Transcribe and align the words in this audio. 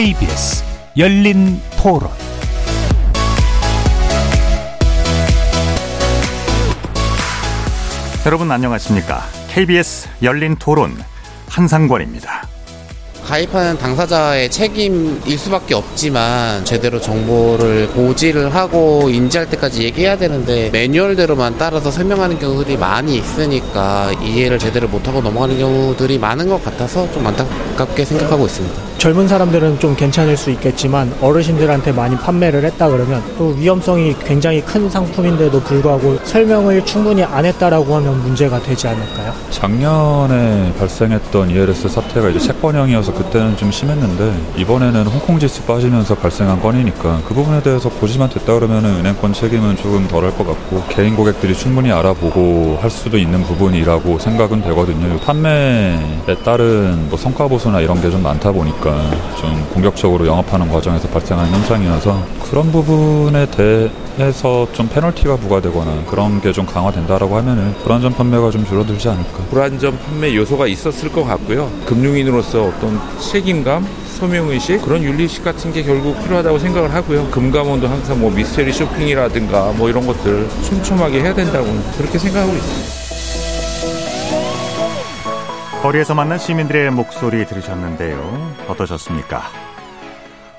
KBS 0.00 0.64
열린 0.96 1.60
토론 1.76 2.08
여러분 8.24 8.50
안녕하십니까? 8.50 9.22
KBS 9.50 10.08
열린 10.22 10.56
토론 10.56 10.96
한상권입니다. 11.50 12.48
가입하는 13.26 13.76
당사자의 13.76 14.50
책임일 14.50 15.36
수밖에 15.36 15.74
없지만 15.74 16.64
제대로 16.64 16.98
정보를 16.98 17.88
고지를 17.88 18.54
하고 18.54 19.10
인지할 19.10 19.50
때까지 19.50 19.82
얘기해야 19.84 20.16
되는데 20.16 20.70
매뉴얼대로만 20.70 21.58
따라서 21.58 21.90
설명하는 21.90 22.38
경우들이 22.38 22.78
많이 22.78 23.18
있으니까 23.18 24.12
이해를 24.22 24.58
제대로 24.58 24.88
못하고 24.88 25.20
넘어가는 25.20 25.58
경우들이 25.58 26.18
많은 26.18 26.48
것 26.48 26.64
같아서 26.64 27.12
좀 27.12 27.26
안타깝게 27.26 28.06
생각하고 28.06 28.46
있습니다. 28.46 28.89
젊은 29.00 29.26
사람들은 29.26 29.78
좀 29.78 29.96
괜찮을 29.96 30.36
수 30.36 30.50
있겠지만 30.50 31.10
어르신들한테 31.22 31.90
많이 31.92 32.14
판매를 32.18 32.62
했다 32.66 32.86
그러면 32.86 33.22
또 33.38 33.46
위험성이 33.58 34.14
굉장히 34.22 34.60
큰 34.60 34.90
상품인데도 34.90 35.58
불구하고 35.62 36.18
설명을 36.22 36.84
충분히 36.84 37.24
안 37.24 37.46
했다라고 37.46 37.96
하면 37.96 38.22
문제가 38.22 38.60
되지 38.60 38.88
않을까요? 38.88 39.32
작년에 39.48 40.74
발생했던 40.78 41.48
ELS 41.48 41.88
사태가 41.88 42.28
이제 42.28 42.40
채권형이어서 42.40 43.14
그때는 43.14 43.56
좀 43.56 43.72
심했는데 43.72 44.34
이번에는 44.58 45.06
홍콩 45.06 45.38
지수 45.38 45.62
빠지면서 45.62 46.16
발생한 46.16 46.60
건이니까 46.60 47.22
그 47.26 47.32
부분에 47.32 47.62
대해서 47.62 47.88
고지만 47.88 48.28
됐다 48.28 48.52
그러면 48.52 48.84
은행권 48.84 49.32
책임은 49.32 49.76
조금 49.76 50.06
덜할 50.08 50.36
것 50.36 50.46
같고 50.46 50.82
개인 50.90 51.16
고객들이 51.16 51.54
충분히 51.54 51.90
알아보고 51.90 52.76
할 52.82 52.90
수도 52.90 53.16
있는 53.16 53.44
부분이라고 53.44 54.18
생각은 54.18 54.60
되거든요. 54.60 55.18
판매에 55.20 55.98
따른 56.44 57.08
뭐 57.08 57.18
성과 57.18 57.48
보수나 57.48 57.80
이런 57.80 57.98
게 57.98 58.10
좀 58.10 58.24
많다 58.24 58.50
보니까 58.50 58.89
좀 59.40 59.66
공격적으로 59.72 60.26
영업하는 60.26 60.68
과정에서 60.70 61.08
발생하는 61.08 61.52
현상이어서 61.52 62.22
그런 62.50 62.70
부분에 62.72 63.46
대해서 63.50 64.66
좀 64.72 64.88
페널티가 64.88 65.36
부과되거나 65.36 66.04
그런 66.08 66.40
게 66.40 66.50
좀 66.52 66.66
강화된다라고 66.66 67.36
하면은 67.36 67.72
불안전 67.84 68.14
판매가 68.14 68.50
좀 68.50 68.66
줄어들지 68.66 69.08
않을까. 69.08 69.38
불안전 69.50 69.98
판매 70.00 70.34
요소가 70.34 70.66
있었을 70.66 71.10
것 71.12 71.24
같고요. 71.24 71.70
금융인으로서 71.86 72.64
어떤 72.64 73.00
책임감, 73.20 73.86
소명의식 74.18 74.82
그런 74.82 75.02
윤리식 75.02 75.44
같은 75.44 75.72
게 75.72 75.82
결국 75.84 76.20
필요하다고 76.24 76.58
생각을 76.58 76.92
하고요. 76.92 77.28
금감원도 77.30 77.86
항상 77.88 78.20
뭐 78.20 78.30
미스테리 78.30 78.72
쇼핑이라든가 78.72 79.72
뭐 79.76 79.88
이런 79.88 80.04
것들 80.06 80.48
촘촘하게 80.68 81.20
해야 81.22 81.32
된다고 81.32 81.66
그렇게 81.96 82.18
생각하고 82.18 82.52
있습니다. 82.52 83.09
거리에서 85.82 86.14
만난 86.14 86.38
시민들의 86.38 86.90
목소리 86.90 87.46
들으셨는데요. 87.46 88.54
어떠셨습니까? 88.68 89.44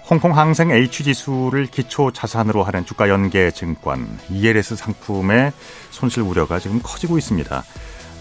홍콩 0.09 0.36
항생 0.36 0.72
H지수를 0.72 1.67
기초 1.67 2.09
자산으로 2.09 2.64
하는 2.64 2.88
주가 2.88 3.08
연계 3.08 3.52
증권 3.52 4.17
ELS 4.31 4.75
상품의 4.75 5.52
손실 5.92 6.23
우려가 6.23 6.58
지금 6.58 6.80
커지고 6.81 7.19
있습니다. 7.19 7.64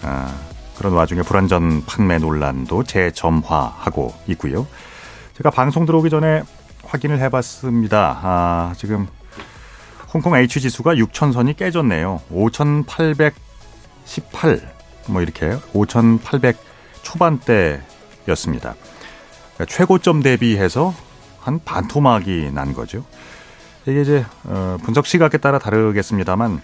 아, 0.03 0.35
그런 0.77 0.93
와중에 0.93 1.23
불안전 1.23 1.85
판매 1.85 2.19
논란도 2.19 2.83
재점화하고 2.83 4.13
있고요. 4.27 4.67
제가 5.37 5.49
방송 5.49 5.87
들어오기 5.87 6.11
전에 6.11 6.43
확인을 6.85 7.19
해봤습니다. 7.19 8.19
아, 8.21 8.73
지금 8.77 9.07
홍콩 10.13 10.35
H지수가 10.35 10.93
6천선이 10.93 11.57
깨졌네요. 11.57 12.21
5,818, 12.29 14.71
뭐 15.07 15.23
이렇게 15.23 15.57
5,800 15.73 16.70
초반대였습니다. 17.11 18.75
그러니까 19.55 19.65
최고점 19.67 20.21
대비해서 20.21 20.93
한 21.39 21.59
반토막이 21.63 22.51
난 22.53 22.73
거죠. 22.73 23.03
이게 23.85 24.01
이제 24.01 24.25
어, 24.43 24.77
분석 24.83 25.07
시각에 25.07 25.37
따라 25.37 25.59
다르겠습니다만 25.59 26.61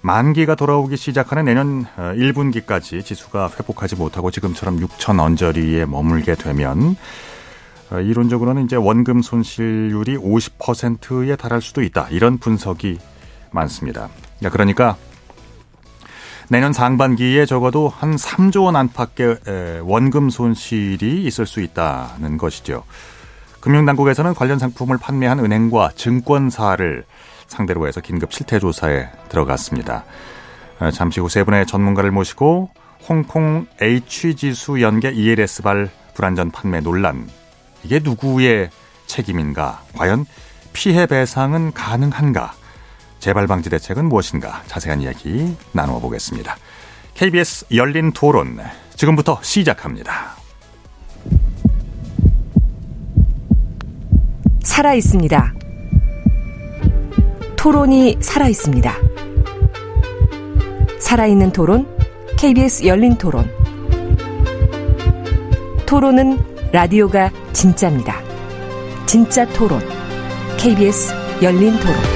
만기가 0.00 0.54
돌아오기 0.54 0.96
시작하는 0.96 1.46
내년 1.46 1.86
1분기까지 1.96 2.98
어, 2.98 3.02
지수가 3.02 3.50
회복하지 3.58 3.96
못하고 3.96 4.30
지금처럼 4.30 4.78
6천 4.78 5.20
언저리에 5.20 5.84
머물게 5.86 6.36
되면 6.36 6.96
어, 7.90 8.00
이론적으로는 8.00 8.64
이제 8.64 8.76
원금 8.76 9.22
손실률이 9.22 10.16
50%에 10.16 11.36
달할 11.36 11.60
수도 11.60 11.82
있다. 11.82 12.08
이런 12.10 12.38
분석이 12.38 12.98
많습니다. 13.50 14.08
그러니까 14.52 14.96
내년 16.48 16.72
상반기에 16.72 17.46
적어도 17.46 17.88
한 17.88 18.16
3조 18.16 18.64
원 18.64 18.76
안팎의 18.76 19.80
원금 19.82 20.30
손실이 20.30 21.24
있을 21.24 21.46
수 21.46 21.60
있다는 21.60 22.36
것이죠. 22.38 22.84
금융당국에서는 23.60 24.34
관련 24.34 24.58
상품을 24.58 24.98
판매한 24.98 25.38
은행과 25.40 25.92
증권사를 25.96 27.04
상대로 27.46 27.86
해서 27.88 28.00
긴급 28.00 28.32
실태 28.32 28.58
조사에 28.58 29.08
들어갔습니다. 29.28 30.04
잠시 30.92 31.20
후 31.20 31.28
세 31.28 31.44
분의 31.44 31.66
전문가를 31.66 32.10
모시고 32.10 32.68
홍콩 33.08 33.66
H지수 33.80 34.82
연계 34.82 35.10
ELS발 35.10 35.90
불안전 36.14 36.50
판매 36.50 36.80
논란 36.80 37.28
이게 37.84 38.00
누구의 38.00 38.70
책임인가? 39.06 39.82
과연 39.96 40.26
피해 40.72 41.06
배상은 41.06 41.72
가능한가? 41.72 42.52
재발 43.24 43.46
방지 43.46 43.70
대책은 43.70 44.04
무엇인가 44.10 44.62
자세한 44.66 45.00
이야기 45.00 45.56
나누어 45.72 45.98
보겠습니다. 45.98 46.58
KBS 47.14 47.64
열린 47.74 48.12
토론 48.12 48.58
지금부터 48.96 49.38
시작합니다. 49.40 50.36
살아 54.62 54.92
있습니다. 54.92 55.54
토론이 57.56 58.18
살아 58.20 58.46
있습니다. 58.46 58.94
살아있는 61.00 61.50
토론 61.52 61.88
KBS 62.36 62.84
열린 62.84 63.16
토론 63.16 63.50
토론은 65.86 66.70
라디오가 66.72 67.30
진짜입니다. 67.54 68.20
진짜 69.06 69.46
토론 69.54 69.80
KBS 70.58 71.14
열린 71.42 71.74
토론 71.80 72.13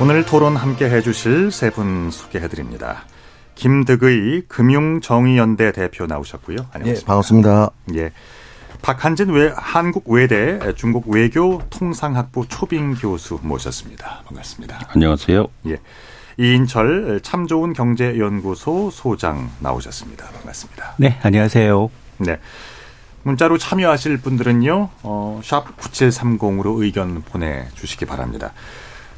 오늘 0.00 0.24
토론 0.26 0.56
함께 0.56 0.86
해주실 0.90 1.50
세 1.50 1.70
분 1.70 2.10
소개해드립니다. 2.10 3.04
김득의 3.54 4.42
금융정의연대 4.48 5.72
대표 5.72 6.06
나오셨고요. 6.06 6.56
안녕하십니까. 6.72 7.00
예, 7.00 7.04
반갑습니다. 7.06 7.70
예. 7.94 8.12
박한진 8.82 9.30
외, 9.30 9.52
한국외대 9.56 10.58
중국 10.76 11.08
외교 11.08 11.62
통상학부 11.70 12.46
초빙 12.48 12.94
교수 12.96 13.38
모셨습니다. 13.42 14.22
반갑습니다. 14.26 14.80
안녕하세요. 14.88 15.46
예. 15.68 15.78
이인철 16.36 17.20
참 17.22 17.46
좋은 17.46 17.72
경제연구소 17.72 18.90
소장 18.90 19.48
나오셨습니다. 19.60 20.26
반갑습니다. 20.26 20.94
네, 20.98 21.18
안녕하세요. 21.22 21.90
네. 22.18 22.38
문자로 23.22 23.56
참여하실 23.56 24.18
분들은요, 24.18 24.90
어, 25.04 25.40
샵 25.42 25.78
9730으로 25.78 26.82
의견 26.82 27.22
보내주시기 27.22 28.04
바랍니다. 28.04 28.52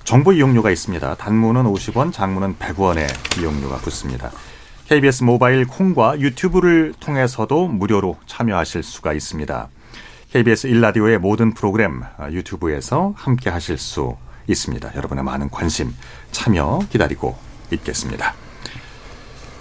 정보 0.06 0.32
이용료가 0.32 0.70
있습니다. 0.70 1.16
단문은 1.16 1.64
50원, 1.64 2.12
장문은 2.12 2.58
100원의 2.58 3.08
이용료가 3.40 3.78
붙습니다. 3.78 4.30
KBS 4.86 5.24
모바일 5.24 5.66
콩과 5.66 6.20
유튜브를 6.20 6.94
통해서도 7.00 7.66
무료로 7.66 8.16
참여하실 8.24 8.84
수가 8.84 9.12
있습니다. 9.12 9.68
KBS 10.30 10.68
일라디오의 10.68 11.18
모든 11.18 11.52
프로그램 11.54 12.04
아, 12.18 12.30
유튜브에서 12.30 13.14
함께 13.16 13.50
하실 13.50 13.78
수 13.78 14.16
있습니다. 14.46 14.94
여러분의 14.94 15.24
많은 15.24 15.50
관심, 15.50 15.92
참여 16.30 16.82
기다리고 16.88 17.36
있겠습니다. 17.72 18.32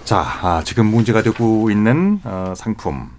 자, 0.03 0.19
아, 0.19 0.61
지금 0.63 0.85
문제가 0.85 1.23
되고 1.23 1.71
있는 1.71 2.21
어, 2.23 2.53
상품 2.55 3.09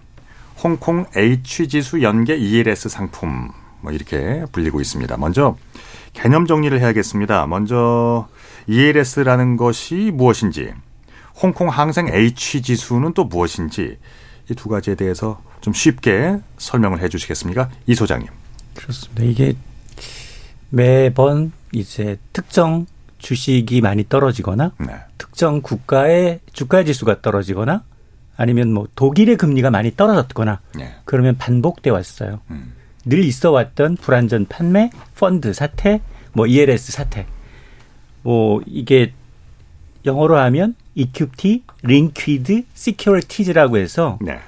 홍콩 0.62 1.06
H지수 1.16 2.02
연계 2.02 2.36
ELS 2.36 2.88
상품 2.88 3.50
뭐 3.80 3.90
이렇게 3.90 4.44
불리고 4.52 4.80
있습니다. 4.80 5.16
먼저 5.16 5.56
개념 6.12 6.46
정리를 6.46 6.78
해야겠습니다. 6.80 7.46
먼저 7.46 8.28
ELS라는 8.66 9.56
것이 9.56 10.10
무엇인지, 10.12 10.72
홍콩 11.42 11.68
항생 11.68 12.08
H 12.08 12.62
지수는 12.62 13.12
또 13.14 13.24
무엇인지 13.24 13.98
이 14.50 14.54
두 14.54 14.68
가지에 14.68 14.94
대해서 14.94 15.42
좀 15.60 15.72
쉽게 15.72 16.38
설명을 16.58 17.00
해 17.02 17.08
주시겠습니까? 17.08 17.68
이 17.86 17.94
소장님. 17.94 18.28
그렇습니다. 18.74 19.24
이게 19.24 19.56
매번 20.70 21.52
이제 21.72 22.18
특정 22.32 22.86
주식이 23.18 23.80
많이 23.80 24.08
떨어지거나 24.08 24.72
네. 24.78 24.94
특정 25.18 25.62
국가의 25.62 26.40
주가 26.52 26.84
지수가 26.84 27.22
떨어지거나 27.22 27.82
아니면 28.36 28.72
뭐 28.72 28.86
독일의 28.94 29.36
금리가 29.36 29.70
많이 29.70 29.96
떨어졌거나 29.96 30.60
네. 30.76 30.94
그러면 31.04 31.36
반복돼 31.38 31.90
왔어요. 31.90 32.40
음. 32.50 32.74
늘 33.06 33.20
있어 33.24 33.52
왔던 33.52 33.96
불안전 33.96 34.46
판매, 34.46 34.90
펀드 35.16 35.52
사태, 35.54 36.00
뭐 36.32 36.46
ELS 36.46 36.92
사태. 36.92 37.26
뭐 38.22 38.60
이게 38.66 39.12
영어로 40.04 40.36
하면 40.36 40.74
EQT, 40.96 41.62
Liquid 41.84 42.66
Securities라고 42.74 43.78
해서 43.78 44.18
네. 44.20 44.40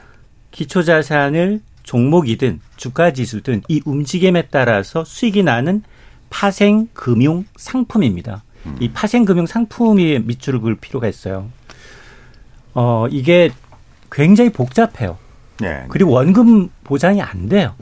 기초 0.50 0.82
자산을 0.82 1.60
종목이든 1.84 2.60
주가 2.76 3.12
지수든 3.12 3.62
이 3.68 3.80
움직임에 3.84 4.48
따라서 4.50 5.04
수익이 5.04 5.44
나는 5.44 5.82
파생 6.28 6.88
금융 6.92 7.44
상품입니다. 7.56 8.42
음. 8.66 8.76
이 8.80 8.90
파생 8.90 9.24
금융 9.24 9.46
상품이 9.46 10.18
밑줄을 10.24 10.60
그을 10.60 10.74
필요가 10.74 11.06
있어요. 11.06 11.48
어, 12.74 13.06
이게 13.10 13.50
굉장히 14.10 14.50
복잡해요. 14.50 15.16
네. 15.60 15.84
그리고 15.88 16.10
원금 16.10 16.70
보장이 16.84 17.22
안 17.22 17.48
돼요. 17.48 17.74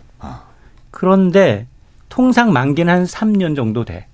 아. 0.96 0.98
그런데 0.98 1.66
통상 2.08 2.52
만기는 2.52 2.92
한 2.92 3.04
3년 3.04 3.54
정도 3.54 3.84
돼. 3.84 4.06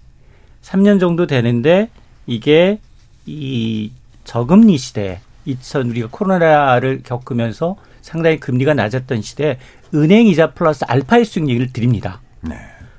3년 0.62 0.98
정도 0.98 1.26
되는데 1.26 1.88
이게 2.26 2.80
이 3.24 3.92
저금리 4.24 4.78
시대에 4.78 5.20
2000 5.44 5.90
우리가 5.90 6.08
코로나를 6.10 7.02
겪으면서 7.04 7.76
상당히 8.00 8.40
금리가 8.40 8.74
낮았던 8.74 9.22
시대에 9.22 9.58
은행 9.94 10.26
이자 10.26 10.52
플러스 10.52 10.84
알파의 10.84 11.24
수익률을 11.24 11.72
드립니다. 11.72 12.20
네. 12.40 12.56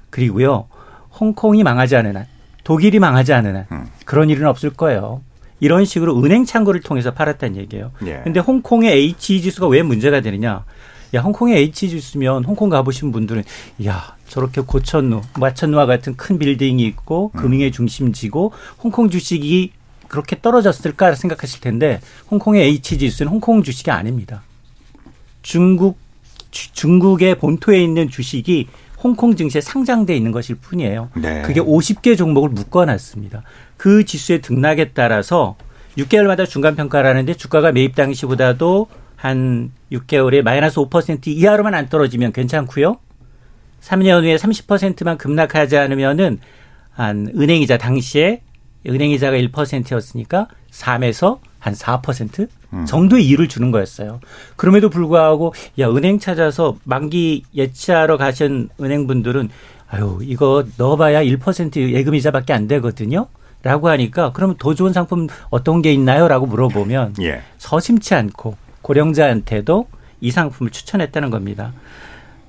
그리고요. 0.10 0.68
홍콩이 1.20 1.64
망하지 1.64 1.96
않은 1.98 2.16
한, 2.16 2.26
독일이 2.64 3.00
망하지 3.00 3.34
않은 3.34 3.56
한 3.56 3.66
음. 3.72 3.86
그런 4.06 4.30
일은 4.30 4.48
없을 4.48 4.70
거예요. 4.70 5.22
이런 5.60 5.86
식으로 5.86 6.22
은행 6.22 6.46
창구를 6.46 6.82
통해서 6.82 7.14
팔았다는 7.14 7.56
얘기예요. 7.58 7.92
예. 8.06 8.22
근데 8.24 8.40
홍콩의 8.40 8.92
H 8.92 9.42
지수가 9.42 9.68
왜 9.68 9.82
문제가 9.82 10.20
되느냐? 10.22 10.66
야, 11.14 11.22
홍콩의 11.22 11.58
H 11.58 11.90
지수면 11.90 12.44
홍콩 12.44 12.70
가보신 12.70 13.12
분들은 13.12 13.44
야, 13.86 14.16
저렇게 14.28 14.62
고천루, 14.62 15.22
마천루와 15.40 15.86
같은 15.86 16.16
큰 16.16 16.40
빌딩이 16.40 16.84
있고 16.88 17.32
음. 17.36 17.40
금융의 17.40 17.72
중심지고 17.72 18.52
홍콩 18.84 19.10
주식이 19.10 19.72
그렇게 20.08 20.40
떨어졌을까 20.42 21.16
생각하실 21.16 21.62
텐데 21.62 22.00
홍콩의 22.32 22.64
H 22.64 22.98
지수는 22.98 23.32
홍콩 23.32 23.64
주식이 23.64 23.92
아닙니다. 23.92 24.44
중국 25.42 25.98
중국의 26.52 27.40
본토에 27.40 27.84
있는 27.84 28.10
주식이 28.10 28.68
홍콩 29.04 29.36
증시에 29.36 29.60
상장돼 29.60 30.16
있는 30.16 30.32
것일 30.32 30.56
뿐이에요. 30.56 31.10
네. 31.16 31.42
그게 31.42 31.60
50개 31.60 32.18
종목을 32.18 32.50
묶어놨습니다. 32.50 33.44
그 33.76 34.06
지수의 34.06 34.42
등락에 34.42 34.92
따라서 34.94 35.58
6개월마다 35.98 36.48
중간 36.48 36.76
평가를 36.76 37.10
하는데 37.10 37.34
주가가 37.34 37.72
매입 37.72 37.96
당시보다도 37.96 38.88
한 39.24 39.72
6개월에 39.90 40.42
마이너스 40.42 40.82
5% 40.82 41.28
이하로만 41.28 41.74
안 41.76 41.88
떨어지면 41.88 42.34
괜찮고요. 42.34 42.98
3년 43.80 44.22
후에 44.22 44.36
30%만 44.36 45.18
급락하지 45.18 45.78
않으면은 45.78 46.40
한 46.92 47.32
은행이자 47.34 47.78
당시에 47.78 48.42
은행이자가 48.86 49.38
1%였으니까 49.38 50.50
3에서 50.72 51.40
한4% 51.62 52.50
음. 52.74 52.86
정도의 52.86 53.26
이율을 53.26 53.48
주는 53.48 53.72
거였어요. 53.72 54.20
그럼에도 54.58 54.90
불구하고 54.90 55.54
야 55.80 55.88
은행 55.88 56.20
찾아서 56.20 56.76
만기 56.84 57.46
예치하러 57.56 58.18
가신 58.18 58.68
은행분들은 58.82 59.48
아유 59.88 60.20
이거 60.22 60.66
넣어봐야 60.76 61.24
1% 61.24 61.94
예금 61.94 62.14
이자밖에 62.16 62.52
안 62.52 62.68
되거든요. 62.68 63.28
라고 63.62 63.88
하니까 63.88 64.34
그러면 64.34 64.58
더 64.60 64.74
좋은 64.74 64.92
상품 64.92 65.28
어떤 65.50 65.82
게 65.82 65.94
있나요?라고 65.94 66.46
물어보면 66.46 67.16
예. 67.22 67.42
서심치 67.58 68.14
않고 68.14 68.58
고령자한테도 68.84 69.88
이 70.22 70.32
상품을 70.32 70.72
추천했다는 70.72 71.32
겁니다. 71.32 71.74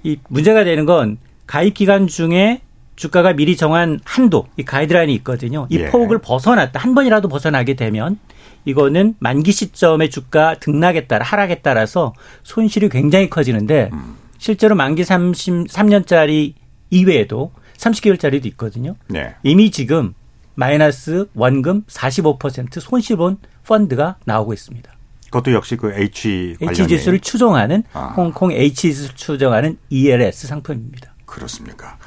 이 0.02 0.19
문제가 0.28 0.64
되는 0.64 0.84
건 0.84 1.16
가입 1.46 1.75
기간 1.75 2.06
중에 2.06 2.60
주가가 2.96 3.32
미리 3.32 3.56
정한 3.56 3.98
한도, 4.04 4.46
이 4.56 4.64
가이드라인이 4.64 5.12
있거든요. 5.16 5.66
이 5.70 5.78
예. 5.78 5.86
폭을 5.86 6.19
벗어났다. 6.19 6.78
한 6.78 6.94
번이라도 6.94 7.28
벗어나게 7.28 7.75
되면 7.75 8.19
이거는 8.64 9.14
만기 9.19 9.52
시점의 9.52 10.10
주가 10.10 10.54
등락에 10.54 11.06
따라 11.06 11.25
하락에 11.25 11.56
따라서 11.56 12.14
손실이 12.44 12.88
굉장히 12.88 13.28
커지는데 13.28 13.90
음. 13.92 14.16
실제로 14.38 14.75
만기 14.75 15.02
33년짜리 15.02 16.54
이외에도 16.90 17.52
30개월짜리도 17.78 18.46
있거든요. 18.46 18.94
네. 19.08 19.34
이미 19.42 19.70
지금 19.70 20.14
마이너스 20.54 21.26
원금 21.34 21.84
45% 21.88 22.81
손실 22.81 23.16
본 23.16 23.38
펀드가 23.66 24.16
나오고 24.25 24.52
있습니다. 24.52 24.94
그것도 25.34 25.52
역시 25.52 25.76
그 25.76 25.92
H 25.92 26.56
H 26.62 26.86
지수를 26.86 27.19
추종하는 27.19 27.82
아. 27.92 28.14
홍콩 28.16 28.52
H 28.52 28.75
지수를 28.75 29.16
추종하는 29.16 29.78
ELS 29.90 30.46
상품입니다. 30.46 31.12
그렇습니까? 31.26 31.98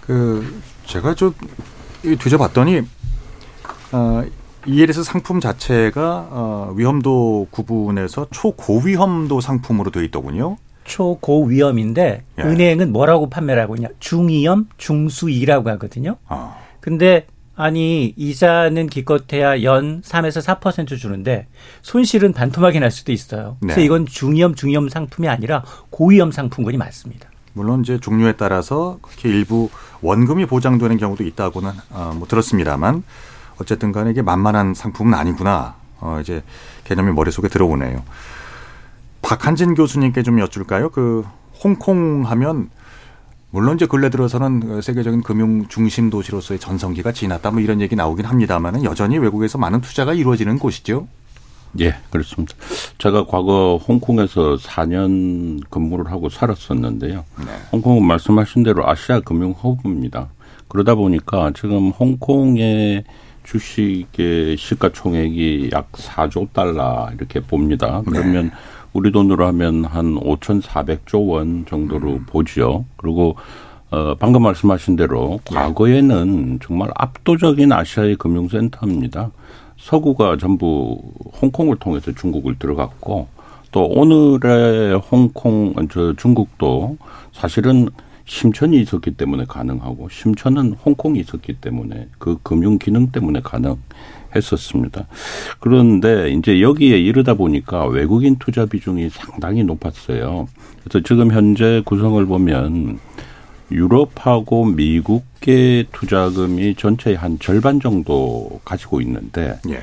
그 0.00 0.62
제가 0.86 1.14
좀 1.14 1.34
뒤져봤더니 2.02 2.82
어, 3.90 4.22
ELS 4.66 5.02
상품 5.02 5.40
자체가 5.40 6.28
어, 6.30 6.74
위험도 6.76 7.48
구분에서 7.50 8.28
초고위험도 8.30 9.40
상품으로 9.40 9.90
되어 9.90 10.04
있더군요. 10.04 10.56
초고위험인데 10.84 12.22
예. 12.38 12.42
은행은 12.42 12.92
뭐라고 12.92 13.28
판매를 13.28 13.62
하고 13.62 13.74
있냐? 13.74 13.88
중위험, 13.98 14.68
중수이라고 14.76 15.68
하거든요. 15.70 16.16
아. 16.28 16.54
근데 16.80 17.26
아니 17.60 18.14
이자는 18.16 18.86
기껏해야 18.86 19.62
연 19.64 20.00
3에서 20.00 20.42
4% 20.42 20.98
주는데 20.98 21.46
손실은 21.82 22.32
반토막이 22.32 22.80
날 22.80 22.90
수도 22.90 23.12
있어요. 23.12 23.58
그래서 23.60 23.80
네. 23.80 23.84
이건 23.84 24.06
중위험 24.06 24.54
중위험 24.54 24.88
상품이 24.88 25.28
아니라 25.28 25.62
고위험 25.90 26.32
상품군이 26.32 26.78
맞습니다. 26.78 27.28
물론 27.52 27.82
이제 27.82 27.98
종류에 28.00 28.32
따라서 28.32 28.98
그렇게 29.02 29.28
일부 29.28 29.68
원금이 30.00 30.46
보장되는 30.46 30.96
경우도 30.96 31.22
있다고는 31.22 31.70
어, 31.90 32.14
뭐 32.16 32.26
들었습니다만 32.26 33.04
어쨌든 33.60 33.92
간에 33.92 34.12
이게 34.12 34.22
만만한 34.22 34.72
상품은 34.72 35.12
아니구나. 35.12 35.74
어, 36.00 36.18
이제 36.22 36.42
개념이 36.84 37.12
머릿속에 37.12 37.48
들어오네요. 37.48 38.02
박한진 39.20 39.74
교수님께 39.74 40.22
좀 40.22 40.40
여쭐까요? 40.40 40.88
그 40.88 41.26
홍콩 41.62 42.22
하면 42.24 42.70
물론 43.52 43.76
이제 43.76 43.86
근래 43.86 44.10
들어서는 44.10 44.80
세계적인 44.80 45.22
금융 45.22 45.66
중심 45.68 46.08
도시로서의 46.08 46.60
전성기가 46.60 47.12
지났다 47.12 47.50
뭐 47.50 47.60
이런 47.60 47.80
얘기 47.80 47.96
나오긴 47.96 48.26
합니다만은 48.26 48.84
여전히 48.84 49.18
외국에서 49.18 49.58
많은 49.58 49.80
투자가 49.80 50.14
이루어지는 50.14 50.58
곳이죠. 50.58 51.08
예, 51.80 51.94
그렇습니다. 52.10 52.54
제가 52.98 53.26
과거 53.26 53.80
홍콩에서 53.86 54.56
4년 54.56 55.62
근무를 55.70 56.10
하고 56.10 56.28
살았었는데요. 56.28 57.24
네. 57.38 57.46
홍콩은 57.72 58.04
말씀하신 58.04 58.64
대로 58.64 58.88
아시아 58.88 59.20
금융 59.20 59.52
허브입니다. 59.52 60.28
그러다 60.68 60.94
보니까 60.94 61.52
지금 61.54 61.90
홍콩의 61.90 63.04
주식의 63.44 64.56
시가총액이 64.56 65.70
약 65.72 65.90
4조 65.92 66.52
달러 66.52 67.10
이렇게 67.14 67.40
봅니다. 67.40 68.02
그러면 68.06 68.46
네. 68.46 68.50
우리 68.92 69.12
돈으로 69.12 69.46
하면 69.46 69.84
한 69.84 70.16
5,400조 70.16 71.28
원 71.28 71.64
정도로 71.66 72.12
음. 72.14 72.26
보죠. 72.26 72.84
그리고 72.96 73.36
어, 73.90 74.14
방금 74.14 74.42
말씀하신 74.42 74.96
대로 74.96 75.40
네. 75.50 75.56
과거에는 75.56 76.60
정말 76.62 76.90
압도적인 76.94 77.72
아시아의 77.72 78.16
금융센터입니다. 78.16 79.30
서구가 79.78 80.36
전부 80.38 81.00
홍콩을 81.40 81.76
통해서 81.76 82.12
중국을 82.12 82.58
들어갔고 82.58 83.28
또 83.72 83.86
오늘의 83.86 84.98
홍콩 84.98 85.74
저 85.90 86.12
중국도 86.14 86.98
사실은 87.32 87.88
심천이 88.26 88.80
있었기 88.80 89.12
때문에 89.12 89.44
가능하고 89.48 90.08
심천은 90.08 90.74
홍콩이 90.84 91.18
있었기 91.20 91.54
때문에 91.54 92.08
그 92.18 92.38
금융 92.42 92.78
기능 92.78 93.08
때문에 93.08 93.40
가능 93.40 93.76
했었습니다. 94.34 95.06
그런데 95.58 96.30
이제 96.30 96.60
여기에 96.60 96.98
이르다 96.98 97.34
보니까 97.34 97.86
외국인 97.86 98.36
투자 98.36 98.66
비중이 98.66 99.10
상당히 99.10 99.64
높았어요. 99.64 100.48
그래서 100.82 101.04
지금 101.04 101.32
현재 101.32 101.82
구성을 101.84 102.24
보면 102.26 102.98
유럽하고 103.70 104.64
미국계 104.64 105.86
투자금이 105.92 106.74
전체의 106.74 107.16
한 107.16 107.38
절반 107.38 107.80
정도 107.80 108.60
가지고 108.64 109.00
있는데 109.00 109.58
예. 109.68 109.82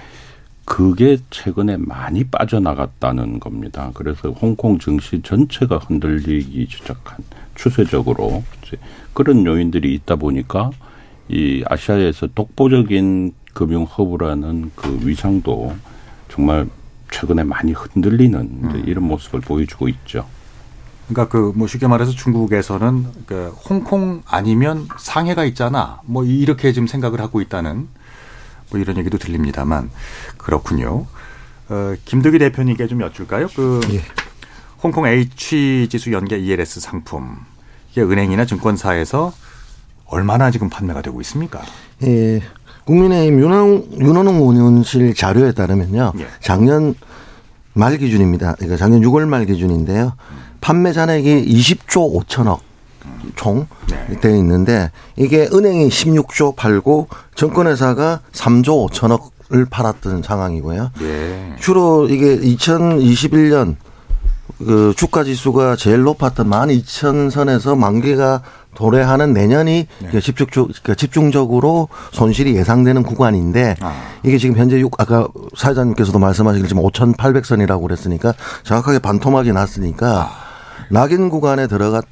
그게 0.66 1.18
최근에 1.30 1.78
많이 1.78 2.26
빠져나갔다는 2.26 3.40
겁니다. 3.40 3.92
그래서 3.94 4.32
홍콩 4.32 4.78
증시 4.78 5.22
전체가 5.22 5.78
흔들리기 5.78 6.68
시작한 6.70 7.20
추세적으로 7.56 8.44
그런 9.14 9.46
요인들이 9.46 9.94
있다 9.94 10.18
보니까 10.18 10.72
이 11.30 11.64
아시아에서 11.66 12.28
독보적인 12.36 13.34
금융 13.58 13.86
허브라는 13.86 14.72
그 14.76 15.00
위상도 15.02 15.76
정말 16.30 16.70
최근에 17.10 17.44
많이 17.44 17.72
흔들리는 17.72 18.40
음. 18.40 18.84
이런 18.86 19.06
모습을 19.06 19.40
보여주고 19.42 19.90
있죠. 19.90 20.28
그러니까 21.08 21.28
그 21.28 21.54
뭐 21.56 21.66
쉽게 21.68 21.88
말해서 21.88 22.12
중국에서는 22.12 23.06
그 23.26 23.48
홍콩 23.68 24.22
아니면 24.28 24.88
상해가 25.00 25.44
있잖아. 25.46 26.02
뭐 26.06 26.24
이렇게 26.24 26.72
지금 26.72 26.86
생각을 26.86 27.20
하고 27.20 27.42
있다는 27.42 27.88
뭐 28.70 28.80
이런 28.80 28.96
얘기도 28.98 29.18
들립니다만 29.18 29.90
그렇군요. 30.38 31.08
어, 31.70 31.96
김덕기 32.06 32.38
대표님께 32.38 32.86
좀 32.86 33.02
여쭐까요? 33.02 33.48
그 33.56 33.82
예. 33.92 34.04
홍콩 34.84 35.08
H 35.08 35.88
지수 35.90 36.12
연계 36.12 36.38
ELS 36.38 36.80
상품 36.80 37.38
이게 37.92 38.04
은행이나 38.04 38.46
증권사에서 38.46 39.34
얼마나 40.06 40.52
지금 40.52 40.70
판매가 40.70 41.02
되고 41.02 41.20
있습니까? 41.22 41.64
예. 42.04 42.44
국민의힘 42.88 43.40
윤원홍, 43.40 43.88
윤원홍 44.00 44.36
의원실 44.38 45.14
자료에 45.14 45.52
따르면요. 45.52 46.14
예. 46.20 46.28
작년 46.40 46.96
말 47.74 47.98
기준입니다. 47.98 48.54
그러니까 48.54 48.78
작년 48.78 49.02
6월 49.02 49.28
말 49.28 49.46
기준인데요. 49.46 50.14
판매 50.62 50.94
잔액이 50.94 51.46
20조 51.46 52.26
5천억 52.26 52.60
총 53.36 53.68
네. 53.90 54.20
되어 54.20 54.36
있는데 54.38 54.90
이게 55.18 55.50
은행이 55.52 55.90
16조 55.90 56.56
팔고 56.56 57.10
정권회사가 57.36 58.22
3조 58.32 58.90
5천억을 58.90 59.70
팔았던 59.70 60.24
상황이고요. 60.24 60.92
예. 61.02 61.56
주로 61.60 62.08
이게 62.08 62.38
2021년 62.38 63.76
그 64.60 64.94
주가 64.96 65.24
지수가 65.26 65.76
제일 65.76 66.04
높았던 66.04 66.50
12,000선에서 66.50 67.78
만기가 67.78 68.42
도래하는 68.78 69.34
내년이 69.34 69.88
네. 70.12 70.20
집중, 70.20 70.46
그러니까 70.46 70.94
집중적으로 70.94 71.90
손실이 72.12 72.56
예상되는 72.56 73.02
구간인데 73.02 73.76
아. 73.82 73.96
이게 74.24 74.38
지금 74.38 74.56
현재 74.56 74.80
6, 74.80 75.02
아까 75.02 75.28
사회자님께서도 75.56 76.20
말씀하시겠지만 76.20 76.84
5,800선이라고 76.84 77.82
그랬으니까 77.82 78.36
정확하게 78.64 79.00
반토막이 79.00 79.52
났으니까 79.52 80.30
아. 80.30 80.30
낙인 80.92 81.30
구간에 81.30 81.66
들어갔 81.66 82.06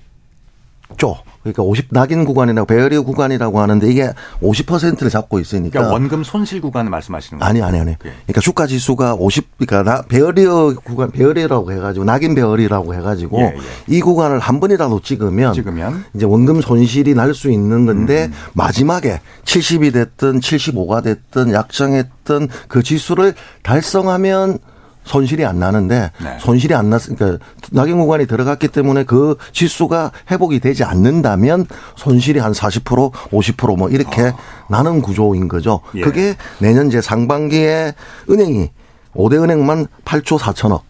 죠. 0.97 1.17
그러니까 1.41 1.61
50 1.63 1.87
낙인 1.91 2.25
구간이라고 2.25 2.65
베어리어 2.65 3.03
구간이라고 3.03 3.59
하는데 3.59 3.87
이게 3.87 4.11
50%를 4.41 5.09
잡고 5.11 5.39
있으니까 5.39 5.71
그러니까 5.79 5.93
원금 5.93 6.23
손실 6.23 6.59
구간을 6.61 6.89
말씀하시는 6.89 7.39
거예요? 7.39 7.47
아니 7.49 7.61
아니 7.61 7.79
아니. 7.79 7.91
예. 7.91 7.95
그러니까 7.97 8.41
주가 8.41 8.65
지수가 8.65 9.15
50 9.15 9.57
그러니까 9.59 10.01
베어리어 10.07 10.73
구간 10.83 11.11
베어리어라고 11.11 11.71
해 11.71 11.77
가지고 11.77 12.05
낙인 12.05 12.33
베어리라고 12.33 12.95
해 12.95 13.01
가지고 13.01 13.39
예, 13.41 13.43
예. 13.45 13.95
이 13.95 14.01
구간을 14.01 14.39
한 14.39 14.59
번이라도 14.59 15.01
찍으면 15.01 15.53
찍으면 15.53 16.05
이제 16.15 16.25
원금 16.25 16.61
손실이 16.61 17.13
날 17.13 17.35
수 17.35 17.51
있는 17.51 17.85
건데 17.85 18.25
음, 18.27 18.31
음. 18.31 18.51
마지막에 18.53 19.19
70이 19.43 19.91
됐든 19.93 20.39
75가 20.39 21.03
됐든 21.03 21.51
약정했던 21.53 22.47
그 22.69 22.81
지수를 22.81 23.33
달성하면 23.61 24.59
손실이 25.05 25.45
안 25.45 25.59
나는데 25.59 26.11
네. 26.21 26.37
손실이 26.39 26.73
안 26.73 26.89
났으니까 26.89 27.25
그러니까 27.25 27.45
낙인 27.71 27.97
구간이 27.99 28.27
들어갔기 28.27 28.67
때문에 28.67 29.03
그 29.03 29.37
지수가 29.53 30.11
회복이 30.31 30.59
되지 30.59 30.83
않는다면 30.83 31.67
손실이 31.95 32.39
한 32.39 32.51
40% 32.51 33.11
50%뭐 33.11 33.89
이렇게 33.89 34.23
아. 34.23 34.37
나는 34.69 35.01
구조인 35.01 35.47
거죠. 35.47 35.81
예. 35.95 36.01
그게 36.01 36.35
내년 36.59 36.89
제 36.89 37.01
상반기에 37.01 37.93
은행이 38.29 38.71
5대 39.15 39.41
은행만 39.41 39.87
8조 40.03 40.37
4천억 40.37 40.81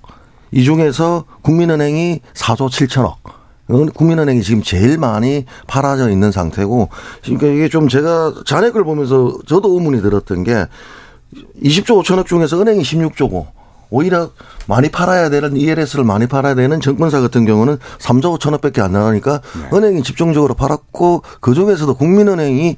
이 0.51 0.63
중에서 0.63 1.25
국민은행이 1.41 2.21
4조 2.33 2.69
7천억 2.69 3.15
국민은행이 3.93 4.41
지금 4.41 4.61
제일 4.61 4.97
많이 4.97 5.45
팔아져 5.67 6.09
있는 6.09 6.31
상태고 6.31 6.89
그러니까 7.23 7.47
이게 7.47 7.67
좀 7.67 7.87
제가 7.87 8.33
잔액을 8.45 8.83
보면서 8.83 9.37
저도 9.47 9.73
의문이 9.73 10.01
들었던 10.01 10.43
게 10.43 10.65
20조 11.61 12.03
5천억 12.03 12.27
중에서 12.27 12.61
은행이 12.61 12.81
16조고 12.81 13.47
오히려 13.89 14.31
많이 14.67 14.89
팔아야 14.89 15.29
되는 15.29 15.55
ELS를 15.55 16.03
많이 16.03 16.27
팔아야 16.27 16.55
되는 16.55 16.79
정권사 16.79 17.21
같은 17.21 17.45
경우는 17.45 17.77
3조 17.99 18.37
5천억 18.37 18.61
밖에 18.61 18.81
안 18.81 18.91
나가니까 18.91 19.41
네. 19.41 19.77
은행이 19.77 20.03
집중적으로 20.03 20.53
팔았고 20.53 21.23
그 21.39 21.53
중에서도 21.53 21.93
국민은행이 21.95 22.77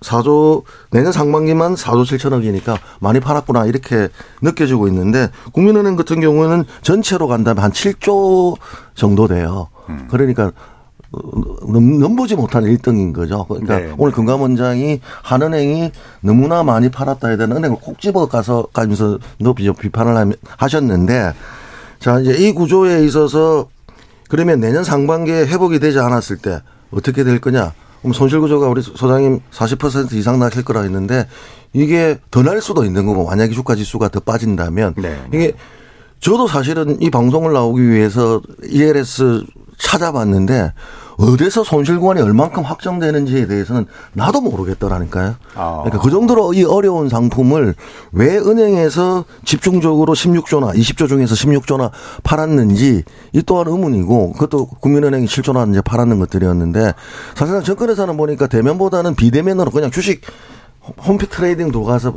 4조 0.00 0.62
내년 0.90 1.12
상반기만 1.12 1.74
4조 1.74 2.04
7천억이니까 2.04 2.78
많이 3.00 3.20
팔았구나 3.20 3.66
이렇게 3.66 4.08
느껴지고 4.42 4.88
있는데 4.88 5.30
국민은행 5.52 5.96
같은 5.96 6.20
경우는 6.20 6.64
전체로 6.82 7.28
간다면 7.28 7.62
한 7.62 7.70
7조 7.70 8.56
정도 8.94 9.28
돼요. 9.28 9.68
음. 9.88 10.08
그러니까 10.10 10.52
넘보지 11.12 12.36
못한 12.36 12.64
1등인 12.64 13.12
거죠. 13.12 13.44
그러니까 13.48 13.78
네. 13.78 13.94
오늘 13.96 14.12
금감원장이 14.12 15.00
한은행이 15.22 15.92
너무나 16.20 16.62
많이 16.62 16.88
팔았다 16.90 17.28
해야 17.28 17.36
되는 17.36 17.56
은행을 17.56 17.78
콕 17.80 18.00
집어 18.00 18.26
가서 18.26 18.66
가면서 18.72 19.18
높이 19.38 19.70
비판을 19.72 20.36
하셨는데 20.58 21.32
자 22.00 22.20
이제 22.20 22.34
이 22.34 22.52
구조에 22.52 23.04
있어서 23.04 23.68
그러면 24.28 24.60
내년 24.60 24.84
상반기에 24.84 25.46
회복이 25.46 25.78
되지 25.78 25.98
않았을 25.98 26.38
때 26.38 26.60
어떻게 26.90 27.24
될 27.24 27.40
거냐? 27.40 27.72
그럼 28.00 28.12
손실 28.12 28.40
구조가 28.40 28.68
우리 28.68 28.82
소장님 28.82 29.40
40% 29.52 30.12
이상 30.12 30.38
나길 30.38 30.64
거라 30.64 30.82
했는데 30.82 31.26
이게 31.72 32.18
더 32.30 32.42
날 32.42 32.60
수도 32.60 32.84
있는 32.84 33.06
거고 33.06 33.24
만약에 33.26 33.52
주가 33.52 33.74
지수가 33.74 34.08
더 34.08 34.20
빠진다면 34.20 34.94
네. 34.96 35.16
이게 35.32 35.52
저도 36.20 36.46
사실은 36.48 37.00
이 37.00 37.10
방송을 37.10 37.52
나오기 37.52 37.88
위해서 37.88 38.40
ELS 38.68 39.44
찾아봤는데 39.78 40.72
어디서 41.18 41.64
손실 41.64 41.98
구간이 41.98 42.20
얼만큼 42.20 42.62
확정되는지에 42.62 43.46
대해서는 43.46 43.86
나도 44.12 44.40
모르겠더라니까요. 44.40 45.36
아. 45.54 45.82
그러니까 45.84 46.02
그 46.02 46.10
정도로 46.10 46.52
이 46.52 46.64
어려운 46.64 47.08
상품을 47.08 47.74
왜 48.12 48.36
은행에서 48.36 49.24
집중적으로 49.44 50.14
16조나 50.14 50.74
20조 50.74 51.08
중에서 51.08 51.34
16조나 51.34 51.90
팔았는지 52.22 53.04
이 53.32 53.42
또한 53.44 53.66
의문이고 53.68 54.32
그것도 54.32 54.66
국민은행이 54.80 55.26
7조나 55.26 55.70
이제 55.70 55.80
팔았는 55.80 56.18
것들이었는데 56.18 56.92
사실상 57.34 57.62
증권에서는 57.62 58.16
보니까 58.16 58.46
대면보다는 58.46 59.14
비대면으로 59.14 59.70
그냥 59.70 59.90
주식 59.90 60.20
홈피 61.06 61.28
trading 61.28 61.72
들어가서 61.72 62.14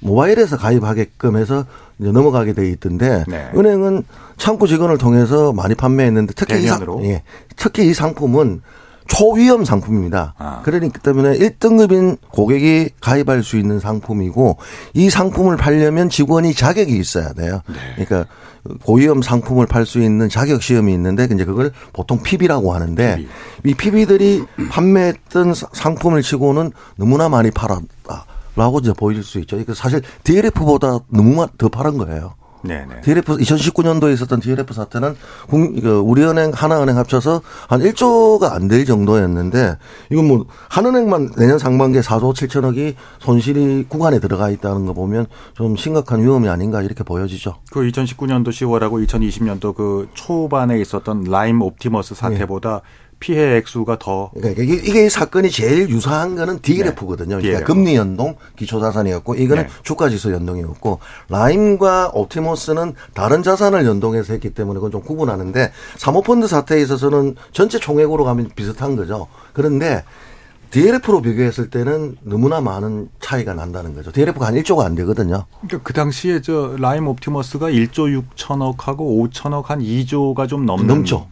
모바일에서 0.00 0.56
가입하게끔 0.56 1.36
해서 1.36 1.64
이제 1.98 2.10
넘어가게 2.12 2.52
돼 2.52 2.68
있던데 2.70 3.24
네. 3.26 3.50
은행은 3.54 4.04
창구 4.36 4.68
직원을 4.68 4.98
통해서 4.98 5.52
많이 5.52 5.74
판매했는데 5.74 6.34
특히 6.36 6.62
이, 6.62 6.66
상, 6.66 6.84
예, 7.04 7.22
특히 7.56 7.88
이 7.88 7.94
상품은 7.94 8.62
초위험 9.08 9.64
상품입니다. 9.64 10.34
아. 10.36 10.60
그러기 10.64 10.90
때문에 11.02 11.38
1등급인 11.38 12.18
고객이 12.30 12.90
가입할 13.00 13.42
수 13.42 13.56
있는 13.56 13.78
상품이고 13.78 14.56
이 14.94 15.10
상품을 15.10 15.56
팔려면 15.56 16.10
직원이 16.10 16.54
자격이 16.54 16.96
있어야 16.96 17.32
돼요. 17.32 17.62
네. 17.68 18.04
그러니까 18.04 18.28
고위험 18.84 19.22
상품을 19.22 19.66
팔 19.66 19.86
수 19.86 20.00
있는 20.00 20.28
자격 20.28 20.60
시험이 20.62 20.92
있는데 20.94 21.28
이제 21.32 21.44
그걸 21.44 21.72
보통 21.92 22.20
PB라고 22.22 22.74
하는데 22.74 23.16
PB. 23.16 23.28
이 23.64 23.74
PB들이 23.74 24.44
판매했던 24.70 25.54
상품을 25.72 26.22
치고는 26.22 26.72
너무나 26.96 27.28
많이 27.28 27.50
팔았다. 27.52 28.26
라고 28.56 28.78
이제 28.80 28.92
보일 28.92 29.22
수 29.22 29.38
있죠. 29.40 29.58
이거 29.58 29.74
사실 29.74 30.00
DLF보다 30.24 30.98
너무 31.08 31.46
더 31.58 31.68
파란 31.68 31.98
거예요. 31.98 32.34
네네. 32.62 33.02
DLF 33.02 33.36
2019년도에 33.36 34.12
있었던 34.14 34.40
DLF 34.40 34.74
사태는 34.74 35.14
우리은행 35.52 36.50
하나은행 36.52 36.96
합쳐서 36.96 37.42
한 37.68 37.80
1조가 37.80 38.50
안 38.52 38.66
될 38.66 38.84
정도였는데 38.84 39.76
이건 40.10 40.26
뭐 40.26 40.46
한은행만 40.68 41.32
내년 41.36 41.60
상반기에 41.60 42.00
4조 42.00 42.34
7천억이 42.34 42.94
손실이 43.20 43.86
구간에 43.88 44.18
들어가 44.18 44.50
있다는 44.50 44.86
거 44.86 44.94
보면 44.94 45.26
좀 45.54 45.76
심각한 45.76 46.22
위험이 46.22 46.48
아닌가 46.48 46.82
이렇게 46.82 47.04
보여지죠. 47.04 47.56
그 47.70 47.82
2019년도 47.82 48.48
10월하고 48.48 49.06
2020년도 49.06 49.76
그 49.76 50.08
초반에 50.14 50.80
있었던 50.80 51.24
라임 51.24 51.62
옵티머스 51.62 52.16
사태보다 52.16 52.80
네. 52.82 53.05
피해 53.18 53.56
액수가 53.56 53.98
더 53.98 54.30
그러니까 54.34 54.62
이게, 54.62 54.74
이게 54.74 55.08
사건이 55.08 55.50
제일 55.50 55.88
유사한 55.88 56.36
거는 56.36 56.60
DLF거든요. 56.60 57.36
네. 57.36 57.42
그러니까. 57.42 57.66
금리 57.66 57.96
연동 57.96 58.36
기초 58.56 58.80
자산이었고 58.80 59.36
이거는 59.36 59.64
네. 59.64 59.68
주가 59.82 60.08
지수 60.08 60.32
연동이었고 60.32 61.00
라임과 61.28 62.10
옵티머스는 62.14 62.94
다른 63.14 63.42
자산을 63.42 63.86
연동해서 63.86 64.32
했기 64.32 64.50
때문에 64.50 64.78
그건 64.78 64.90
좀 64.90 65.02
구분하는데 65.02 65.72
사모펀드 65.96 66.46
사태에 66.46 66.80
있어서는 66.82 67.36
전체 67.52 67.78
총액으로 67.78 68.24
가면 68.24 68.50
비슷한 68.54 68.96
거죠. 68.96 69.28
그런데 69.52 70.04
DLF로 70.70 71.22
비교했을 71.22 71.70
때는 71.70 72.16
너무나 72.22 72.60
많은 72.60 73.08
차이가 73.20 73.54
난다는 73.54 73.94
거죠. 73.94 74.12
DLF가 74.12 74.46
한 74.46 74.54
1조가 74.56 74.84
안 74.84 74.94
되거든요. 74.96 75.46
그러니까 75.62 75.78
그 75.82 75.92
당시에 75.92 76.42
저 76.42 76.76
라임 76.78 77.06
옵티머스가 77.08 77.70
1조 77.70 78.22
6천억하고 78.36 79.30
5천억 79.30 79.66
한 79.66 79.80
2조가 79.80 80.48
좀 80.48 80.66
넘는 80.66 80.86
넘죠. 80.86 81.28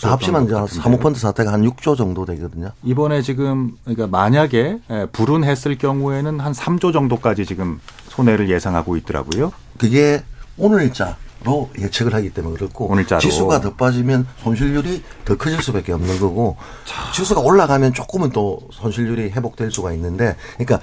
다 0.00 0.12
합치면 0.12 0.68
사모펀드 0.68 1.18
사태가 1.18 1.52
한 1.52 1.62
6조 1.62 1.96
정도 1.96 2.24
되거든요. 2.26 2.70
이번에 2.82 3.22
지금 3.22 3.72
그러니까 3.84 4.06
만약에 4.06 4.78
예, 4.90 5.06
불운했을 5.12 5.76
경우에는 5.78 6.40
한 6.40 6.52
3조 6.52 6.92
정도까지 6.92 7.44
지금 7.46 7.80
손해를 8.08 8.48
예상하고 8.48 8.96
있더라고요. 8.96 9.52
그게 9.78 10.22
오늘자로 10.56 11.70
예측을 11.78 12.14
하기 12.14 12.30
때문에 12.30 12.56
그렇고 12.56 12.86
오늘자로. 12.86 13.20
지수가 13.20 13.60
더 13.60 13.74
빠지면 13.74 14.26
손실률이 14.38 15.02
더 15.24 15.36
커질 15.36 15.62
수밖에 15.62 15.92
없는 15.92 16.18
거고 16.20 16.56
자. 16.84 17.12
지수가 17.12 17.40
올라가면 17.40 17.92
조금은 17.92 18.30
또 18.30 18.60
손실률이 18.72 19.30
회복될 19.30 19.70
수가 19.70 19.92
있는데 19.92 20.36
그러니까 20.56 20.80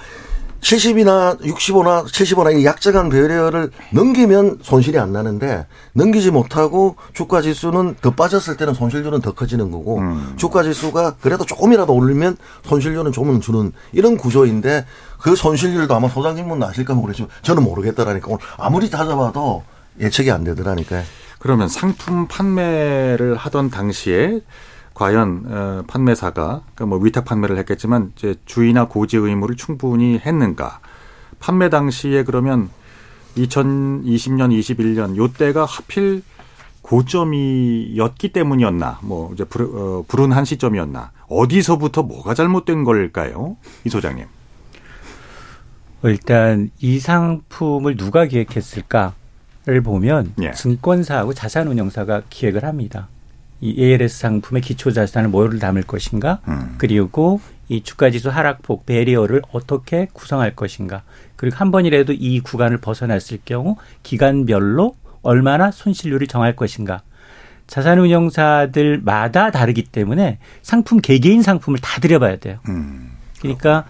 70이나 0.64 1.38
65나 1.40 2.06
75나 2.06 2.58
이 2.58 2.64
약정한 2.64 3.10
배열을 3.10 3.70
넘기면 3.92 4.60
손실이 4.62 4.98
안 4.98 5.12
나는데 5.12 5.66
넘기지 5.92 6.30
못하고 6.30 6.96
주가 7.12 7.42
지수는 7.42 7.96
더 8.00 8.10
빠졌을 8.10 8.56
때는 8.56 8.72
손실률은 8.72 9.20
더 9.20 9.32
커지는 9.32 9.70
거고 9.70 9.98
음. 9.98 10.34
주가 10.36 10.62
지수가 10.62 11.16
그래도 11.20 11.44
조금이라도 11.44 11.92
오르면 11.92 12.38
손실률은 12.64 13.12
조금 13.12 13.40
주는 13.40 13.72
이런 13.92 14.16
구조인데 14.16 14.86
그 15.20 15.36
손실률도 15.36 15.94
아마 15.94 16.08
소장님은 16.08 16.62
아실까 16.62 16.94
모르겠지만 16.94 17.28
저는 17.42 17.62
모르겠더라니까 17.62 18.26
오늘 18.28 18.38
아무리 18.56 18.88
찾아봐도 18.88 19.62
예측이 20.00 20.30
안 20.30 20.44
되더라니까요. 20.44 21.04
그러면 21.38 21.68
상품 21.68 22.26
판매를 22.26 23.36
하던 23.36 23.68
당시에 23.68 24.40
과연 24.94 25.44
어, 25.46 25.84
판매사가 25.86 26.62
그러니까 26.74 26.86
뭐 26.86 26.98
위탁 26.98 27.24
판매를 27.24 27.58
했겠지만 27.58 28.12
이제 28.16 28.36
주의나 28.46 28.86
고지 28.86 29.16
의무를 29.16 29.56
충분히 29.56 30.18
했는가? 30.18 30.80
판매 31.40 31.68
당시에 31.68 32.22
그러면 32.22 32.70
2020년, 33.36 34.56
21년 34.56 35.16
요 35.16 35.28
때가 35.28 35.64
하필 35.64 36.22
고점이었기 36.82 38.28
때문이었나, 38.32 39.00
뭐 39.02 39.32
이제 39.32 39.44
불, 39.44 39.62
어, 39.62 40.04
불운한 40.06 40.44
시점이었나, 40.44 41.12
어디서부터 41.28 42.02
뭐가 42.02 42.34
잘못된 42.34 42.84
걸까요, 42.84 43.56
이 43.84 43.88
소장님? 43.88 44.26
일단 46.04 46.70
이 46.80 46.98
상품을 46.98 47.96
누가 47.96 48.26
기획했을까를 48.26 49.80
보면 49.82 50.34
예. 50.42 50.52
증권사하고 50.52 51.32
자산운용사가 51.32 52.24
기획을 52.28 52.64
합니다. 52.64 53.08
이 53.60 53.74
ALS 53.78 54.18
상품의 54.18 54.62
기초 54.62 54.90
자산을 54.90 55.28
뭐를 55.28 55.58
담을 55.58 55.82
것인가, 55.82 56.40
음. 56.48 56.74
그리고 56.78 57.40
이 57.68 57.82
주가 57.82 58.10
지수 58.10 58.28
하락폭 58.28 58.86
베리어를 58.86 59.42
어떻게 59.52 60.08
구성할 60.12 60.54
것인가, 60.54 61.02
그리고 61.36 61.56
한 61.56 61.70
번이라도 61.70 62.12
이 62.12 62.40
구간을 62.40 62.78
벗어났을 62.78 63.38
경우 63.44 63.76
기간별로 64.02 64.96
얼마나 65.22 65.70
손실률을 65.70 66.26
정할 66.26 66.54
것인가. 66.54 67.02
자산 67.66 67.98
운용사들마다 67.98 69.50
다르기 69.50 69.84
때문에 69.84 70.38
상품 70.62 71.00
개개인 71.00 71.42
상품을 71.42 71.78
다 71.78 72.00
들여봐야 72.00 72.36
돼요. 72.36 72.58
음. 72.68 73.12
그러니까 73.40 73.86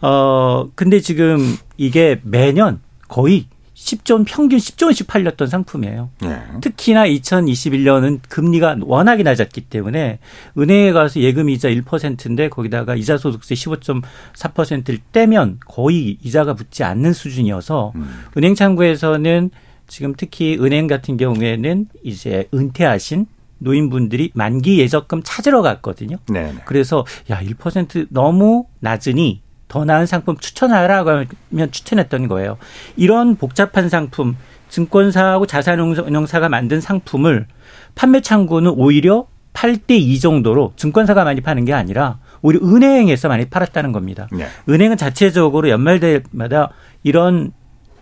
어 0.00 0.70
근데 0.76 1.00
지금 1.00 1.56
이게 1.76 2.20
매년 2.22 2.80
거의 3.08 3.46
10조 3.78 4.24
평균 4.26 4.58
10조 4.58 4.86
원씩 4.86 5.06
팔렸던 5.06 5.48
상품이에요. 5.48 6.10
네. 6.20 6.42
특히나 6.60 7.06
2021년은 7.06 8.20
금리가 8.28 8.76
워낙에 8.80 9.22
낮았기 9.22 9.62
때문에 9.62 10.18
은행에 10.58 10.92
가서 10.92 11.20
예금 11.20 11.48
이자 11.48 11.68
1%인데 11.68 12.48
거기다가 12.48 12.96
이자 12.96 13.16
소득세 13.16 13.54
15.4%를 13.54 14.98
떼면 15.12 15.60
거의 15.66 16.18
이자가 16.22 16.54
붙지 16.54 16.82
않는 16.82 17.12
수준이어서 17.12 17.92
음. 17.94 18.24
은행 18.36 18.54
창구에서는 18.54 19.50
지금 19.86 20.14
특히 20.16 20.58
은행 20.60 20.86
같은 20.86 21.16
경우에는 21.16 21.86
이제 22.02 22.48
은퇴하신 22.52 23.26
노인분들이 23.58 24.30
만기 24.34 24.78
예적금 24.80 25.22
찾으러 25.24 25.62
갔거든요. 25.62 26.18
네. 26.28 26.54
그래서 26.64 27.04
야, 27.30 27.40
1% 27.40 28.08
너무 28.10 28.66
낮으니 28.80 29.40
더 29.68 29.84
나은 29.84 30.06
상품 30.06 30.36
추천하라고 30.36 31.10
하면 31.10 31.70
추천했던 31.70 32.28
거예요. 32.28 32.56
이런 32.96 33.36
복잡한 33.36 33.88
상품, 33.88 34.36
증권사하고 34.68 35.46
자산운용사가 35.46 36.48
만든 36.48 36.80
상품을 36.80 37.46
판매 37.94 38.20
창구는 38.20 38.72
오히려 38.76 39.26
8대 39.52 39.92
2 39.92 40.20
정도로 40.20 40.72
증권사가 40.76 41.24
많이 41.24 41.40
파는 41.40 41.64
게 41.64 41.72
아니라 41.72 42.18
오히려 42.42 42.64
은행에서 42.66 43.28
많이 43.28 43.46
팔았다는 43.46 43.92
겁니다. 43.92 44.28
네. 44.32 44.46
은행은 44.68 44.96
자체적으로 44.96 45.68
연말 45.68 46.00
때마다 46.00 46.70
이런 47.02 47.52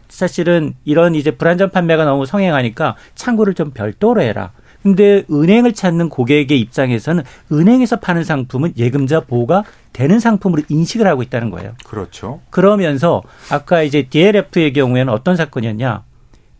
사실은 0.09 0.75
이런 0.85 1.15
이제 1.15 1.31
불안전 1.31 1.71
판매가 1.71 2.05
너무 2.05 2.27
성행하니까 2.27 2.97
창구를 3.15 3.55
좀 3.55 3.71
별도로 3.71 4.23
해라. 4.23 4.53
근데 4.87 5.25
은행을 5.29 5.73
찾는 5.73 6.09
고객의 6.11 6.61
입장에서는 6.61 7.25
은행에서 7.51 7.97
파는 7.99 8.23
상품은 8.23 8.75
예금자 8.77 9.23
보호가 9.23 9.65
되는 9.93 10.21
상품으로 10.21 10.63
인식을 10.69 11.09
하고 11.09 11.25
있다는 11.25 11.51
거예요. 11.51 11.73
그렇죠. 11.85 12.41
그러면서 12.51 13.25
아까 13.51 13.83
이제 13.83 14.03
DLF의 14.09 14.73
경우에는 14.73 15.13
어떤 15.13 15.35
사건이었냐? 15.35 16.05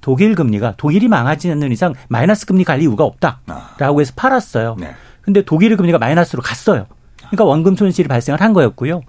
독일 0.01 0.35
금리가 0.35 0.75
독일이 0.77 1.07
망하지 1.07 1.53
않는 1.53 1.71
이상 1.71 1.95
마이너스 2.09 2.47
금리 2.47 2.65
갈 2.65 2.83
이유가 2.83 3.05
없다라고 3.05 4.01
해서 4.01 4.13
팔았어요. 4.17 4.75
네. 4.81 4.91
근데 5.21 5.43
독일 5.43 5.77
금리가 5.77 5.99
마이너스로 5.99 6.43
갔어요. 6.43 6.87
그러니까 7.19 7.45
원금 7.45 7.77
손실이 7.77 8.09
발생을 8.09 8.41
한 8.41 8.53
거였고요. 8.53 9.03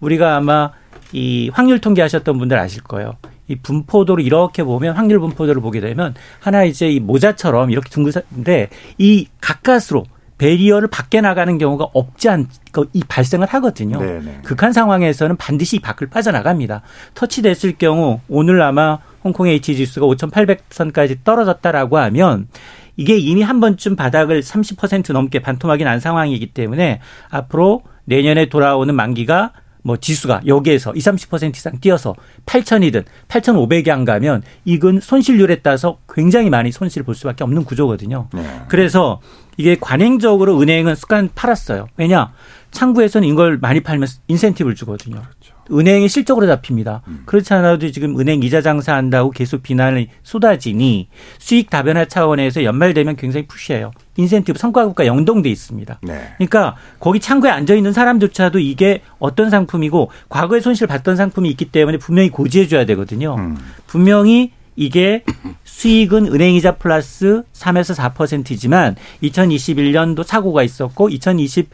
우리가 0.00 0.36
아마 0.36 0.70
이 1.12 1.50
확률 1.52 1.78
통계하셨던 1.78 2.38
분들 2.38 2.58
아실 2.58 2.82
거예요. 2.82 3.16
이 3.48 3.56
분포도를 3.56 4.24
이렇게 4.24 4.62
보면 4.62 4.96
확률 4.96 5.18
분포도를 5.20 5.60
보게 5.60 5.80
되면 5.80 6.14
하나 6.40 6.64
이제 6.64 6.88
이 6.88 7.00
모자처럼 7.00 7.70
이렇게 7.70 7.88
둥글는데 7.90 8.68
이 8.98 9.26
가까스로 9.40 10.04
베리어를 10.38 10.88
밖에 10.88 11.20
나가는 11.20 11.56
경우가 11.56 11.88
없지 11.92 12.28
않, 12.28 12.48
이 12.92 13.04
발생을 13.06 13.46
하거든요. 13.46 14.00
네네. 14.00 14.20
네. 14.20 14.38
극한 14.42 14.72
상황에서는 14.72 15.36
반드시 15.36 15.78
밖을 15.78 16.08
빠져나갑니다. 16.08 16.82
터치됐을 17.14 17.74
경우 17.78 18.18
오늘 18.28 18.60
아마 18.60 18.98
홍콩 19.22 19.46
H 19.46 19.76
지수가 19.76 20.04
5,800선까지 20.06 21.18
떨어졌다라고 21.22 21.98
하면 21.98 22.48
이게 22.96 23.16
이미 23.16 23.42
한 23.42 23.60
번쯤 23.60 23.94
바닥을 23.94 24.40
30% 24.40 25.12
넘게 25.12 25.38
반토막이 25.38 25.84
난 25.84 26.00
상황이기 26.00 26.52
때문에 26.52 27.00
앞으로 27.30 27.82
내년에 28.04 28.46
돌아오는 28.46 28.92
만기가 28.94 29.52
뭐 29.82 29.96
지수가 29.96 30.42
여기에서 30.46 30.92
20, 30.94 31.14
30% 31.14 31.56
이상 31.56 31.78
뛰어서 31.80 32.14
8천이든 32.46 33.04
8,500이 33.28 33.88
안 33.90 34.04
가면 34.04 34.42
이건 34.64 35.00
손실률에 35.00 35.56
따라서 35.56 35.98
굉장히 36.08 36.50
많이 36.50 36.72
손실을 36.72 37.04
볼 37.04 37.14
수밖에 37.14 37.44
없는 37.44 37.64
구조거든요. 37.64 38.28
네. 38.32 38.62
그래서 38.68 39.20
이게 39.56 39.76
관행적으로 39.78 40.60
은행은 40.60 40.94
습관 40.94 41.28
팔았어요. 41.34 41.86
왜냐? 41.96 42.32
창구에서는 42.70 43.28
이걸 43.28 43.58
많이 43.58 43.80
팔면 43.80 44.08
인센티브를 44.28 44.74
주거든요. 44.74 45.16
그렇죠. 45.16 45.51
은행이 45.70 46.08
실적으로 46.08 46.46
잡힙니다. 46.46 47.02
음. 47.08 47.22
그렇지 47.26 47.52
않아도 47.54 47.90
지금 47.90 48.18
은행 48.18 48.42
이자 48.42 48.60
장사한다고 48.60 49.30
계속 49.30 49.62
비난이 49.62 50.08
쏟아지니 50.22 51.08
수익 51.38 51.70
다변화 51.70 52.04
차원에서 52.04 52.64
연말되면 52.64 53.16
굉장히 53.16 53.46
푸시해요. 53.46 53.92
인센티브 54.16 54.58
성과급과 54.58 55.06
연동돼 55.06 55.48
있습니다. 55.48 56.00
네. 56.02 56.28
그러니까 56.36 56.76
거기 57.00 57.20
창구에 57.20 57.50
앉아 57.50 57.74
있는 57.74 57.92
사람조차도 57.92 58.58
이게 58.58 59.02
어떤 59.18 59.50
상품이고 59.50 60.10
과거에 60.28 60.60
손실 60.60 60.86
봤던 60.86 61.16
상품이 61.16 61.48
있기 61.50 61.66
때문에 61.66 61.98
분명히 61.98 62.28
고지해 62.28 62.66
줘야 62.68 62.84
되거든요. 62.84 63.36
음. 63.36 63.56
분명히 63.86 64.52
이게 64.74 65.22
수익은 65.64 66.26
은행이자 66.26 66.76
플러스 66.76 67.42
3에서 67.52 67.94
4%이지만 67.94 68.96
2021년도 69.22 70.24
사고가 70.24 70.62
있었고 70.62 71.08
2020 71.10 71.68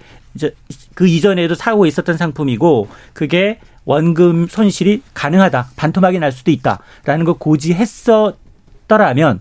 그 0.94 1.06
이전에도 1.06 1.54
사고 1.54 1.86
있었던 1.86 2.16
상품이고 2.16 2.88
그게 3.12 3.60
원금 3.88 4.46
손실이 4.48 5.02
가능하다. 5.14 5.68
반토막이 5.76 6.18
날 6.18 6.30
수도 6.30 6.50
있다라는 6.50 7.24
걸 7.24 7.36
고지했었더라면 7.38 9.40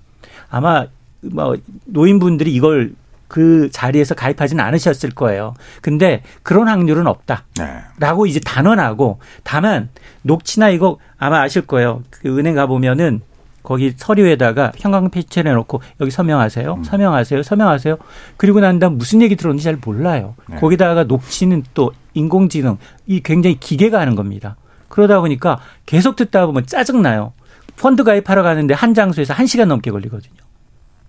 아마 0.49 0.85
뭐 1.19 1.57
노인분들이 1.83 2.53
이걸 2.53 2.93
그 3.27 3.69
자리에서 3.69 4.15
가입하지는 4.15 4.63
않으셨을 4.63 5.09
거예요. 5.09 5.53
근데 5.81 6.23
그런 6.43 6.69
확률은 6.69 7.07
없다. 7.07 7.43
네. 7.59 7.65
라고 7.99 8.25
이제 8.25 8.39
단언하고 8.39 9.19
다만 9.43 9.89
녹취나 10.21 10.69
이거 10.69 10.97
아마 11.17 11.41
아실 11.41 11.67
거예요. 11.67 12.03
그 12.09 12.39
은행 12.39 12.55
가 12.55 12.67
보면은 12.67 13.19
거기 13.67 13.91
서류에다가 13.97 14.71
형광 14.77 15.09
패치를 15.09 15.51
해놓고 15.51 15.81
여기 15.99 16.09
서명하세요. 16.09 16.73
음. 16.73 16.83
서명하세요. 16.85 17.43
서명하세요. 17.43 17.97
그리고 18.37 18.61
난 18.61 18.79
다음 18.79 18.97
무슨 18.97 19.21
얘기 19.21 19.35
들었는지 19.35 19.65
잘 19.65 19.77
몰라요. 19.83 20.35
네. 20.47 20.55
거기다가 20.55 21.03
녹취는 21.03 21.63
또 21.73 21.91
인공지능 22.13 22.77
이 23.07 23.19
굉장히 23.19 23.59
기계가 23.59 23.99
하는 23.99 24.15
겁니다. 24.15 24.55
그러다 24.87 25.19
보니까 25.19 25.59
계속 25.85 26.15
듣다 26.15 26.45
보면 26.45 26.65
짜증나요. 26.65 27.33
펀드 27.75 28.05
가입하러 28.05 28.41
가는데 28.41 28.73
한 28.73 28.93
장소에서 28.93 29.33
한 29.33 29.45
시간 29.47 29.67
넘게 29.67 29.91
걸리거든요. 29.91 30.37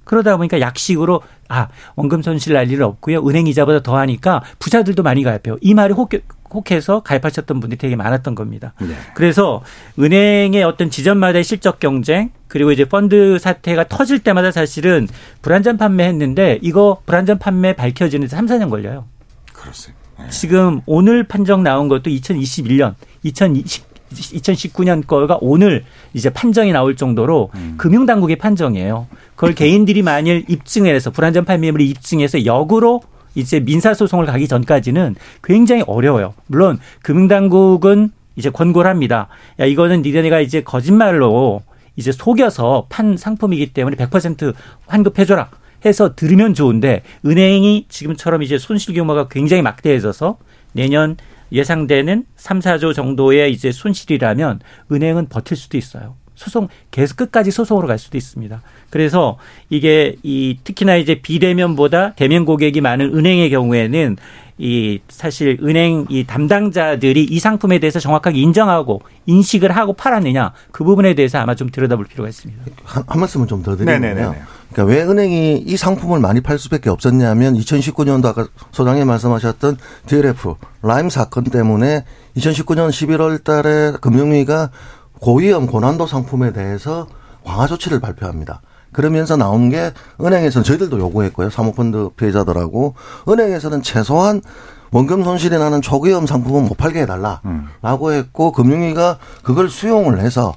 그러다 0.02 0.36
보니까 0.36 0.58
약식으로 0.58 1.22
아 1.48 1.68
원금 1.94 2.22
손실 2.22 2.54
날 2.54 2.68
일은 2.72 2.84
없고요. 2.86 3.24
은행 3.28 3.46
이자보다 3.46 3.84
더 3.84 3.96
하니까 3.98 4.42
부자들도 4.58 5.04
많이 5.04 5.22
가입해요. 5.22 5.58
이 5.60 5.74
말이 5.74 5.94
혹, 5.94 6.10
혹해서 6.52 7.00
가입하셨던 7.00 7.60
분들이 7.60 7.78
되게 7.78 7.96
많았던 7.96 8.34
겁니다. 8.34 8.72
네. 8.80 8.94
그래서 9.14 9.62
은행의 9.98 10.62
어떤 10.64 10.90
지점마다의 10.90 11.44
실적 11.44 11.80
경쟁 11.80 12.30
그리고 12.48 12.72
이제 12.72 12.84
펀드 12.84 13.38
사태가 13.38 13.88
터질 13.88 14.20
때마다 14.20 14.50
사실은 14.50 15.06
불안전 15.42 15.76
판매했는데 15.76 16.58
이거 16.62 17.00
불안전 17.06 17.38
판매 17.38 17.74
밝혀지는 17.74 18.26
데 18.26 18.34
3, 18.34 18.46
4년 18.46 18.70
걸려요. 18.70 19.06
그렇습니다. 19.52 19.98
네. 20.18 20.30
지금 20.30 20.80
오늘 20.86 21.24
판정 21.24 21.62
나온 21.62 21.88
것도 21.88 22.10
2021년, 22.10 22.94
2020 23.22 23.88
2019년 24.10 25.06
거가 25.06 25.38
오늘 25.40 25.84
이제 26.14 26.30
판정이 26.30 26.72
나올 26.72 26.96
정도로 26.96 27.50
음. 27.54 27.74
금융당국의 27.76 28.36
판정이에요. 28.36 29.06
그걸 29.34 29.52
개인들이 29.54 30.02
만일 30.02 30.44
입증을 30.48 30.94
해서 30.94 31.10
불안전 31.10 31.44
판매물을 31.44 31.84
입증해서 31.84 32.44
역으로 32.44 33.02
이제 33.38 33.60
민사 33.60 33.94
소송을 33.94 34.26
가기 34.26 34.48
전까지는 34.48 35.14
굉장히 35.44 35.84
어려워요. 35.86 36.34
물론 36.48 36.78
금융당국은 37.02 38.10
이제 38.34 38.50
권고를 38.50 38.90
합니다. 38.90 39.28
야, 39.60 39.64
이거는 39.64 40.02
니네가 40.02 40.40
이제 40.40 40.62
거짓말로 40.62 41.62
이제 41.94 42.10
속여서 42.10 42.86
판 42.88 43.16
상품이기 43.16 43.72
때문에 43.72 43.96
100% 43.96 44.54
환급해줘라 44.86 45.50
해서 45.84 46.16
들으면 46.16 46.54
좋은데 46.54 47.02
은행이 47.24 47.86
지금처럼 47.88 48.42
이제 48.42 48.58
손실 48.58 48.94
규모가 48.94 49.28
굉장히 49.28 49.62
막대해져서 49.62 50.38
내년 50.72 51.16
예상되는 51.52 52.24
3, 52.36 52.58
4조 52.58 52.92
정도의 52.92 53.52
이제 53.52 53.70
손실이라면 53.70 54.60
은행은 54.90 55.28
버틸 55.28 55.56
수도 55.56 55.76
있어요. 55.76 56.16
소송 56.38 56.68
계속 56.90 57.16
끝까지 57.16 57.50
소송으로 57.50 57.88
갈 57.88 57.98
수도 57.98 58.16
있습니다. 58.16 58.62
그래서 58.90 59.36
이게 59.68 60.14
이 60.22 60.56
특히나 60.62 60.96
이제 60.96 61.16
비대면보다 61.20 62.14
대면 62.14 62.44
고객이 62.44 62.80
많은 62.80 63.14
은행의 63.14 63.50
경우에는 63.50 64.16
이 64.60 64.98
사실 65.08 65.56
은행 65.62 66.06
이 66.08 66.24
담당자들이 66.24 67.22
이 67.24 67.38
상품에 67.38 67.78
대해서 67.78 68.00
정확하게 68.00 68.40
인정하고 68.40 69.02
인식을 69.26 69.70
하고 69.76 69.92
팔았느냐 69.92 70.52
그 70.72 70.82
부분에 70.82 71.14
대해서 71.14 71.38
아마 71.38 71.54
좀 71.54 71.70
들여다볼 71.70 72.06
필요가 72.06 72.28
있습니다. 72.28 72.60
한, 72.84 73.04
한 73.06 73.20
말씀은 73.20 73.46
좀 73.46 73.62
더 73.62 73.76
드리면요. 73.76 74.34
그러니까 74.72 74.84
왜 74.84 75.02
은행이 75.02 75.58
이 75.64 75.76
상품을 75.76 76.18
많이 76.20 76.40
팔 76.40 76.58
수밖에 76.58 76.90
없었냐면 76.90 77.54
2019년도 77.54 78.26
아까 78.26 78.48
소장님 78.72 79.06
말씀하셨던 79.06 79.76
DLF 80.06 80.54
라임 80.82 81.08
사건 81.08 81.44
때문에 81.44 82.04
2019년 82.36 82.90
11월 82.90 83.42
달에 83.44 83.92
금융위가 84.00 84.70
고위험 85.20 85.66
고난도 85.66 86.06
상품에 86.06 86.52
대해서 86.52 87.06
강화 87.44 87.66
조치를 87.66 88.00
발표합니다. 88.00 88.60
그러면서 88.92 89.36
나온 89.36 89.68
게 89.68 89.92
은행에서는 90.20 90.64
저희들도 90.64 90.98
요구했고요. 90.98 91.50
사모펀드 91.50 92.10
피해자들하고 92.16 92.94
은행에서는 93.28 93.82
최소한 93.82 94.42
원금 94.90 95.22
손실이 95.24 95.58
나는 95.58 95.82
초기험 95.82 96.26
상품은 96.26 96.64
못 96.64 96.76
팔게 96.76 97.02
해달라라고 97.02 98.12
했고 98.12 98.52
금융위가 98.52 99.18
그걸 99.42 99.68
수용을 99.68 100.20
해서 100.20 100.54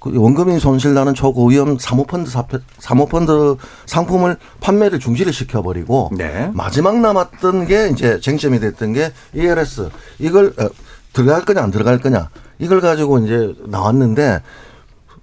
그 0.00 0.12
원금이 0.18 0.58
손실 0.60 0.94
나는 0.94 1.14
초고위험 1.14 1.78
사모펀드 1.78 2.30
사모펀드 2.78 3.56
상품을 3.86 4.38
판매를 4.60 4.98
중지를 4.98 5.32
시켜버리고 5.32 6.10
네. 6.16 6.50
마지막 6.54 6.98
남았던 7.00 7.66
게 7.66 7.88
이제 7.88 8.18
쟁점이 8.18 8.60
됐던 8.60 8.94
게 8.94 9.12
ELS 9.34 9.90
이걸 10.18 10.54
어, 10.58 10.68
들어갈 11.14 11.44
거냐 11.44 11.62
안 11.62 11.70
들어갈 11.70 11.98
거냐 11.98 12.28
이걸 12.58 12.80
가지고 12.80 13.18
이제 13.18 13.54
나왔는데 13.66 14.42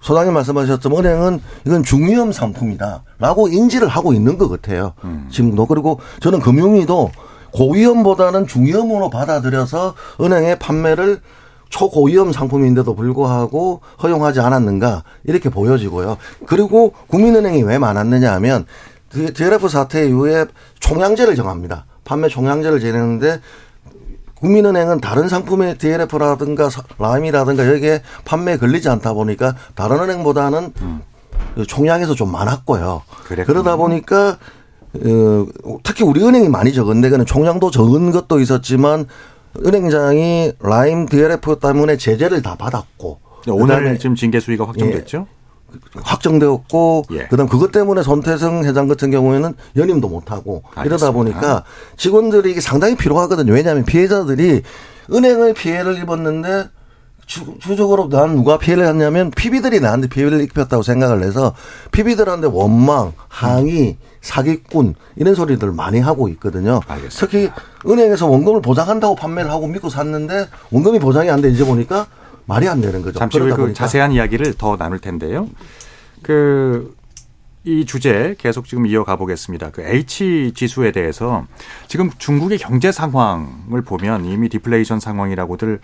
소장님 0.02 0.34
말씀하셨지만 0.34 1.06
은행은 1.06 1.42
이건 1.66 1.84
중위험 1.84 2.32
상품이다라고 2.32 3.50
인지를 3.50 3.88
하고 3.88 4.14
있는 4.14 4.40
것 4.40 4.50
같아요. 4.50 4.94
음. 5.04 5.28
지금도 5.32 5.68
그리고 5.68 6.00
저는 6.22 6.40
금융위도 6.40 7.12
고위험보다는 7.54 8.48
중위험으로 8.48 9.10
받아들여서 9.10 9.94
은행의 10.20 10.58
판매를 10.58 11.22
초고위험 11.70 12.32
상품인데도 12.34 12.96
불구하고 12.96 13.82
허용하지 14.02 14.40
않았는가 14.40 15.04
이렇게 15.24 15.50
보여지고요. 15.50 16.18
그리고 16.46 16.94
국민은행이 17.08 17.64
왜 17.64 17.78
많았느냐 17.78 18.34
하면 18.34 18.66
DLF 19.10 19.70
사태 19.70 20.08
이후에 20.08 20.46
총량제를 20.80 21.36
정합니다. 21.36 21.86
판매 22.04 22.28
총량제를 22.28 22.80
정했는데 22.80 23.40
국민은행은 24.42 25.00
다른 25.00 25.30
상품의 25.30 25.78
DLF라든가 25.78 26.70
라임이라든가 26.98 27.68
여기에 27.68 28.02
판매에 28.26 28.58
걸리지 28.58 28.90
않다 28.90 29.14
보니까 29.14 29.56
다른 29.76 30.00
은행보다는 30.00 30.74
음. 30.82 31.02
총량에서 31.68 32.16
좀 32.16 32.32
많았고요. 32.32 33.04
그랬군요. 33.26 33.46
그러다 33.46 33.76
보니까 33.78 34.38
어, 34.94 35.46
특히 35.84 36.04
우리 36.04 36.24
은행이 36.24 36.50
많이 36.50 36.74
적은데 36.74 37.10
그는 37.10 37.26
총량도 37.26 37.72
적은 37.72 38.12
것도 38.12 38.40
있었지만 38.40 39.06
은행장이 39.66 40.54
라임 40.60 41.06
DLF 41.06 41.60
때문에 41.60 41.98
제재를 41.98 42.42
다 42.42 42.56
받았고 42.56 43.20
오늘 43.48 43.98
지금 44.00 44.16
징계 44.16 44.40
수위가 44.40 44.68
확정됐죠? 44.68 45.28
예. 45.30 45.41
확정되었고 46.04 47.06
예. 47.12 47.28
그다음 47.28 47.48
그것 47.48 47.72
때문에 47.72 48.04
손태성 48.04 48.64
회장 48.66 48.88
같은 48.88 49.12
경우에는 49.12 49.54
연임도 49.76 50.08
못하고 50.10 50.64
이러다 50.86 51.12
보니까 51.12 51.64
직원들이 51.98 52.52
이게 52.52 52.62
상당히 52.62 52.96
필요하거든요. 52.96 53.54
왜냐하면 53.54 53.86
피해자들이 53.86 54.62
은행의 55.12 55.54
피해를 55.54 55.98
입었는데 56.00 56.70
주, 57.26 57.46
주적으로 57.60 58.10
난 58.10 58.36
누가 58.36 58.58
피해를 58.58 58.86
했냐면 58.86 59.32
피비들이 59.32 59.80
나한테 59.80 60.08
피해를 60.10 60.42
입혔다고 60.42 60.84
생각을 60.84 61.24
해서 61.24 61.54
피비들한테 61.92 62.48
원망, 62.48 63.14
항의, 63.30 63.98
사기꾼 64.20 64.96
이런 65.16 65.34
소리들 65.36 65.72
많이 65.72 66.00
하고 66.00 66.28
있거든요. 66.30 66.82
알겠습니다. 66.88 67.20
특히 67.20 67.50
은행에서 67.90 68.28
원금을 68.28 68.62
보장한다고 68.62 69.16
판매를 69.16 69.50
하고 69.50 69.68
믿고 69.68 69.90
샀는데 69.90 70.48
원금이 70.72 71.00
보장이 71.00 71.30
안 71.30 71.42
돼 71.42 71.50
이제 71.50 71.64
보니까 71.66 72.06
말이 72.46 72.68
안 72.68 72.82
되는 72.82 73.02
거죠. 73.02 73.20
잠시 73.20 73.40
후에 73.40 73.52
그 73.52 73.74
자세한 73.74 74.12
이야기를 74.12 74.56
더 74.58 74.78
나눌 74.78 75.00
텐데요. 75.00 75.48
그, 76.22 76.96
이 77.64 77.86
주제 77.86 78.36
계속 78.40 78.66
지금 78.66 78.88
이어가 78.88 79.16
보겠습니다. 79.18 79.70
그 79.72 79.84
H 79.84 80.54
지수에 80.56 80.92
대해서 80.92 81.46
지금 81.88 82.10
중국의 82.18 82.58
경제 82.58 82.92
상황을 82.92 83.84
보면 83.84 84.26
이미 84.26 84.50
디플레이션 84.50 85.00
상황이라고들 85.00 85.80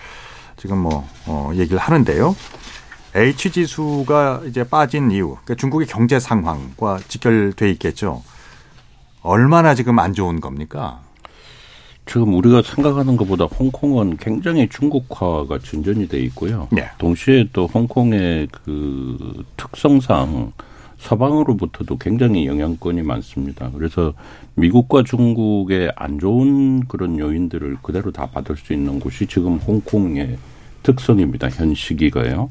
지금 0.57 0.79
뭐, 0.79 1.07
어, 1.27 1.51
얘기를 1.53 1.77
하는데요. 1.77 2.35
H 3.15 3.51
지수가 3.51 4.41
이제 4.47 4.63
빠진 4.63 5.11
이유, 5.11 5.29
그러니까 5.29 5.55
중국의 5.55 5.87
경제 5.87 6.19
상황과 6.19 6.99
직결돼 7.07 7.69
있겠죠. 7.71 8.23
얼마나 9.21 9.75
지금 9.75 9.99
안 9.99 10.13
좋은 10.13 10.39
겁니까? 10.39 11.01
지금 12.07 12.33
우리가 12.35 12.61
생각하는 12.61 13.17
것보다 13.17 13.45
홍콩은 13.45 14.17
굉장히 14.17 14.67
중국화가 14.69 15.59
진전이 15.59 16.07
돼 16.07 16.19
있고요. 16.19 16.67
네. 16.71 16.85
동시에 16.97 17.49
또 17.53 17.67
홍콩의 17.67 18.47
그 18.51 19.43
특성상 19.57 20.53
서방으로부터도 20.97 21.97
굉장히 21.97 22.47
영향권이 22.47 23.03
많습니다. 23.03 23.69
그래서 23.71 24.13
미국과 24.55 25.03
중국의 25.03 25.91
안 25.95 26.17
좋은 26.19 26.87
그런 26.87 27.19
요인들을 27.19 27.77
그대로 27.83 28.11
다 28.11 28.25
받을 28.25 28.55
수 28.55 28.73
있는 28.73 28.99
곳이 28.99 29.27
지금 29.27 29.57
홍콩의 29.57 30.37
특성입니다. 30.83 31.49
현 31.49 31.75
시기가요. 31.75 32.49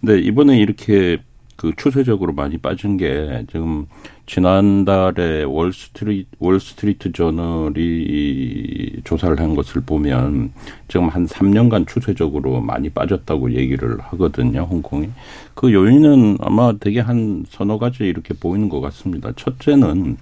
근데 0.00 0.20
이번에 0.20 0.58
이렇게 0.58 1.18
그 1.56 1.72
추세적으로 1.76 2.32
많이 2.32 2.56
빠진 2.56 2.96
게 2.96 3.44
지금 3.50 3.86
지난달에 4.32 5.42
월스트리트 5.42 6.26
월스트리트 6.38 7.12
저널이 7.12 9.02
조사를 9.04 9.38
한 9.38 9.54
것을 9.54 9.82
보면 9.82 10.54
지금 10.88 11.08
한 11.10 11.26
3년간 11.26 11.86
추세적으로 11.86 12.62
많이 12.62 12.88
빠졌다고 12.88 13.52
얘기를 13.52 14.00
하거든요, 14.00 14.62
홍콩이. 14.62 15.10
그 15.52 15.74
요인은 15.74 16.38
아마 16.40 16.72
되게 16.80 17.00
한 17.00 17.44
서너 17.50 17.76
가지 17.76 18.04
이렇게 18.04 18.32
보이는 18.32 18.70
것 18.70 18.80
같습니다. 18.80 19.32
첫째는 19.36 20.16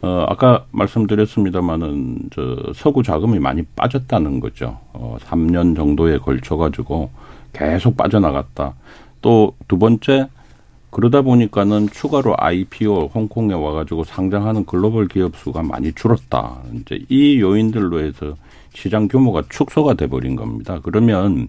어, 0.00 0.24
아까 0.26 0.64
말씀드렸습니다마는, 0.70 2.30
저, 2.34 2.72
서구 2.74 3.02
자금이 3.02 3.40
많이 3.40 3.62
빠졌다는 3.76 4.40
거죠. 4.40 4.78
어, 4.94 5.18
3년 5.20 5.76
정도에 5.76 6.16
걸쳐가지고 6.16 7.10
계속 7.52 7.94
빠져나갔다. 7.98 8.72
또 9.20 9.54
두 9.68 9.78
번째, 9.78 10.28
그러다 10.94 11.22
보니까는 11.22 11.88
추가로 11.88 12.36
IPO 12.38 13.10
홍콩에 13.12 13.52
와가지고 13.52 14.04
상장하는 14.04 14.64
글로벌 14.64 15.08
기업 15.08 15.36
수가 15.36 15.64
많이 15.64 15.92
줄었다. 15.92 16.62
이제 16.72 17.00
이 17.08 17.40
요인들로 17.40 18.00
해서 18.00 18.36
시장 18.72 19.08
규모가 19.08 19.42
축소가 19.48 19.94
돼버린 19.94 20.36
겁니다. 20.36 20.78
그러면 20.84 21.48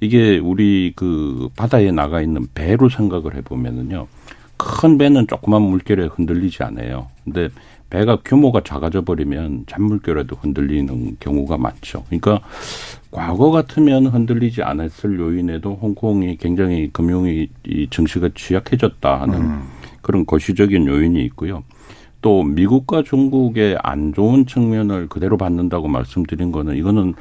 이게 0.00 0.36
우리 0.38 0.92
그 0.94 1.48
바다에 1.56 1.92
나가 1.92 2.20
있는 2.20 2.46
배로 2.52 2.90
생각을 2.90 3.34
해보면은요. 3.36 4.06
큰 4.58 4.98
배는 4.98 5.28
조그만 5.28 5.62
물결에 5.62 6.08
흔들리지 6.08 6.62
않아요. 6.62 7.08
근데 7.24 7.48
배가 7.90 8.18
규모가 8.24 8.62
작아져 8.64 9.02
버리면 9.02 9.64
잔물결에도 9.66 10.36
흔들리는 10.36 11.16
경우가 11.20 11.58
많죠. 11.58 12.04
그러니까 12.06 12.40
과거 13.10 13.50
같으면 13.50 14.06
흔들리지 14.06 14.62
않았을 14.62 15.18
요인에도 15.20 15.78
홍콩이 15.80 16.36
굉장히 16.38 16.90
금융이 16.92 17.48
이 17.66 17.86
증시가 17.90 18.28
취약해졌다 18.34 19.20
하는 19.20 19.40
음. 19.40 19.62
그런 20.02 20.26
거시적인 20.26 20.86
요인이 20.86 21.24
있고요. 21.26 21.62
또 22.20 22.42
미국과 22.42 23.02
중국의 23.02 23.76
안 23.82 24.14
좋은 24.14 24.46
측면을 24.46 25.08
그대로 25.08 25.36
받는다고 25.36 25.88
말씀드린 25.88 26.52
거는 26.52 26.74
이거는 26.76 27.12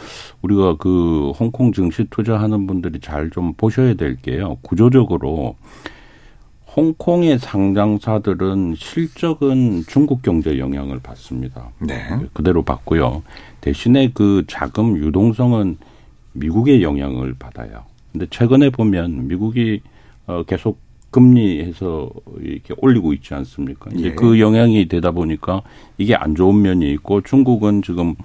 우리가 0.42 0.78
그 0.78 1.32
홍콩 1.38 1.74
증시 1.74 2.06
투자하는 2.10 2.68
분들이 2.68 3.00
잘 3.02 3.30
좀 3.30 3.54
보셔야 3.56 3.96
될 3.96 4.16
게요. 4.16 4.58
구조적으로 4.62 5.58
홍콩의 6.76 7.38
상장사들은 7.38 8.74
실적은 8.76 9.84
중국 9.88 10.24
경제 10.24 10.58
영향을 10.58 11.00
받습니다. 11.00 11.70
네. 11.80 12.04
그대로 12.34 12.64
받고요. 12.64 13.22
대신에 13.62 14.12
그 14.14 14.44
자금 14.48 14.98
유동성은 14.98 15.78
미국의 16.34 16.82
영향을 16.82 17.36
받아요. 17.38 17.84
근데 18.12 18.26
최근에 18.30 18.72
보면 18.72 19.28
미국이 19.28 19.82
어 20.26 20.44
계속 20.44 20.80
금리해서 21.12 22.10
이렇게 22.42 22.74
올리고 22.78 23.14
있지 23.14 23.36
않습니까? 23.36 23.92
이제 23.94 24.08
예. 24.08 24.12
그 24.16 24.40
영향이 24.40 24.88
되다 24.88 25.12
보니까 25.12 25.62
이게 26.00 26.16
안 26.16 26.34
좋은 26.34 26.60
면이 26.60 26.92
있고 26.94 27.22
중국은 27.22 27.84
지금 27.84 28.16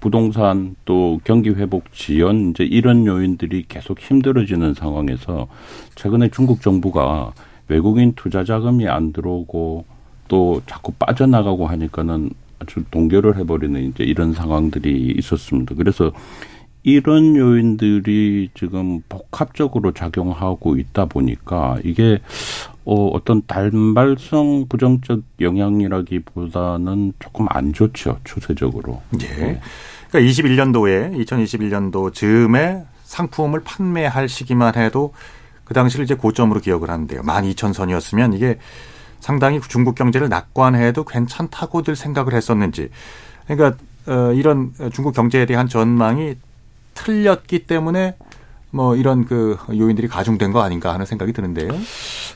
부동산 0.00 0.74
또 0.86 1.20
경기 1.24 1.50
회복 1.50 1.92
지연 1.92 2.50
이제 2.50 2.64
이런 2.64 3.04
요인들이 3.04 3.66
계속 3.68 4.00
힘들어지는 4.00 4.72
상황에서 4.72 5.48
최근에 5.96 6.30
중국 6.30 6.62
정부가 6.62 7.34
외국인 7.70 8.12
투자 8.14 8.44
자금이 8.44 8.88
안 8.88 9.12
들어오고 9.12 9.84
또 10.28 10.60
자꾸 10.66 10.92
빠져나가고 10.92 11.66
하니까는 11.66 12.30
아주 12.58 12.84
동결을 12.90 13.38
해버리는 13.38 13.82
이제 13.88 14.04
이런 14.04 14.32
상황들이 14.34 15.14
있었습니다. 15.18 15.74
그래서 15.76 16.12
이런 16.82 17.36
요인들이 17.36 18.50
지금 18.54 19.02
복합적으로 19.08 19.92
작용하고 19.92 20.76
있다 20.76 21.06
보니까 21.06 21.78
이게 21.84 22.18
어, 22.84 23.08
어떤 23.08 23.42
단발성 23.46 24.66
부정적 24.68 25.22
영향이라기보다는 25.40 27.12
조금 27.18 27.46
안 27.50 27.72
좋죠 27.72 28.18
추세적으로. 28.24 29.02
예. 29.22 29.60
그러니까 30.08 30.32
21년도에 30.32 31.24
2021년도 31.24 32.12
즈음에 32.14 32.84
상품을 33.04 33.60
판매할 33.62 34.28
시기만 34.28 34.76
해도 34.76 35.12
그 35.70 35.74
당시를 35.74 36.04
이제 36.04 36.16
고점으로 36.16 36.58
기억을 36.58 36.90
하는데요. 36.90 37.22
12,000선이었으면 37.22 38.34
이게 38.34 38.58
상당히 39.20 39.60
중국 39.60 39.94
경제를 39.94 40.28
낙관해도 40.28 41.04
괜찮다고들 41.04 41.94
생각을 41.94 42.34
했었는지. 42.34 42.88
그러니까 43.46 43.78
어, 44.08 44.32
이런 44.32 44.72
중국 44.92 45.14
경제에 45.14 45.46
대한 45.46 45.68
전망이 45.68 46.34
틀렸기 46.94 47.66
때문에 47.68 48.16
뭐 48.72 48.96
이런 48.96 49.24
그 49.24 49.58
요인들이 49.72 50.08
가중된 50.08 50.50
거 50.50 50.60
아닌가 50.60 50.92
하는 50.92 51.06
생각이 51.06 51.32
드는데요. 51.32 51.70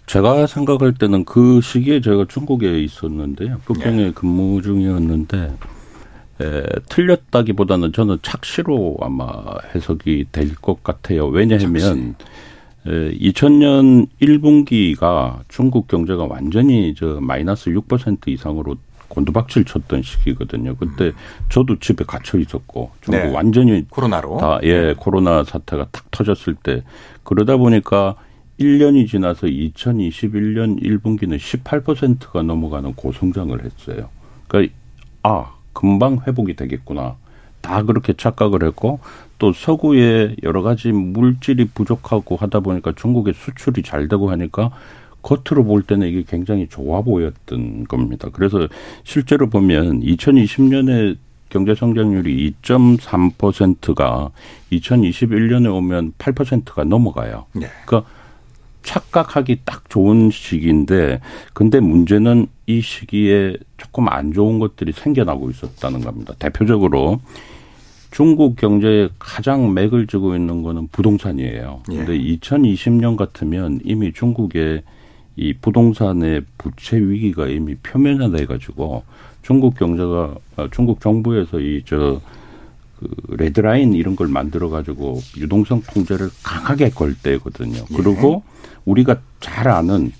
제가 0.07 0.47
생각할 0.47 0.94
때는 0.94 1.25
그 1.25 1.61
시기에 1.61 2.01
제가 2.03 2.27
중국에 2.29 2.79
있었는데요. 2.85 3.57
북경에 3.64 3.97
네. 3.97 4.12
근무 4.14 4.62
중이었는데 4.62 5.57
에, 6.40 6.62
틀렸다기보다는 6.88 7.92
저는 7.92 8.18
착시로 8.23 8.97
아마 9.01 9.27
해석이 9.75 10.27
될 10.31 10.55
것 10.62 10.85
같아요. 10.85 11.27
왜냐하면 11.27 12.14
에, 12.20 12.25
2000년 12.85 14.09
1분기가 14.20 15.40
중국 15.49 15.88
경제가 15.88 16.25
완전히 16.25 16.94
저 16.94 17.18
마이너스 17.20 17.70
6% 17.70 18.29
이상으로 18.29 18.77
곤두박질 19.09 19.64
쳤던 19.64 20.03
시기거든요. 20.03 20.77
그때 20.77 21.07
음. 21.07 21.12
저도 21.49 21.79
집에 21.79 22.05
gat혀 22.05 22.38
있었고 22.38 22.90
중국 23.01 23.20
네. 23.20 23.33
완전히 23.33 23.85
코로나로 23.88 24.38
다 24.38 24.59
예, 24.64 24.88
네. 24.88 24.94
코로나 24.94 25.44
사태가 25.44 25.88
탁 25.92 26.11
터졌을 26.11 26.55
때 26.55 26.83
그러다 27.23 27.57
보니까 27.57 28.16
1년이 28.59 29.09
지나서 29.09 29.47
2021년 29.47 30.83
1분기는 30.83 31.37
18%가 31.37 32.42
넘어가는 32.42 32.94
고성장을 32.94 33.64
했어요. 33.64 34.09
그러니까 34.49 34.75
아, 35.23 35.55
금방 35.73 36.20
회복이 36.27 36.55
되겠구나. 36.55 37.16
다 37.64 37.83
그렇게 37.83 38.12
착각을 38.12 38.62
했고 38.62 39.00
또 39.38 39.55
서구에 39.55 40.37
여러 40.42 40.61
가지 40.61 40.92
물질이 40.92 41.68
부족하고 41.68 42.37
하다 42.37 42.61
보니까 42.61 42.92
중국의 42.94 43.33
수출이 43.33 43.83
잘 43.83 44.07
되고 44.07 44.31
하니까 44.31 44.70
겉으로 45.22 45.64
볼 45.64 45.83
때는 45.83 46.07
이게 46.07 46.24
굉장히 46.29 46.68
좋아 46.68 47.00
보였던 47.00 47.85
겁니다. 47.85 48.29
그래서 48.35 48.68
실제로 49.03 49.48
보면 49.48 50.03
2020년에 50.03 51.16
경제 51.48 51.74
성장률이 51.74 52.55
2.3%가 52.62 54.31
2021년에 54.70 55.74
오면 55.74 56.12
8%가 56.18 56.85
넘어가요. 56.85 57.46
네. 57.55 57.68
그러니까 57.87 58.11
착각하기 58.83 59.61
딱 59.64 59.88
좋은 59.88 60.31
시기인데 60.31 61.20
근데 61.55 61.81
문제는 61.81 62.46
이 62.66 62.83
시기에 62.83 63.57
조금 63.79 64.09
안 64.09 64.35
좋은 64.35 64.59
것들이 64.59 64.92
생겨나고 64.92 65.48
있었다는 65.48 66.00
겁니다. 66.00 66.35
대표적으로 66.38 67.20
중국 68.14 68.57
경제에 68.57 69.09
가장 69.18 69.74
맥을 69.74 70.07
쥐고 70.07 70.37
있는 70.37 70.62
거는 70.62 70.88
부동산이에요. 70.88 71.83
예. 71.90 71.96
근데 71.96 72.18
2020년 72.18 73.16
같으면 73.16 73.81
이미 73.85 74.12
중국의 74.12 74.83
이 75.37 75.53
부동산의 75.55 76.42
부채 76.57 76.96
위기가 76.96 77.48
이미 77.48 77.74
표면화돼 77.77 78.46
가지고 78.46 79.03
중국 79.42 79.74
경제가 79.74 80.37
아, 80.57 80.68
중국 80.70 81.00
정부에서 81.00 81.59
이 81.61 81.83
저 81.85 82.20
그 82.98 83.37
레드라인 83.37 83.92
이런 83.92 84.16
걸 84.16 84.29
만들어 84.29 84.68
가지고 84.68 85.20
유동성 85.37 85.83
통제를 85.92 86.31
강하게 86.42 86.90
걸 86.90 87.14
때거든요. 87.14 87.79
예. 87.79 87.96
그리고 87.96 88.42
우리가 88.85 89.20
잘 89.40 89.68
아는 89.68 90.12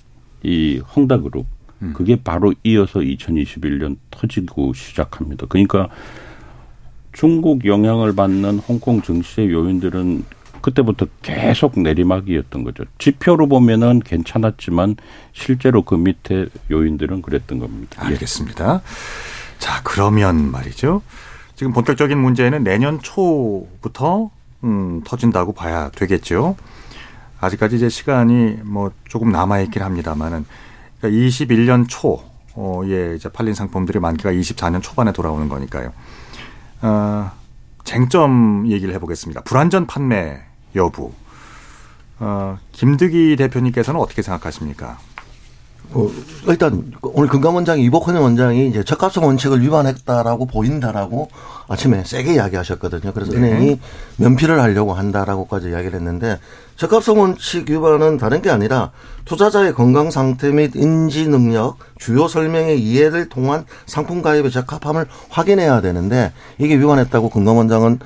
이 0.43 0.81
헝다그룹 0.95 1.45
음. 1.81 1.93
그게 1.95 2.15
바로 2.15 2.53
이어서 2.63 2.99
2021년 2.99 3.97
터지고 4.11 4.73
시작합니다. 4.73 5.45
그러니까 5.47 5.89
중국 7.15 7.63
영향을 7.65 8.13
받는 8.13 8.59
홍콩 8.59 9.01
증시의 9.01 9.49
요인들은 9.49 10.25
그때부터 10.59 11.05
계속 11.21 11.79
내리막이었던 11.79 12.63
거죠. 12.65 12.83
지표로 12.97 13.47
보면은 13.47 14.01
괜찮았지만 14.01 14.97
실제로 15.31 15.83
그 15.83 15.95
밑에 15.95 16.47
요인들은 16.69 17.21
그랬던 17.21 17.59
겁니다. 17.59 18.01
예. 18.03 18.07
알겠습니다. 18.07 18.81
자, 19.59 19.81
그러면 19.83 20.51
말이죠. 20.51 21.01
지금 21.55 21.71
본격적인 21.71 22.17
문제는 22.17 22.65
내년 22.65 22.99
초부터 23.01 24.29
음, 24.65 25.01
터진다고 25.05 25.53
봐야 25.53 25.89
되겠죠. 25.91 26.57
아직까지 27.39 27.77
이제 27.77 27.87
시간이 27.87 28.57
뭐 28.65 28.91
조금 29.07 29.31
남아 29.31 29.61
있긴 29.61 29.83
합니다만은 29.83 30.45
그러니까 30.99 31.27
21년 31.27 31.85
초에 31.87 33.15
이제 33.15 33.29
팔린 33.29 33.53
상품들의 33.53 34.01
만기가 34.01 34.33
24년 34.33 34.81
초반에 34.81 35.13
돌아오는 35.13 35.47
거니까요. 35.47 35.93
어, 36.81 37.31
쟁점 37.83 38.67
얘기를 38.67 38.93
해보겠습니다. 38.95 39.41
불안전 39.41 39.87
판매 39.87 40.41
여부. 40.75 41.13
어, 42.19 42.57
김득희 42.71 43.35
대표님께서는 43.35 43.99
어떻게 43.99 44.21
생각하십니까? 44.21 44.97
어, 45.93 46.09
일단 46.47 46.91
오늘 47.01 47.29
금감원장이 47.29 47.83
이복헌 47.83 48.15
원장이 48.15 48.67
이제 48.67 48.83
적합성 48.83 49.25
원칙을 49.25 49.61
위반했다라고 49.61 50.45
보인다라고 50.45 51.29
아침에 51.67 52.03
세게 52.03 52.33
이야기하셨거든요. 52.35 53.13
그래서 53.13 53.31
네. 53.33 53.37
은행이 53.37 53.79
면피를 54.17 54.59
하려고 54.61 54.93
한다라고까지 54.93 55.69
이야기를 55.69 55.99
했는데 55.99 56.39
적합성 56.75 57.19
원칙 57.19 57.69
위반은 57.69 58.17
다른 58.17 58.41
게 58.41 58.49
아니라 58.49 58.91
투자자의 59.23 59.73
건강 59.73 60.11
상태 60.11 60.51
및 60.51 60.75
인지 60.75 61.27
능력, 61.27 61.77
주요 61.97 62.27
설명의 62.27 62.81
이해를 62.81 63.29
통한 63.29 63.65
상품 63.85 64.21
가입의 64.21 64.51
적합함을 64.51 65.07
확인해야 65.29 65.81
되는데 65.81 66.33
이게 66.57 66.77
위반했다고 66.77 67.29
금감원장은 67.29 67.99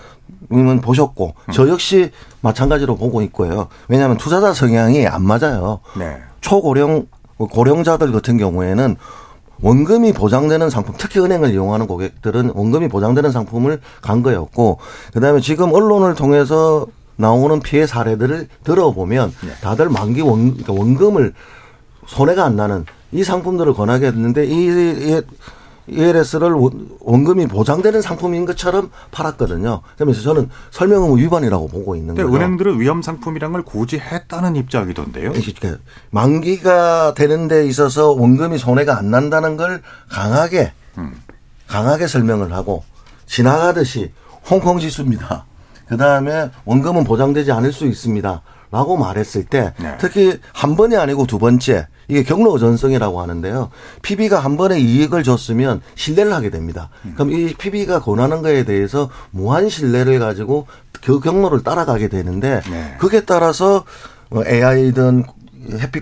은 0.52 0.82
보셨고 0.82 1.36
음. 1.48 1.52
저 1.52 1.68
역시 1.68 2.12
마찬가지로 2.42 2.96
보고 2.96 3.22
있고요. 3.24 3.68
왜냐하면 3.88 4.18
투자자 4.18 4.54
성향이 4.54 5.06
안 5.06 5.24
맞아요. 5.24 5.80
네. 5.98 6.18
초고령 6.42 7.08
고령자들 7.47 8.12
같은 8.12 8.38
경우에는 8.38 8.95
원금이 9.62 10.13
보장되는 10.13 10.69
상품, 10.69 10.95
특히 10.97 11.19
은행을 11.19 11.52
이용하는 11.52 11.86
고객들은 11.88 12.52
원금이 12.56 12.88
보장되는 12.88 13.32
상품을 13.32 13.82
간 14.02 14.23
거였고, 14.23 14.80
그 15.13 15.19
다음에 15.19 15.41
지금 15.41 15.73
언론을 15.73 16.15
통해서 16.15 16.88
나오는 17.17 17.60
피해 17.60 17.86
사례들을 17.86 18.47
들어보면 18.63 19.34
네. 19.41 19.49
다들 19.62 19.89
만기 19.89 20.21
원, 20.21 20.56
그러니까 20.56 20.73
원금을 20.73 21.34
손해가 22.08 22.45
안 22.45 22.56
나는 22.56 22.86
이 23.12 23.23
상품들을 23.23 23.73
권하게 23.73 24.08
했는데 24.08 24.45
이, 24.45 25.21
ELS를 25.91 26.54
원금이 26.99 27.47
보장되는 27.47 28.02
상품인 28.02 28.45
것처럼 28.45 28.91
팔았거든요. 29.12 29.82
그러면서 29.95 30.21
저는 30.21 30.49
설명 30.71 31.04
의무 31.04 31.17
위반이라고 31.19 31.67
보고 31.67 31.95
있는 31.95 32.15
거죠. 32.15 32.34
은행들은 32.34 32.80
위험 32.80 33.02
상품이란 33.02 33.52
걸 33.52 33.63
고지했다는 33.63 34.56
입장이던데요. 34.56 35.32
그러니까 35.32 35.78
만기가 36.12 37.13
되는 37.15 37.47
데 37.47 37.65
있어서 37.67 38.12
원금이 38.12 38.58
손해가 38.58 38.97
안 38.97 39.12
난다는 39.12 39.58
걸 39.58 39.82
강하게 40.10 40.71
음. 40.97 41.13
강하게 41.67 42.08
설명을 42.08 42.52
하고 42.54 42.84
지나가듯이 43.25 44.12
홍콩 44.49 44.80
지수입니다. 44.80 45.45
그 45.88 45.97
다음에 45.97 46.49
원금은 46.65 47.04
보장되지 47.04 47.52
않을 47.52 47.71
수 47.73 47.86
있습니다. 47.86 48.41
라고 48.71 48.97
말했을 48.97 49.45
때 49.45 49.73
네. 49.79 49.95
특히 49.99 50.39
한 50.53 50.75
번이 50.75 50.95
아니고 50.95 51.25
두 51.25 51.39
번째 51.39 51.88
이게 52.08 52.23
경로 52.23 52.58
전성이라고 52.58 53.21
하는데요. 53.21 53.69
PB가 54.01 54.39
한 54.39 54.58
번에 54.58 54.79
이익을 54.79 55.23
줬으면 55.23 55.82
신뢰를 55.95 56.34
하게 56.34 56.49
됩니다. 56.49 56.89
음. 57.05 57.13
그럼 57.15 57.32
이 57.32 57.53
PB가 57.53 57.99
권하는 58.01 58.41
거에 58.41 58.65
대해서 58.65 59.10
무한 59.32 59.69
신뢰를 59.69 60.19
가지고 60.19 60.67
그 61.01 61.19
경로를 61.19 61.63
따라가게 61.63 62.10
되는데 62.10 62.62
네. 62.69 62.95
그게 62.99 63.21
따라서 63.21 63.86
AI든 64.36 65.25
해피 65.72 66.02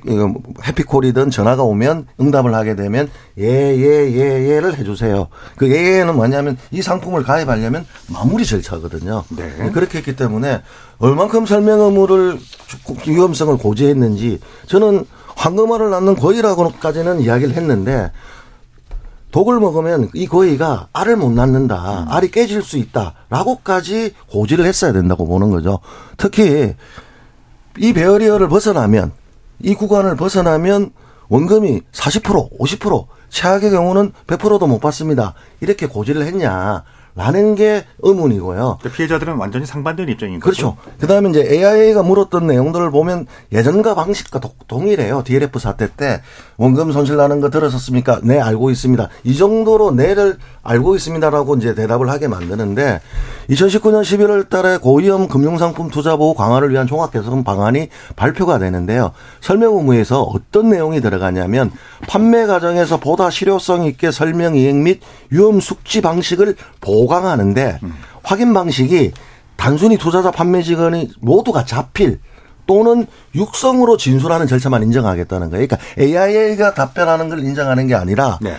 해피콜이든 0.66 1.30
전화가 1.32 1.64
오면 1.64 2.08
응답을 2.20 2.54
하게 2.54 2.76
되면 2.76 3.10
예예예 3.38 4.12
예, 4.14 4.50
예, 4.50 4.60
를 4.60 4.78
해주세요. 4.78 5.28
그 5.56 5.70
예예는 5.72 6.16
뭐냐면 6.16 6.58
이 6.72 6.82
상품을 6.82 7.24
가입하려면 7.24 7.86
마무리 8.08 8.46
절차거든요. 8.46 9.24
네. 9.36 9.72
그렇게 9.74 9.98
했기 10.00 10.16
때문에 10.16 10.62
얼만큼 11.00 11.46
설명 11.46 11.82
의무를 11.82 12.40
위험성을 13.08 13.58
고지했는지 13.58 14.40
저는 14.68 15.06
황금알을 15.36 15.90
낳는 15.90 16.16
고의라고까지는 16.16 17.22
이야기를 17.22 17.56
했는데 17.56 18.12
독을 19.32 19.60
먹으면 19.60 20.10
이 20.14 20.26
고의가 20.26 20.88
알을 20.94 21.18
못 21.18 21.32
낳는다. 21.32 22.04
음. 22.04 22.06
알이 22.10 22.32
깨질 22.32 22.64
수 22.64 22.78
있다라고까지 22.78 24.14
고지를 24.30 24.66
했어야 24.66 24.94
된다고 24.94 25.28
보는 25.28 25.52
거죠. 25.52 25.80
특히 26.16 26.74
이 27.78 27.94
베어리어를 27.94 28.48
벗어나면 28.48 29.12
이 29.62 29.74
구간을 29.76 30.16
벗어나면 30.16 30.92
원금이 31.30 31.82
40% 31.92 32.58
50% 32.60 33.08
최악의 33.30 33.72
경우는 33.72 34.14
100%도 34.28 34.68
못 34.68 34.80
받습니다. 34.80 35.34
이렇게 35.60 35.86
고지를 35.86 36.24
했냐. 36.26 36.84
라는 37.18 37.56
게 37.56 37.84
의문이고요. 38.04 38.78
피해자들은 38.94 39.38
완전히 39.38 39.66
상반된 39.66 40.08
입장인 40.08 40.40
거죠. 40.40 40.76
그렇죠. 40.76 40.98
그다음에 41.00 41.32
이제 41.32 41.42
AIA가 41.42 42.04
물었던 42.04 42.46
내용들을 42.46 42.92
보면 42.92 43.26
예전과 43.52 43.96
방식과 43.96 44.40
동일해요. 44.68 45.24
DLF 45.26 45.58
사태 45.58 45.88
때 45.88 46.22
원금 46.58 46.92
손실 46.92 47.18
나는 47.18 47.42
거 47.42 47.50
들었었습니까? 47.50 48.20
네, 48.22 48.40
알고 48.40 48.70
있습니다. 48.70 49.10
이 49.24 49.36
정도로 49.36 49.92
네를 49.92 50.38
알고 50.62 50.96
있습니다라고 50.96 51.56
이제 51.56 51.74
대답을 51.74 52.08
하게 52.10 52.28
만드는데 52.28 53.02
2019년 53.50 54.04
11월 54.04 54.48
달에 54.48 54.78
고위험 54.78 55.28
금융상품 55.28 55.90
투자 55.90 56.18
보호 56.18 56.36
강화를 56.36 56.70
위한 56.70 56.86
종합 56.86 57.12
개선 57.12 57.44
방안이 57.44 57.88
발표가 58.16 58.60
되는데요. 58.60 59.12
설명 59.42 59.76
의무에서 59.78 60.22
어떤 60.22 60.70
내용이 60.70 61.02
들어가냐면 61.02 61.72
판매 62.08 62.46
과정에서 62.46 62.98
보다 62.98 63.32
실효성 63.32 63.86
있게 63.86 64.12
설명 64.12 64.56
이행 64.56 64.84
및 64.84 65.02
위험 65.32 65.60
숙지 65.60 66.02
방식을 66.02 66.56
보 66.80 67.07
강하는데 67.08 67.80
음. 67.84 67.94
확인 68.24 68.54
방식이 68.54 69.12
단순히 69.56 69.98
투자자 69.98 70.32
판매 70.32 70.62
직원이 70.62 71.10
모두가 71.20 71.66
자필 71.66 72.20
또는 72.68 73.08
육성으로 73.34 73.98
진술하는 73.98 74.46
절차만 74.46 74.84
인정하겠다는 74.84 75.50
거예요. 75.50 75.68
그러니까 75.68 75.78
AIA가 76.00 76.74
답변하는 76.74 77.30
걸 77.30 77.40
인정하는 77.40 77.88
게 77.88 77.96
아니라 77.96 78.38
네. 78.42 78.56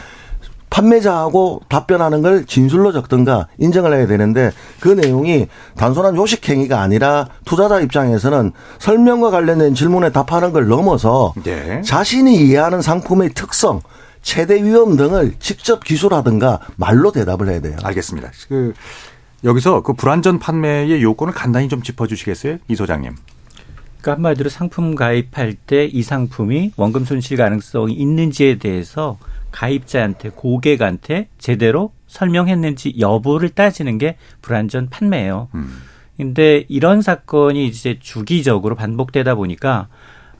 판매자하고 0.70 1.62
답변하는 1.68 2.22
걸 2.22 2.44
진술로 2.46 2.92
적든가 2.92 3.48
인정을 3.58 3.94
해야 3.94 4.06
되는데 4.06 4.52
그 4.80 4.88
내용이 4.88 5.46
단순한 5.76 6.16
요식 6.16 6.48
행위가 6.48 6.80
아니라 6.80 7.28
투자자 7.44 7.80
입장에서는 7.80 8.52
설명과 8.78 9.30
관련된 9.30 9.74
질문에 9.74 10.12
답하는 10.12 10.52
걸 10.52 10.68
넘어서 10.68 11.34
네. 11.42 11.80
자신이 11.82 12.36
이해하는 12.36 12.82
상품의 12.82 13.30
특성, 13.34 13.80
최대 14.28 14.62
위험 14.62 14.94
등을 14.94 15.36
직접 15.38 15.82
기술하든가 15.82 16.60
말로 16.76 17.12
대답을 17.12 17.48
해야 17.48 17.62
돼요. 17.62 17.78
알겠습니다. 17.82 18.30
그 18.46 18.74
여기서 19.42 19.82
그 19.82 19.94
불안전 19.94 20.38
판매의 20.38 21.02
요건을 21.02 21.32
간단히 21.32 21.70
좀 21.70 21.82
짚어주시겠어요, 21.82 22.58
이 22.68 22.74
소장님? 22.74 23.14
그러니까 24.02 24.12
한마디로 24.12 24.50
상품 24.50 24.94
가입할 24.94 25.54
때 25.54 25.88
이 25.90 26.02
상품이 26.02 26.72
원금 26.76 27.06
손실 27.06 27.38
가능성이 27.38 27.94
있는지에 27.94 28.58
대해서 28.58 29.16
가입자한테 29.50 30.32
고객한테 30.34 31.28
제대로 31.38 31.92
설명했는지 32.06 32.96
여부를 32.98 33.48
따지는 33.48 33.96
게 33.96 34.18
불안전 34.42 34.90
판매예요. 34.90 35.48
음. 35.54 35.78
근데 36.18 36.66
이런 36.68 37.00
사건이 37.00 37.66
이제 37.66 37.98
주기적으로 37.98 38.74
반복되다 38.74 39.36
보니까 39.36 39.88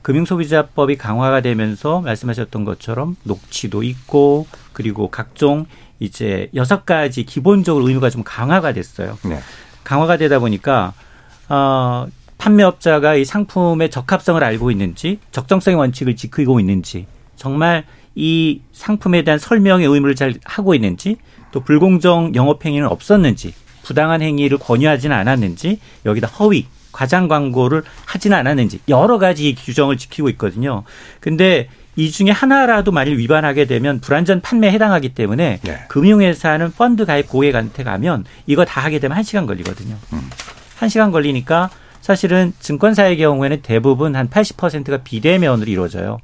금융소비자법이 0.01 0.97
강화가 0.97 1.41
되면서 1.41 2.01
말씀하셨던 2.01 2.65
것처럼 2.65 3.15
녹취도 3.23 3.83
있고 3.83 4.47
그리고 4.73 5.09
각종 5.09 5.65
이제 5.99 6.49
여섯 6.55 6.85
가지 6.85 7.23
기본적으로 7.23 7.87
의무가 7.87 8.09
좀 8.09 8.23
강화가 8.23 8.71
됐어요. 8.73 9.17
네. 9.25 9.39
강화가 9.83 10.17
되다 10.17 10.39
보니까 10.39 10.93
어 11.49 12.07
판매업자가 12.37 13.15
이 13.15 13.25
상품의 13.25 13.91
적합성을 13.91 14.41
알고 14.41 14.71
있는지 14.71 15.19
적정성의 15.31 15.77
원칙을 15.77 16.15
지키고 16.15 16.59
있는지 16.59 17.05
정말 17.35 17.85
이 18.15 18.61
상품에 18.71 19.23
대한 19.23 19.39
설명의 19.39 19.87
의무를 19.87 20.15
잘 20.15 20.33
하고 20.45 20.73
있는지 20.73 21.17
또 21.51 21.61
불공정 21.61 22.33
영업 22.35 22.65
행위는 22.65 22.87
없었는지 22.87 23.53
부당한 23.83 24.21
행위를 24.21 24.57
권유하지는 24.57 25.15
않았는지 25.15 25.79
여기다 26.05 26.27
허위 26.27 26.65
과장 26.91 27.27
광고를 27.27 27.83
하지는 28.05 28.37
않았는지 28.37 28.79
여러 28.87 29.17
가지 29.17 29.55
규정을 29.55 29.97
지키고 29.97 30.29
있거든요. 30.29 30.83
근데 31.19 31.69
이 31.95 32.11
중에 32.11 32.31
하나라도 32.31 32.91
만일 32.91 33.17
위반하게 33.17 33.65
되면 33.65 33.99
불안전 33.99 34.41
판매에 34.41 34.71
해당하기 34.71 35.09
때문에 35.09 35.59
네. 35.61 35.79
금융회사는 35.89 36.71
펀드 36.71 37.05
가입 37.05 37.27
고객한테 37.27 37.83
가면 37.83 38.25
이거 38.47 38.63
다 38.63 38.81
하게 38.81 38.99
되면 38.99 39.17
한시간 39.17 39.45
걸리거든요. 39.45 39.95
음. 40.13 40.29
1시간 40.79 41.11
걸리니까 41.11 41.69
사실은 42.01 42.53
증권사의 42.59 43.17
경우에는 43.17 43.61
대부분 43.61 44.15
한 44.15 44.29
80%가 44.29 44.97
비대면으로 45.03 45.69
이루어져요. 45.69 46.19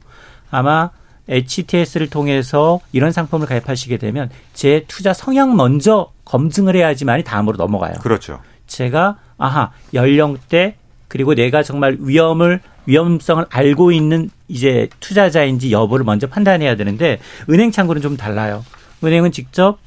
아마 0.50 0.92
HTS를 1.28 2.10
통해서 2.10 2.80
이런 2.92 3.12
상품을 3.12 3.48
가입하시게 3.48 3.98
되면 3.98 4.30
제 4.54 4.86
투자 4.88 5.12
성향 5.14 5.56
먼저 5.56 6.12
검증을 6.24 6.76
해야지만이 6.76 7.24
다음으로 7.24 7.58
넘어가요. 7.58 7.96
그렇죠. 8.02 8.40
제가 8.68 9.18
아하 9.38 9.72
연령대 9.94 10.76
그리고 11.08 11.36
내가 11.36 11.64
정말 11.64 11.98
위험을 12.00 12.62
위험성을 12.86 13.46
알고 13.50 13.92
있는 13.92 14.30
이제 14.48 14.90
투자자인지 15.00 15.72
여부를 15.72 16.06
먼저 16.06 16.28
판단해야 16.28 16.76
되는데 16.76 17.20
은행 17.50 17.72
창구는 17.72 18.02
좀 18.02 18.18
달라요. 18.18 18.64
은행은 19.04 19.32
직접 19.32 19.80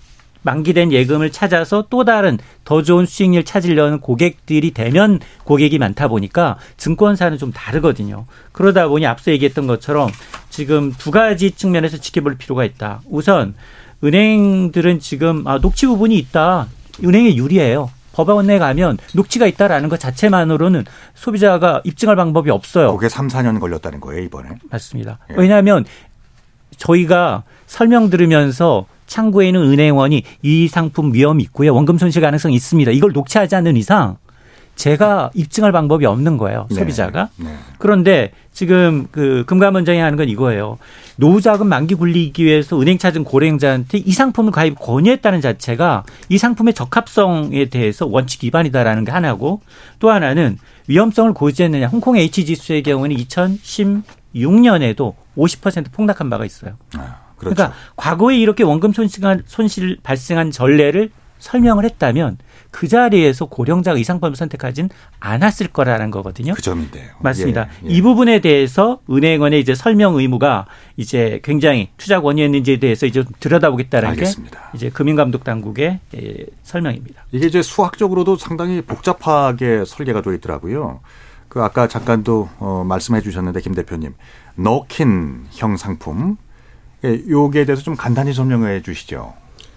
만기된 0.43 0.93
예금을 0.93 1.31
찾아서 1.31 1.87
또 1.91 2.05
다른 2.05 2.39
더 2.65 2.83
좋은 2.83 3.07
수익률 3.07 3.45
찾으려는 3.45 4.01
고객들이 4.01 4.73
되면 4.73 5.21
고객이 5.45 5.79
많다 5.79 6.09
보니까 6.09 6.59
증권사는 6.77 7.39
좀 7.39 7.53
다르거든요. 7.53 8.27
그러다 8.53 8.89
보니 8.89 9.07
앞서 9.07 9.31
얘기했던 9.33 9.67
것처럼 9.67 10.11
지금 10.49 10.93
두 10.93 11.11
가지 11.11 11.51
측면에서 11.51 11.99
지켜볼 11.99 12.37
필요가 12.37 12.65
있다. 12.65 13.01
우선 13.11 13.55
은행들은 14.03 15.01
지금 15.01 15.47
아, 15.47 15.59
녹취 15.59 15.87
부분이 15.87 16.17
있다. 16.17 16.69
은행에 17.05 17.37
유리해요. 17.37 17.91
법원에 18.19 18.59
가면 18.59 18.99
녹취가 19.15 19.47
있다라는 19.47 19.89
것 19.89 20.01
자체만으로는 20.01 20.85
소비자가 21.15 21.81
입증할 21.85 22.17
방법이 22.17 22.51
없어요. 22.51 22.93
그게 22.97 23.09
3, 23.09 23.29
4년 23.29 23.61
걸렸다는 23.61 24.01
거예요, 24.01 24.25
이번에. 24.25 24.49
맞습니다. 24.71 25.21
예. 25.31 25.35
왜냐하면 25.37 25.85
저희가 26.77 27.45
설명 27.67 28.11
들으면서 28.11 28.87
창구에 29.07 29.47
있는 29.47 29.63
은행원이 29.63 30.25
이 30.43 30.67
상품 30.67 31.15
위험이 31.15 31.45
있고요. 31.45 31.73
원금 31.73 31.97
손실 31.99 32.21
가능성이 32.21 32.57
있습니다. 32.57 32.91
이걸 32.91 33.13
녹취하지 33.13 33.55
않는 33.55 33.77
이상 33.77 34.17
제가 34.79 35.31
입증할 35.35 35.73
방법이 35.73 36.07
없는 36.07 36.38
거예요. 36.38 36.67
네. 36.71 36.77
소비자가. 36.77 37.29
네. 37.37 37.47
네. 37.47 37.57
그런데 37.79 38.31
지금 38.53 39.09
그 39.11 39.45
금감원장이 39.47 39.99
하는 39.99 40.17
건 40.17 40.29
이거예요. 40.29 40.79
노후자금 41.17 41.67
만기 41.67 41.97
굴리기 41.97 42.45
위해서 42.45 42.81
은행 42.81 42.97
찾은 42.97 43.25
고령자한테 43.25 43.99
이 43.99 44.12
상품을 44.12 44.53
가입 44.53 44.79
권유했다는 44.79 45.41
자체가 45.41 46.05
이 46.29 46.38
상품의 46.38 46.75
적합성에 46.75 47.67
대해서 47.67 48.07
원칙 48.07 48.45
위반이다라는 48.45 49.05
게 49.05 49.11
하나고 49.11 49.61
또 49.99 50.11
하나는 50.11 50.59
위험성을 50.87 51.33
고지했느냐. 51.35 51.88
홍콩 51.88 52.17
H지수의 52.17 52.85
경우는 52.85 53.17
2016년에도 53.17 55.14
50% 55.37 55.93
폭락한 55.93 56.31
바가 56.31 56.45
있어요. 56.47 56.75
아. 56.97 57.29
그렇죠. 57.37 57.55
그러니까 57.55 57.77
과거에 57.95 58.37
이렇게 58.37 58.64
원금 58.64 58.93
손실, 58.93 59.23
손실 59.47 59.97
발생한 60.03 60.51
전례를 60.51 61.11
설명을 61.38 61.85
했다면 61.85 62.38
그 62.71 62.87
자리에서 62.87 63.47
고령자가 63.47 63.99
이 63.99 64.05
상품을 64.05 64.37
선택하진 64.37 64.91
않았을 65.21 65.69
거라는 65.69 66.11
거거든요. 66.11 66.55
그 66.55 66.63
점인데요. 66.63 67.09
맞습니다. 67.21 67.69
예, 67.85 67.89
예. 67.89 67.93
이 67.93 68.03
부분에 68.03 68.41
대해서 68.41 69.01
은행원의 69.11 69.61
이제 69.61 69.75
설명 69.75 70.17
의무가 70.17 70.67
이제 70.97 71.41
굉장히 71.43 71.89
투자 71.97 72.21
권유했는지에 72.21 72.79
대해서 72.79 73.07
이제 73.07 73.25
들여다보겠다는 73.41 74.11
알겠습니다. 74.11 74.61
게 74.61 74.67
이제 74.75 74.91
금융감독 74.91 75.45
당국의 75.45 76.01
예, 76.15 76.37
설명입니다. 76.63 77.25
이게 77.33 77.47
이제 77.47 77.63
수학적으로도 77.63 78.37
상당히 78.37 78.83
복잡하게 78.83 79.85
설계가 79.87 80.21
되어 80.21 80.35
있더라고요. 80.35 81.01
그 81.49 81.63
아까 81.63 81.89
잠깐도 81.89 82.51
어, 82.59 82.85
말씀해 82.87 83.23
주셨는데 83.23 83.63
김 83.63 83.75
대표님 83.75 84.15
너킨형 84.57 85.77
상품 85.79 86.37
예, 87.05 87.23
요기에 87.29 87.65
대해서 87.65 87.83
좀 87.83 87.97
간단히 87.97 88.33
설명해 88.35 88.83
주시죠. 88.83 89.35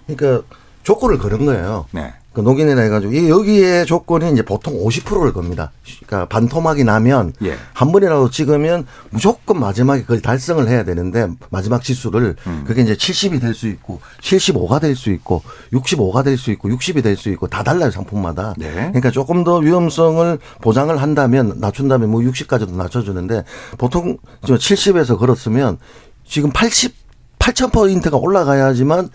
그러니까 0.07 0.45
조건을 0.83 1.17
걸은 1.19 1.45
거예요. 1.45 1.85
네. 1.91 2.13
그 2.33 2.39
녹인이라 2.39 2.81
해가지고 2.83 3.27
여기에 3.27 3.83
조건이 3.83 4.31
이제 4.31 4.41
보통 4.41 4.73
50%를 4.75 5.33
겁니다. 5.33 5.71
그러니까 6.05 6.29
반토막이 6.29 6.85
나면 6.85 7.33
예. 7.43 7.57
한 7.73 7.91
번이라도 7.91 8.29
찍으면 8.29 8.87
무조건 9.09 9.59
마지막에 9.59 10.01
그걸 10.01 10.21
달성을 10.21 10.65
해야 10.69 10.85
되는데 10.85 11.27
마지막 11.49 11.83
지수를 11.83 12.37
음. 12.47 12.63
그게 12.65 12.83
이제 12.83 12.93
70이 12.95 13.41
될 13.41 13.53
수 13.53 13.67
있고 13.67 13.99
75가 14.21 14.79
될 14.79 14.95
수 14.95 15.09
있고 15.11 15.41
65가 15.73 16.23
될 16.23 16.37
수 16.37 16.51
있고 16.51 16.69
60이 16.69 17.03
될 17.03 17.17
수 17.17 17.29
있고 17.29 17.47
다 17.47 17.63
달라요 17.63 17.91
상품마다. 17.91 18.53
네. 18.57 18.71
그러니까 18.71 19.11
조금 19.11 19.43
더 19.43 19.57
위험성을 19.57 20.39
보장을 20.61 20.95
한다면 21.01 21.55
낮춘다면 21.57 22.09
뭐 22.09 22.21
60까지도 22.21 22.71
낮춰주는데 22.75 23.43
보통 23.77 24.17
70에서 24.43 25.17
걸었으면 25.19 25.77
지금 26.25 26.49
80 26.51 27.01
8,000%가 27.39 28.17
올라가야지만 28.17 29.09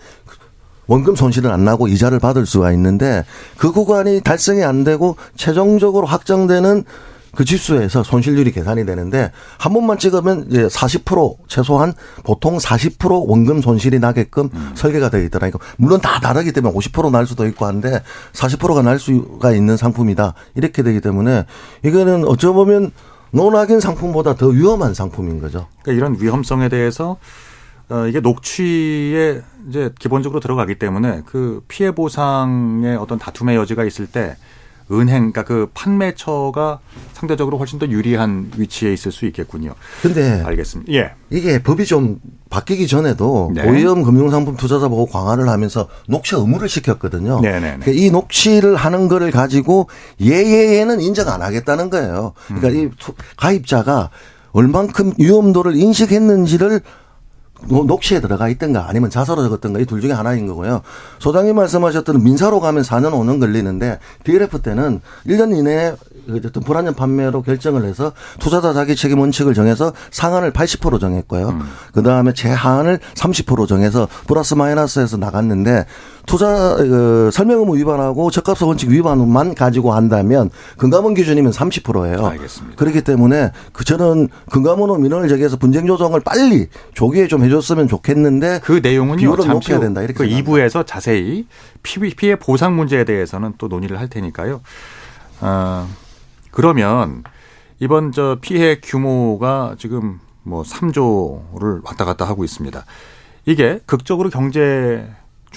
원금 0.87 1.15
손실은 1.15 1.51
안 1.51 1.63
나고 1.63 1.87
이자를 1.87 2.19
받을 2.19 2.45
수가 2.45 2.71
있는데 2.73 3.25
그 3.57 3.71
구간이 3.71 4.21
달성이 4.21 4.63
안 4.63 4.83
되고 4.83 5.15
최종적으로 5.35 6.07
확정되는 6.07 6.83
그 7.37 7.45
지수에서 7.45 8.01
손실률이 8.01 8.51
계산이 8.51 8.83
되는데 8.85 9.31
한 9.59 9.71
번만 9.71 9.99
찍으면 9.99 10.47
이제 10.49 10.65
40% 10.65 11.35
최소한 11.47 11.93
보통 12.23 12.57
40% 12.57 13.27
원금 13.27 13.61
손실이 13.61 13.99
나게끔 13.99 14.49
음. 14.51 14.71
설계가 14.73 15.11
되어 15.11 15.21
있더라니까 15.21 15.59
물론 15.77 16.01
다 16.01 16.19
다르기 16.19 16.51
때문에 16.51 16.73
50%날 16.73 17.27
수도 17.27 17.45
있고 17.45 17.67
한데 17.67 18.01
40%가 18.33 18.81
날 18.81 18.97
수가 18.97 19.51
있는 19.51 19.77
상품이다 19.77 20.33
이렇게 20.55 20.81
되기 20.81 20.99
때문에 20.99 21.45
이거는 21.85 22.25
어쩌 22.25 22.53
보면 22.53 22.91
노낙인 23.29 23.81
상품보다 23.81 24.35
더 24.35 24.47
위험한 24.47 24.95
상품인 24.95 25.39
거죠. 25.39 25.67
그러니까 25.83 25.91
이런 25.91 26.19
위험성에 26.19 26.69
대해서 26.69 27.17
어, 27.89 28.05
이게 28.07 28.19
녹취에 28.19 29.41
이제 29.69 29.91
기본적으로 29.99 30.39
들어가기 30.39 30.75
때문에 30.75 31.21
그 31.25 31.61
피해 31.67 31.91
보상의 31.91 32.97
어떤 32.97 33.17
다툼의 33.17 33.55
여지가 33.55 33.85
있을 33.85 34.07
때 34.07 34.35
은행, 34.89 35.31
그러니까 35.31 35.43
그 35.43 35.69
판매처가 35.73 36.79
상대적으로 37.11 37.57
훨씬 37.57 37.77
더 37.77 37.87
유리한 37.87 38.51
위치에 38.55 38.93
있을 38.93 39.11
수 39.11 39.25
있겠군요. 39.25 39.73
근데 40.01 40.41
알겠습니다. 40.45 40.93
예. 40.93 41.11
이게 41.29 41.61
법이 41.61 41.85
좀 41.85 42.19
바뀌기 42.49 42.87
전에도 42.87 43.51
네. 43.53 43.63
고위험 43.63 44.03
금융상품 44.03 44.55
투자자 44.55 44.87
보호 44.87 45.05
강화를 45.05 45.49
하면서 45.49 45.89
녹취 46.07 46.35
의무를 46.35 46.69
시켰거든요. 46.69 47.41
네네. 47.41 47.59
그러니까 47.59 47.91
이 47.91 48.09
녹취를 48.09 48.77
하는 48.77 49.09
거를 49.09 49.31
가지고 49.31 49.89
예예에는 50.21 51.01
인정 51.01 51.27
안 51.27 51.41
하겠다는 51.41 51.89
거예요. 51.89 52.31
그러니까 52.47 52.69
음. 52.69 52.75
이 52.75 53.13
가입자가 53.35 54.09
얼만큼 54.53 55.13
위험도를 55.17 55.75
인식했는지를 55.75 56.81
녹취에 57.65 58.21
들어가 58.21 58.47
있던가 58.47 58.87
아니면 58.87 59.09
자서로 59.09 59.43
적었던가 59.43 59.79
이 59.79 59.85
둘 59.85 60.01
중에 60.01 60.11
하나인 60.11 60.47
거고요. 60.47 60.81
소장님 61.19 61.55
말씀하셨던 61.55 62.23
민사로 62.23 62.59
가면 62.59 62.83
4년 62.83 63.11
5년 63.11 63.39
걸리는데 63.39 63.99
DLF 64.23 64.61
때는 64.61 65.01
1년 65.25 65.55
이내에 65.57 65.95
어쨌든 66.29 66.61
불안전 66.61 66.93
판매로 66.93 67.41
결정을 67.41 67.85
해서 67.85 68.11
투자자 68.39 68.73
자기 68.73 68.95
책임 68.95 69.19
원칙을 69.19 69.53
정해서 69.53 69.93
상한을 70.11 70.51
80% 70.51 70.99
정했고요. 70.99 71.49
음. 71.49 71.61
그 71.93 72.03
다음에 72.03 72.33
제한을 72.33 72.99
30% 73.15 73.67
정해서 73.67 74.07
플러스 74.27 74.53
마이너스해서 74.53 75.17
나갔는데 75.17 75.85
투자 76.27 76.75
그 76.75 77.31
설명 77.31 77.59
의무 77.59 77.77
위반하고 77.77 78.29
적합사 78.29 78.65
원칙 78.67 78.89
위반만 78.89 79.55
가지고 79.55 79.93
한다면 79.93 80.51
금감원 80.77 81.15
기준이면 81.15 81.51
30%예요. 81.53 82.27
알겠습니다. 82.27 82.75
그렇기 82.75 83.01
때문에 83.01 83.51
그 83.71 83.83
저는 83.85 84.27
금감원으로 84.51 84.99
민원을 84.99 85.29
제기해서 85.29 85.57
분쟁 85.57 85.87
조정을 85.87 86.19
빨리 86.19 86.67
조기에 86.93 87.27
좀 87.27 87.43
해줬으면 87.43 87.87
좋겠는데 87.87 88.59
그 88.61 88.81
내용은요. 88.83 89.37
잠시 89.37 89.73
후 89.73 89.79
된다. 89.79 90.01
이렇게 90.01 90.13
그 90.17 90.27
2부에서 90.27 90.85
자세히 90.85 91.47
피해 91.81 92.35
보상 92.35 92.75
문제에 92.75 93.05
대해서는 93.05 93.53
또 93.57 93.69
논의를 93.69 93.97
할 93.97 94.09
테니까요. 94.09 94.61
어, 95.39 95.87
그러면 96.51 97.23
이번 97.79 98.11
저 98.11 98.37
피해 98.41 98.79
규모가 98.81 99.75
지금 99.79 100.19
뭐 100.43 100.63
3조를 100.63 101.85
왔다 101.85 102.03
갔다 102.03 102.25
하고 102.25 102.43
있습니다. 102.43 102.83
이게 103.45 103.79
극적으로 103.85 104.29
경제 104.29 105.07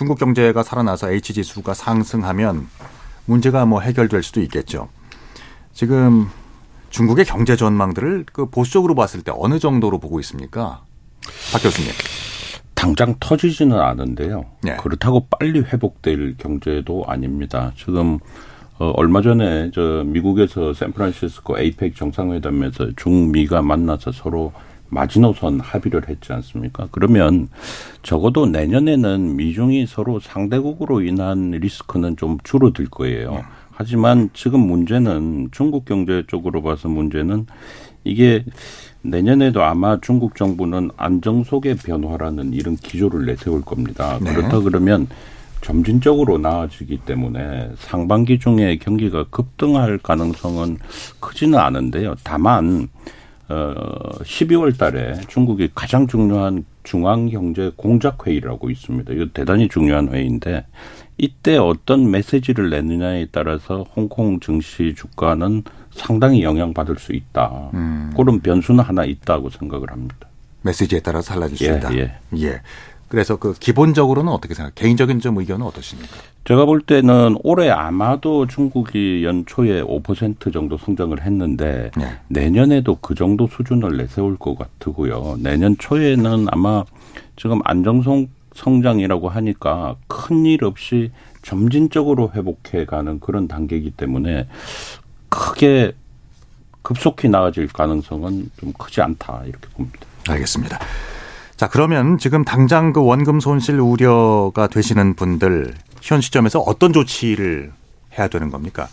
중국 0.01 0.19
경제가 0.19 0.63
살아나서 0.63 1.13
H 1.13 1.35
지수가 1.35 1.75
상승하면 1.75 2.69
문제가 3.27 3.67
뭐 3.67 3.83
해결될 3.83 4.23
수도 4.23 4.41
있겠죠. 4.41 4.89
지금 5.75 6.27
중국의 6.89 7.27
경제 7.27 7.55
전망들을 7.55 8.25
그 8.33 8.47
보수적으로 8.49 8.95
봤을 8.95 9.21
때 9.21 9.31
어느 9.37 9.59
정도로 9.59 9.99
보고 9.99 10.19
있습니까? 10.21 10.85
박 11.53 11.63
교수님. 11.63 11.91
당장 12.75 13.15
터지지는 13.21 13.79
않은데요. 13.79 14.47
네. 14.63 14.77
그렇다고 14.77 15.27
빨리 15.39 15.61
회복될 15.61 16.37
경제도 16.39 17.05
아닙니다. 17.07 17.73
지금 17.77 18.21
어, 18.79 18.95
얼마 18.97 19.21
전에 19.21 19.71
저 19.75 20.03
미국에서 20.07 20.73
샌프란시스코 20.73 21.59
에이펙 21.59 21.95
정상회담에서 21.95 22.93
중미가 22.97 23.61
만나서 23.61 24.13
서로 24.13 24.55
마지노선 24.91 25.61
합의를 25.61 26.09
했지 26.09 26.33
않습니까? 26.33 26.89
그러면 26.91 27.49
적어도 28.03 28.47
내년에는 28.47 29.37
미중이 29.37 29.87
서로 29.87 30.21
상대국으로 30.21 31.03
인한 31.03 31.53
리스크는 31.53 32.17
좀 32.17 32.39
줄어들 32.45 32.87
거예요. 32.87 33.33
네. 33.33 33.43
하지만 33.73 34.29
지금 34.35 34.61
문제는 34.61 35.49
중국 35.53 35.87
경제 35.87 36.23
쪽으로 36.27 36.63
봐서 36.63 36.89
문제는 36.89 37.47
이게 38.05 38.45
내년에도 39.03 39.63
아마 39.63 39.99
중국 40.01 40.37
정부는 40.37 40.91
안정 40.97 41.45
속의 41.45 41.77
변화라는 41.77 42.53
이런 42.53 42.77
기조를 42.77 43.25
내세울 43.25 43.63
겁니다. 43.63 44.19
네. 44.21 44.35
그렇다 44.35 44.61
그러면 44.61 45.07
점진적으로 45.63 46.39
나아지기 46.39 46.99
때문에 47.07 47.71
상반기 47.77 48.39
중에 48.39 48.79
경기가 48.79 49.25
급등할 49.31 49.99
가능성은 49.99 50.79
크지는 51.21 51.59
않은데요. 51.59 52.15
다만 52.23 52.89
어 53.51 53.75
12월 54.23 54.79
달에 54.79 55.21
중국이 55.29 55.71
가장 55.75 56.07
중요한 56.07 56.65
중앙경제 56.85 57.73
공작회의라고 57.77 58.71
있습니다. 58.71 59.13
이거 59.13 59.27
대단히 59.35 59.69
중요한 59.69 60.09
회의인데 60.09 60.65
이때 61.19 61.57
어떤 61.57 62.11
메시지를 62.11 62.71
내느냐에 62.71 63.27
따라서 63.33 63.85
홍콩 63.95 64.41
증시 64.41 64.95
주가는 64.97 65.65
상당히 65.91 66.43
영향받을 66.43 66.97
수 66.99 67.13
있다. 67.13 67.71
음. 67.75 68.13
그런 68.17 68.41
변수는 68.41 68.83
하나 68.83 69.05
있다고 69.05 69.51
생각을 69.51 69.91
합니다. 69.91 70.29
메시지에 70.63 71.01
따라서 71.01 71.35
달라질 71.35 71.57
수 71.57 71.65
예, 71.67 71.77
있다. 71.77 71.95
예. 71.97 72.13
예. 72.37 72.61
그래서 73.11 73.35
그 73.37 73.55
기본적으로는 73.55 74.33
어떻게 74.33 74.55
생각? 74.55 74.77
개인적인 74.77 75.19
좀 75.19 75.37
의견은 75.39 75.67
어떠십니까? 75.67 76.17
제가 76.45 76.65
볼 76.65 76.81
때는 76.81 77.37
올해 77.43 77.69
아마도 77.69 78.47
중국이 78.47 79.25
연초에 79.25 79.83
5% 79.83 80.53
정도 80.53 80.79
성장을 80.79 81.21
했는데 81.21 81.91
네. 81.97 82.19
내년에도 82.29 82.97
그 83.01 83.17
정도 83.17 83.49
수준을 83.49 83.97
내세울 83.97 84.39
것 84.39 84.57
같고요. 84.57 85.37
내년 85.41 85.77
초에는 85.77 86.47
아마 86.53 86.85
지금 87.37 87.61
안정성 87.65 88.29
성장이라고 88.55 89.29
하니까 89.29 89.97
큰 90.07 90.47
일 90.47 90.65
없이 90.65 91.11
점진적으로 91.43 92.31
회복해 92.35 92.85
가는 92.87 93.19
그런 93.19 93.49
단계이기 93.49 93.91
때문에 93.93 94.47
크게 95.29 95.93
급속히 96.83 97.29
나아질 97.29 97.67
가능성은 97.69 98.51
좀 98.61 98.73
크지 98.73 99.01
않다 99.01 99.43
이렇게 99.47 99.69
봅니다. 99.75 99.99
알겠습니다. 100.29 100.79
자, 101.61 101.69
그러면 101.69 102.17
지금 102.17 102.43
당장 102.43 102.95
그 102.95 103.05
원금 103.05 103.39
손실 103.39 103.79
우려가 103.79 104.67
되시는 104.67 105.15
분들 105.15 105.75
현 106.01 106.23
시점에서 106.23 106.61
어떤 106.61 106.95
조치를 106.95 107.71
해야 108.19 108.29
되는 108.29 108.49
겁니까? 108.51 108.89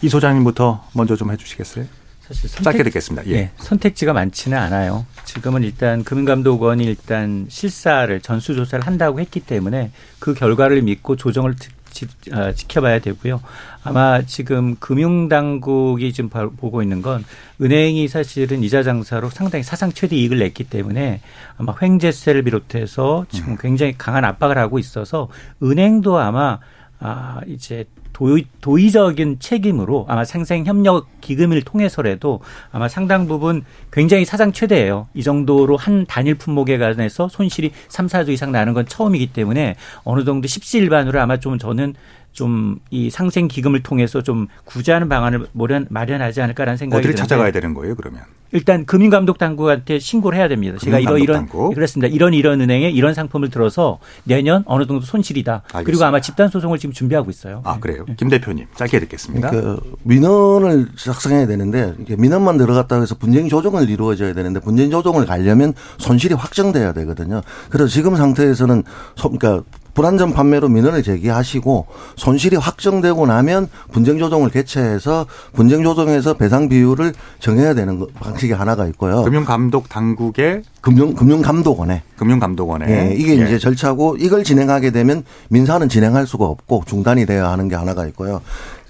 이 0.00 0.08
소장님부터 0.08 0.88
먼저 0.94 1.16
좀 1.16 1.30
해주시겠어요? 1.30 1.84
사실 2.22 2.48
선택, 2.48 2.64
짧게 2.64 2.82
듣겠습니다. 2.84 3.26
예. 3.26 3.34
네, 3.34 3.50
선택지가 3.58 4.14
많지는 4.14 4.56
않아요. 4.56 5.04
지금은 5.26 5.64
일단 5.64 6.02
금감독원이 6.02 6.82
일단 6.82 7.44
실사를 7.50 8.18
전수조사를 8.22 8.86
한다고 8.86 9.20
했기 9.20 9.40
때문에 9.40 9.90
그 10.20 10.32
결과를 10.32 10.80
믿고 10.80 11.16
조정을 11.16 11.56
지, 11.94 12.06
어, 12.32 12.52
지켜봐야 12.52 12.98
되고요. 12.98 13.40
아마 13.84 14.20
지금 14.22 14.76
금융당국이 14.76 16.12
지금 16.12 16.28
보고 16.28 16.82
있는 16.82 17.00
건 17.00 17.24
은행이 17.62 18.08
사실은 18.08 18.62
이자 18.62 18.82
장사로 18.82 19.30
상당히 19.30 19.62
사상 19.62 19.92
최대 19.92 20.16
이익을 20.16 20.38
냈기 20.38 20.64
때문에 20.64 21.20
아마 21.56 21.74
횡재세를 21.80 22.42
비롯해서 22.42 23.26
지금 23.30 23.52
음. 23.52 23.58
굉장히 23.58 23.94
강한 23.96 24.24
압박을 24.24 24.58
하고 24.58 24.78
있어서 24.78 25.28
은행도 25.62 26.18
아마 26.18 26.58
아 26.98 27.40
이제 27.46 27.84
도의, 28.14 28.46
도의적인 28.62 29.40
책임으로 29.40 30.06
아마 30.08 30.24
생생협력 30.24 31.20
기금을 31.20 31.62
통해서라도 31.62 32.40
아마 32.70 32.88
상당 32.88 33.26
부분 33.26 33.64
굉장히 33.92 34.24
사상 34.24 34.52
최대예요. 34.52 35.08
이 35.12 35.22
정도로 35.22 35.76
한 35.76 36.06
단일 36.06 36.36
품목에 36.36 36.78
관해서 36.78 37.28
손실이 37.28 37.72
3, 37.88 38.06
4조 38.06 38.30
이상 38.30 38.52
나는 38.52 38.72
건 38.72 38.86
처음이기 38.86 39.32
때문에 39.32 39.76
어느 40.04 40.24
정도 40.24 40.48
십시일반으로 40.48 41.20
아마 41.20 41.38
좀 41.38 41.58
저는 41.58 41.94
좀 42.34 42.74
이 42.90 43.10
상생 43.10 43.48
기금을 43.48 43.82
통해서 43.82 44.22
좀 44.22 44.46
구제하는 44.64 45.08
방안을 45.08 45.46
마련, 45.52 45.86
하지 46.20 46.40
않을까라는 46.40 46.76
생각이 46.76 46.98
어디를 46.98 47.16
찾아가야 47.16 47.50
되는 47.50 47.74
거예요, 47.74 47.94
그러면? 47.94 48.22
일단 48.52 48.86
금융감독 48.86 49.36
당국한테 49.38 49.98
신고를 49.98 50.38
해야 50.38 50.46
됩니다. 50.46 50.78
제가 50.78 51.00
이런 51.00 51.20
이런 51.20 51.48
그렇습니다. 51.48 52.06
이런 52.06 52.34
이런 52.34 52.60
은행에 52.60 52.88
이런 52.88 53.12
상품을 53.12 53.50
들어서 53.50 53.98
내년 54.22 54.62
어느 54.66 54.86
정도 54.86 55.04
손실이다. 55.04 55.62
알겠습니다. 55.64 55.82
그리고 55.84 56.04
아마 56.04 56.20
집단 56.20 56.48
소송을 56.50 56.78
지금 56.78 56.92
준비하고 56.92 57.30
있어요. 57.30 57.62
아 57.64 57.80
그래요? 57.80 58.06
김 58.16 58.28
대표님 58.28 58.66
짧게 58.76 59.00
듣겠습니다. 59.00 59.50
그 59.50 59.80
민원을 60.04 60.86
작성해야 60.96 61.48
되는데 61.48 61.94
민원만 62.16 62.56
들어갔다고 62.56 63.02
해서 63.02 63.16
분쟁 63.16 63.48
조정을 63.48 63.90
이루어져야 63.90 64.34
되는데 64.34 64.60
분쟁 64.60 64.88
조정을 64.88 65.26
가려면 65.26 65.72
손실이 65.98 66.34
확정돼야 66.34 66.92
되거든요. 66.92 67.40
그래서 67.70 67.88
지금 67.88 68.14
상태에서는 68.14 68.84
그러니까 69.20 69.64
불안전 69.94 70.32
판매로 70.32 70.68
민원을 70.68 71.02
제기하시고 71.02 71.86
손실이 72.16 72.56
확정되고 72.56 73.26
나면 73.26 73.68
분쟁 73.92 74.18
조정을 74.18 74.50
개최해서 74.50 75.26
분쟁 75.54 75.82
조정에서 75.82 76.34
배상 76.34 76.68
비율을 76.68 77.12
정해야 77.38 77.74
되는 77.74 78.04
방식이 78.20 78.52
하나가 78.52 78.86
있고요. 78.88 79.22
금융 79.22 79.44
감독 79.44 79.88
당국의 79.88 80.62
금융 80.80 81.14
금융 81.14 81.40
감독원에 81.40 82.02
금융 82.16 82.38
감독원에 82.38 82.86
예, 82.90 83.14
이게 83.14 83.38
예. 83.38 83.44
이제 83.44 83.58
절차고 83.58 84.16
이걸 84.18 84.44
진행하게 84.44 84.90
되면 84.90 85.24
민사는 85.48 85.88
진행할 85.88 86.26
수가 86.26 86.44
없고 86.44 86.82
중단이 86.86 87.24
되어야 87.26 87.50
하는 87.50 87.68
게 87.68 87.76
하나가 87.76 88.06
있고요. 88.08 88.42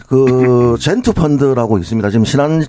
그 0.08 0.76
젠투 0.80 1.12
펀드라고 1.12 1.78
있습니다. 1.78 2.10
지금 2.10 2.24
신한 2.24 2.64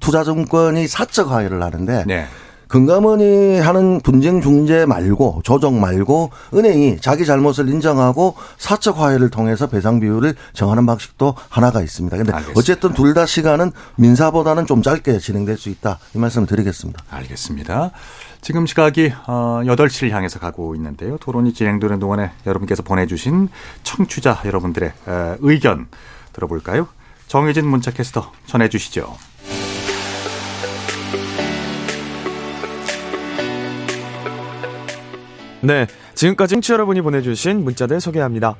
투자증권이 0.00 0.86
사적 0.86 1.30
화해를 1.30 1.62
하는데 1.62 2.04
네. 2.06 2.26
금감원이 2.70 3.58
하는 3.58 4.00
분쟁 4.00 4.40
중재 4.40 4.86
말고 4.86 5.40
조정 5.42 5.80
말고 5.80 6.30
은행이 6.54 6.98
자기 7.00 7.26
잘못을 7.26 7.68
인정하고 7.68 8.36
사적 8.58 9.00
화해를 9.00 9.28
통해서 9.28 9.66
배상 9.66 9.98
비율을 9.98 10.36
정하는 10.52 10.86
방식도 10.86 11.34
하나가 11.48 11.82
있습니다. 11.82 12.16
근데 12.16 12.32
알겠습니다. 12.32 12.58
어쨌든 12.58 12.94
둘 12.94 13.10
다 13.10 13.26
시간은 13.26 13.72
민사보다는 13.96 14.66
좀 14.66 14.82
짧게 14.82 15.18
진행될 15.18 15.58
수 15.58 15.68
있다. 15.68 15.98
이 16.14 16.18
말씀을 16.18 16.46
드리겠습니다. 16.46 17.02
알겠습니다. 17.10 17.90
지금 18.40 18.66
시각이 18.66 19.12
어, 19.26 19.62
8시를 19.64 20.10
향해서 20.10 20.38
가고 20.38 20.76
있는데요. 20.76 21.18
토론이 21.18 21.52
진행되는 21.54 21.98
동안에 21.98 22.30
여러분께서 22.46 22.84
보내주신 22.84 23.48
청취자 23.82 24.42
여러분들의 24.44 24.88
에, 25.08 25.36
의견 25.40 25.88
들어볼까요? 26.32 26.86
정혜진 27.26 27.66
문자캐스터 27.66 28.30
전해주시죠. 28.46 29.12
네, 35.62 35.86
지금까지 36.14 36.54
청취 36.54 36.72
여러분이 36.72 37.02
보내주신 37.02 37.64
문자들 37.64 38.00
소개합니다. 38.00 38.56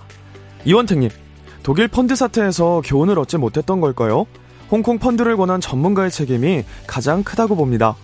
이원택님, 0.65 1.11
독일 1.63 1.89
펀드 1.89 2.15
사태에서 2.15 2.83
교훈을 2.85 3.19
얻지 3.19 3.39
못했던 3.39 3.81
걸까요? 3.81 4.27
홍콩 4.71 4.99
펀드를 4.99 5.37
권한 5.37 5.61
전문가의 5.61 6.11
책임이 6.11 6.65
가장 6.87 7.23
크다고 7.23 7.57
봅니다. 7.57 7.97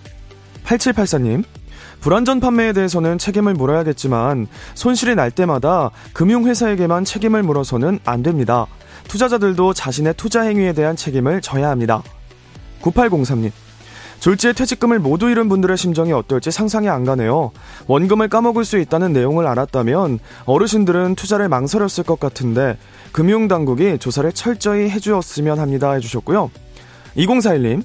8784님, 0.64 1.44
불안전 2.00 2.40
판매에 2.40 2.72
대해서는 2.72 3.18
책임을 3.18 3.54
물어야겠지만 3.54 4.46
손실이 4.74 5.14
날 5.14 5.30
때마다 5.30 5.90
금융회사에게만 6.12 7.04
책임을 7.04 7.42
물어서는 7.42 8.00
안 8.04 8.22
됩니다. 8.22 8.66
투자자들도 9.08 9.74
자신의 9.74 10.14
투자 10.16 10.42
행위에 10.42 10.72
대한 10.72 10.96
책임을 10.96 11.40
져야 11.40 11.68
합니다. 11.68 12.02
9803님, 12.82 13.52
졸지에 14.20 14.52
퇴직금을 14.52 14.98
모두 14.98 15.30
잃은 15.30 15.48
분들의 15.48 15.76
심정이 15.76 16.12
어떨지 16.12 16.50
상상이 16.50 16.88
안 16.88 17.04
가네요. 17.04 17.52
원금을 17.86 18.28
까먹을 18.28 18.64
수 18.64 18.78
있다는 18.78 19.12
내용을 19.12 19.46
알았다면 19.46 20.18
어르신들은 20.46 21.14
투자를 21.14 21.48
망설였을 21.48 22.04
것 22.04 22.18
같은데 22.18 22.78
금융당국이 23.12 23.98
조사를 23.98 24.30
철저히 24.32 24.90
해주었으면 24.90 25.58
합니다 25.58 25.92
해주셨고요. 25.92 26.50
2041님 27.16 27.82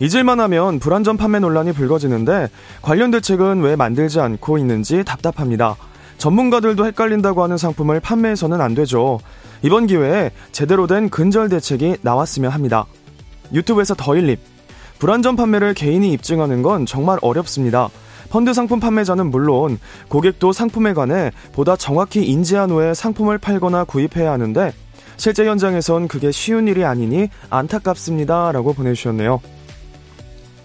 잊을만 0.00 0.40
하면 0.40 0.78
불안전 0.78 1.18
판매 1.18 1.40
논란이 1.40 1.72
불거지는데 1.72 2.48
관련 2.80 3.10
대책은 3.10 3.60
왜 3.60 3.76
만들지 3.76 4.20
않고 4.20 4.56
있는지 4.56 5.04
답답합니다. 5.04 5.76
전문가들도 6.16 6.86
헷갈린다고 6.86 7.42
하는 7.42 7.56
상품을 7.58 8.00
판매해서는 8.00 8.60
안 8.60 8.74
되죠. 8.74 9.20
이번 9.62 9.86
기회에 9.86 10.30
제대로 10.52 10.86
된 10.86 11.10
근절 11.10 11.48
대책이 11.50 11.96
나왔으면 12.02 12.50
합니다. 12.50 12.86
유튜브에서 13.52 13.94
더일립 13.94 14.38
불안전 15.00 15.34
판매를 15.34 15.72
개인이 15.74 16.12
입증하는 16.12 16.62
건 16.62 16.84
정말 16.84 17.18
어렵습니다. 17.22 17.88
펀드 18.28 18.52
상품 18.52 18.78
판매자는 18.78 19.30
물론 19.30 19.78
고객도 20.08 20.52
상품에 20.52 20.92
관해 20.92 21.32
보다 21.52 21.74
정확히 21.74 22.24
인지한 22.24 22.70
후에 22.70 22.94
상품을 22.94 23.38
팔거나 23.38 23.84
구입해야 23.84 24.30
하는데 24.30 24.72
실제 25.16 25.46
현장에선 25.46 26.06
그게 26.06 26.30
쉬운 26.30 26.68
일이 26.68 26.84
아니니 26.84 27.28
안타깝습니다. 27.48 28.52
라고 28.52 28.74
보내주셨네요. 28.74 29.40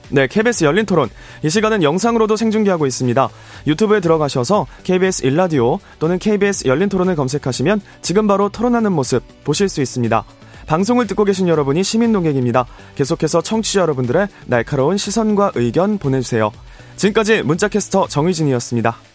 네, 0.10 0.28
KBS 0.28 0.66
열린 0.66 0.86
토론. 0.86 1.10
이 1.42 1.50
시간은 1.50 1.82
영상으로도 1.82 2.36
생중계하고 2.36 2.86
있습니다. 2.86 3.30
유튜브에 3.68 4.02
들어가셔서 4.02 4.68
KBS 4.84 5.26
일라디오 5.26 5.80
또는 5.98 6.20
KBS 6.20 6.68
열린 6.68 6.90
토론을 6.90 7.16
검색하시면 7.16 7.82
지금 8.02 8.28
바로 8.28 8.50
토론하는 8.50 8.92
모습 8.92 9.24
보실 9.46 9.70
수 9.70 9.82
있습니다. 9.82 10.24
방송을 10.66 11.08
듣고 11.08 11.24
계신 11.24 11.48
여러분이 11.48 11.84
시민 11.84 12.12
농객입니다. 12.12 12.66
계속해서 12.96 13.42
청취자 13.42 13.82
여러분들의 13.82 14.28
날카로운 14.48 14.98
시선과 14.98 15.52
의견 15.56 15.98
보내주세요. 15.98 16.52
지금까지 16.96 17.44
문자캐스터 17.44 18.08
정의진이었습니다. 18.08 19.15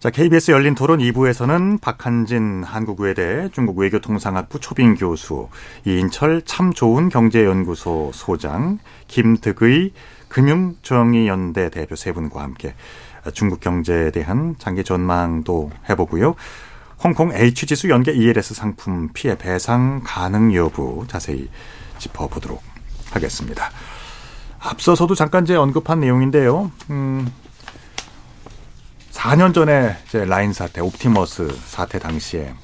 자, 0.00 0.08
KBS 0.08 0.52
열린 0.52 0.74
토론 0.74 0.98
2부에서는 1.00 1.78
박한진 1.78 2.64
한국외대 2.64 3.50
중국 3.52 3.76
외교통상학부 3.76 4.58
초빙 4.58 4.94
교수, 4.94 5.50
이인철 5.84 6.40
참 6.46 6.72
좋은 6.72 7.10
경제연구소 7.10 8.10
소장, 8.14 8.78
김득의 9.08 9.92
금융정의연대 10.28 11.68
대표 11.68 11.96
세 11.96 12.12
분과 12.12 12.42
함께 12.42 12.74
중국 13.34 13.60
경제에 13.60 14.10
대한 14.10 14.54
장기 14.58 14.84
전망도 14.84 15.70
해보고요. 15.90 16.34
홍콩 17.04 17.34
H지수 17.34 17.90
연계 17.90 18.12
ELS 18.12 18.54
상품 18.54 19.10
피해 19.12 19.36
배상 19.36 20.00
가능 20.02 20.54
여부 20.54 21.04
자세히 21.08 21.50
짚어보도록 21.98 22.62
하겠습니다. 23.10 23.68
앞서서도 24.60 25.14
잠깐 25.14 25.44
제 25.44 25.56
언급한 25.56 26.00
내용인데요. 26.00 26.72
음, 26.88 27.30
4년 29.12 29.52
전에 29.54 29.96
이제 30.06 30.24
라인 30.24 30.52
사태, 30.52 30.80
옵티머스 30.80 31.48
사태 31.66 31.98
당시에 31.98 32.54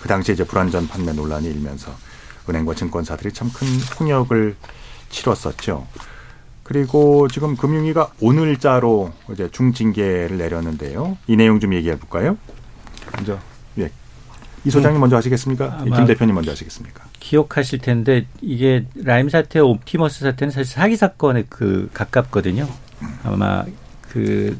그 0.00 0.08
당시에 0.08 0.34
이제 0.34 0.44
불안전 0.44 0.88
판매 0.88 1.12
논란이 1.12 1.46
일면서 1.48 1.94
은행과 2.48 2.74
증권사들이 2.74 3.32
참 3.32 3.50
큰 3.52 3.66
폭력을 3.96 4.56
치렀었죠. 5.08 5.86
그리고 6.62 7.28
지금 7.28 7.56
금융위가 7.56 8.12
오늘자로 8.20 9.12
이제 9.32 9.50
중징계를 9.50 10.38
내렸는데요. 10.38 11.16
이 11.26 11.36
내용 11.36 11.60
좀 11.60 11.74
얘기해 11.74 11.98
볼까요? 11.98 12.36
먼저 13.14 13.38
예. 13.78 13.90
이 14.64 14.70
소장님 14.70 14.94
네. 14.94 15.00
먼저 15.00 15.16
하시겠습니까? 15.16 15.84
김 15.84 16.06
대표님 16.06 16.34
먼저 16.34 16.50
하시겠습니까? 16.52 17.04
기억하실 17.20 17.80
텐데 17.80 18.26
이게 18.40 18.86
라임 18.94 19.28
사태, 19.28 19.58
옵티머스 19.60 20.20
사태는 20.20 20.50
사실 20.50 20.72
사기 20.72 20.96
사건에 20.96 21.44
그 21.48 21.90
가깝거든요. 21.92 22.66
아마 23.24 23.64
그 24.00 24.56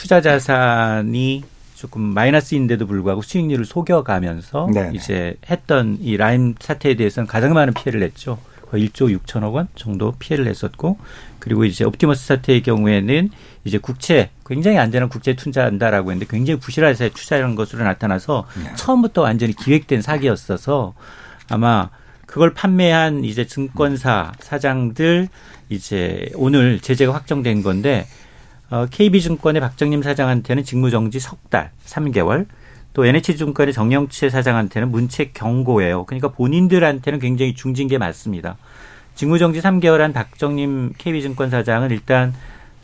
투자 0.00 0.22
자산이 0.22 1.44
조금 1.74 2.00
마이너스인데도 2.00 2.86
불구하고 2.86 3.20
수익률을 3.20 3.66
속여가면서 3.66 4.70
네네. 4.72 4.92
이제 4.94 5.36
했던 5.50 5.98
이 6.00 6.16
라임 6.16 6.54
사태에 6.58 6.94
대해서는 6.94 7.26
가장 7.26 7.52
많은 7.52 7.74
피해를 7.74 8.00
냈죠. 8.00 8.38
거의 8.70 8.88
1조 8.88 9.14
6천억 9.18 9.52
원 9.52 9.68
정도 9.74 10.12
피해를 10.18 10.46
냈었고 10.46 10.96
그리고 11.38 11.66
이제 11.66 11.84
옵티머스 11.84 12.26
사태의 12.28 12.62
경우에는 12.62 13.28
이제 13.64 13.76
국채 13.76 14.30
굉장히 14.46 14.78
안전한 14.78 15.10
국채 15.10 15.36
투자한다라고 15.36 16.12
했는데 16.12 16.26
굉장히 16.30 16.58
부실하게 16.58 17.10
투자하는 17.10 17.54
것으로 17.54 17.84
나타나서 17.84 18.46
네. 18.64 18.74
처음부터 18.76 19.20
완전히 19.20 19.54
기획된 19.54 20.00
사기였어서 20.00 20.94
아마 21.50 21.90
그걸 22.24 22.54
판매한 22.54 23.22
이제 23.22 23.46
증권사 23.46 24.32
사장들 24.40 25.28
이제 25.68 26.30
오늘 26.36 26.80
제재가 26.80 27.12
확정된 27.12 27.62
건데 27.62 28.06
어, 28.70 28.86
KB증권의 28.90 29.60
박정림 29.60 30.02
사장한테는 30.02 30.62
직무정지 30.64 31.18
석 31.18 31.50
달, 31.50 31.70
3개월, 31.84 32.46
또 32.92 33.04
NH증권의 33.04 33.72
정영채 33.74 34.30
사장한테는 34.30 34.90
문책 34.90 35.32
경고예요. 35.34 36.04
그러니까 36.06 36.28
본인들한테는 36.28 37.18
굉장히 37.18 37.54
중징계 37.54 37.98
맞습니다. 37.98 38.56
직무정지 39.14 39.60
3개월 39.60 39.98
한 39.98 40.12
박정림 40.12 40.94
KB증권 40.98 41.50
사장은 41.50 41.90
일단 41.90 42.32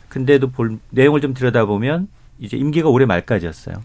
근데도 0.09 0.51
볼 0.51 0.77
내용을 0.91 1.19
좀 1.21 1.33
들여다보면 1.33 2.07
이제 2.39 2.55
임기가 2.57 2.89
올해 2.89 3.05
말까지였어요. 3.05 3.75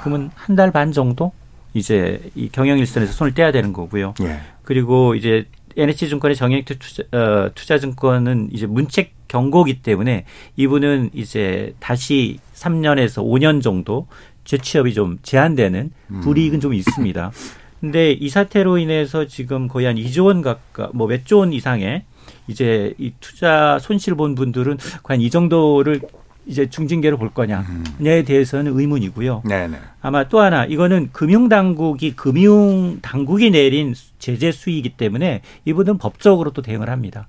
그러면 0.00 0.30
한 0.34 0.56
달 0.56 0.70
반 0.72 0.92
정도 0.92 1.32
이제 1.74 2.20
이 2.34 2.48
경영 2.50 2.78
일선에서 2.78 3.12
손을 3.12 3.34
떼야 3.34 3.50
되는 3.52 3.72
거고요. 3.72 4.14
예. 4.22 4.40
그리고 4.62 5.14
이제 5.14 5.46
NH증권의 5.76 6.36
정액 6.36 6.64
투자, 6.64 7.02
어, 7.12 7.50
투자증권은 7.54 8.50
이제 8.52 8.66
문책 8.66 9.12
경고기 9.28 9.82
때문에 9.82 10.24
이분은 10.56 11.10
이제 11.12 11.74
다시 11.80 12.38
3년에서 12.54 13.24
5년 13.24 13.62
정도 13.62 14.06
재취업이 14.44 14.94
좀 14.94 15.18
제한되는 15.22 15.90
음. 16.10 16.20
불이익은 16.20 16.60
좀 16.60 16.72
있습니다. 16.74 17.32
근데 17.80 18.12
이 18.12 18.28
사태로 18.28 18.78
인해서 18.78 19.26
지금 19.26 19.68
거의 19.68 19.86
한 19.86 19.96
2조 19.96 20.26
원 20.26 20.42
가까 20.42 20.90
뭐 20.94 21.06
몇 21.08 21.24
조 21.26 21.40
원 21.40 21.52
이상의 21.52 22.04
이제 22.48 22.94
이 22.98 23.12
투자 23.20 23.78
손실 23.80 24.14
본 24.14 24.34
분들은 24.34 24.78
과연 25.02 25.20
이 25.20 25.30
정도를 25.30 26.00
이제 26.46 26.70
중징계로 26.70 27.18
볼 27.18 27.30
거냐에 27.30 27.58
음. 27.68 27.84
대해서는 28.24 28.78
의문이고요. 28.78 29.42
네네. 29.48 29.78
아마 30.00 30.28
또 30.28 30.38
하나 30.40 30.64
이거는 30.64 31.10
금융당국이 31.12 32.14
금융당국이 32.14 33.50
내린 33.50 33.94
제재 34.18 34.52
수위이기 34.52 34.90
때문에 34.90 35.42
이분은 35.64 35.98
법적으로 35.98 36.52
또 36.52 36.62
대응을 36.62 36.88
합니다. 36.88 37.26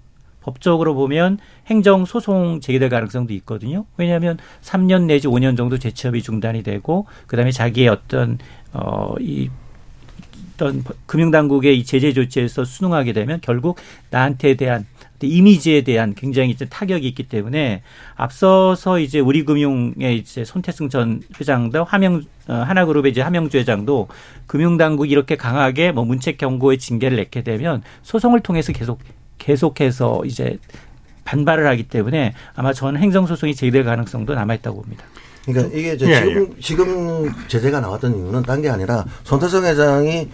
법적으로 0.47 0.95
보면 0.95 1.39
행정 1.67 2.05
소송 2.05 2.61
제기될 2.61 2.87
가능성도 2.87 3.33
있거든요. 3.33 3.85
왜냐하면 3.97 4.37
3년 4.61 5.03
내지 5.03 5.27
5년 5.27 5.57
정도 5.57 5.77
재취업이 5.77 6.21
중단이 6.21 6.63
되고 6.63 7.05
그다음에 7.27 7.51
자기의 7.51 7.89
어떤 7.89 8.37
어이 8.71 9.49
어떤 10.55 10.85
금융당국의 11.05 11.77
이 11.77 11.83
제재 11.83 12.13
조치에서 12.13 12.63
순응하게 12.63 13.11
되면 13.11 13.39
결국 13.41 13.77
나한테 14.09 14.55
대한 14.55 14.85
이미지에 15.21 15.81
대한 15.81 16.13
굉장히 16.15 16.51
이제 16.51 16.65
타격이 16.65 17.05
있기 17.09 17.23
때문에 17.23 17.81
앞서서 18.15 18.99
이제 18.99 19.19
우리금융의 19.19 20.17
이제 20.17 20.45
손태승 20.45 20.87
전 20.87 21.21
회장도 21.39 21.83
하명 21.83 22.23
어, 22.47 22.53
하나그룹의 22.53 23.11
이제 23.11 23.21
하명주 23.21 23.57
회장도 23.57 24.07
금융당국이 24.45 25.09
이렇게 25.09 25.35
강하게 25.35 25.91
뭐 25.91 26.05
문책 26.05 26.37
경고의 26.37 26.77
징계를 26.77 27.17
냈게 27.17 27.41
되면 27.43 27.81
소송을 28.03 28.39
통해서 28.39 28.71
계속 28.71 28.99
계속해서 29.37 30.23
이제 30.25 30.57
반발을 31.25 31.67
하기 31.67 31.83
때문에 31.83 32.33
아마 32.55 32.73
저는 32.73 33.01
행정소송이 33.01 33.55
제기될 33.55 33.83
가능성도 33.83 34.33
남아있다고 34.33 34.81
봅니다. 34.81 35.03
그러니까 35.45 35.77
이게 35.77 35.93
이제 35.93 36.07
예, 36.09 36.23
지금, 36.23 36.53
예. 36.57 36.61
지금 36.61 37.33
제재가 37.47 37.79
나왔던 37.79 38.15
이유는 38.17 38.43
딴 38.43 38.61
게 38.61 38.69
아니라 38.69 39.05
손태성 39.23 39.65
회장이 39.65 40.29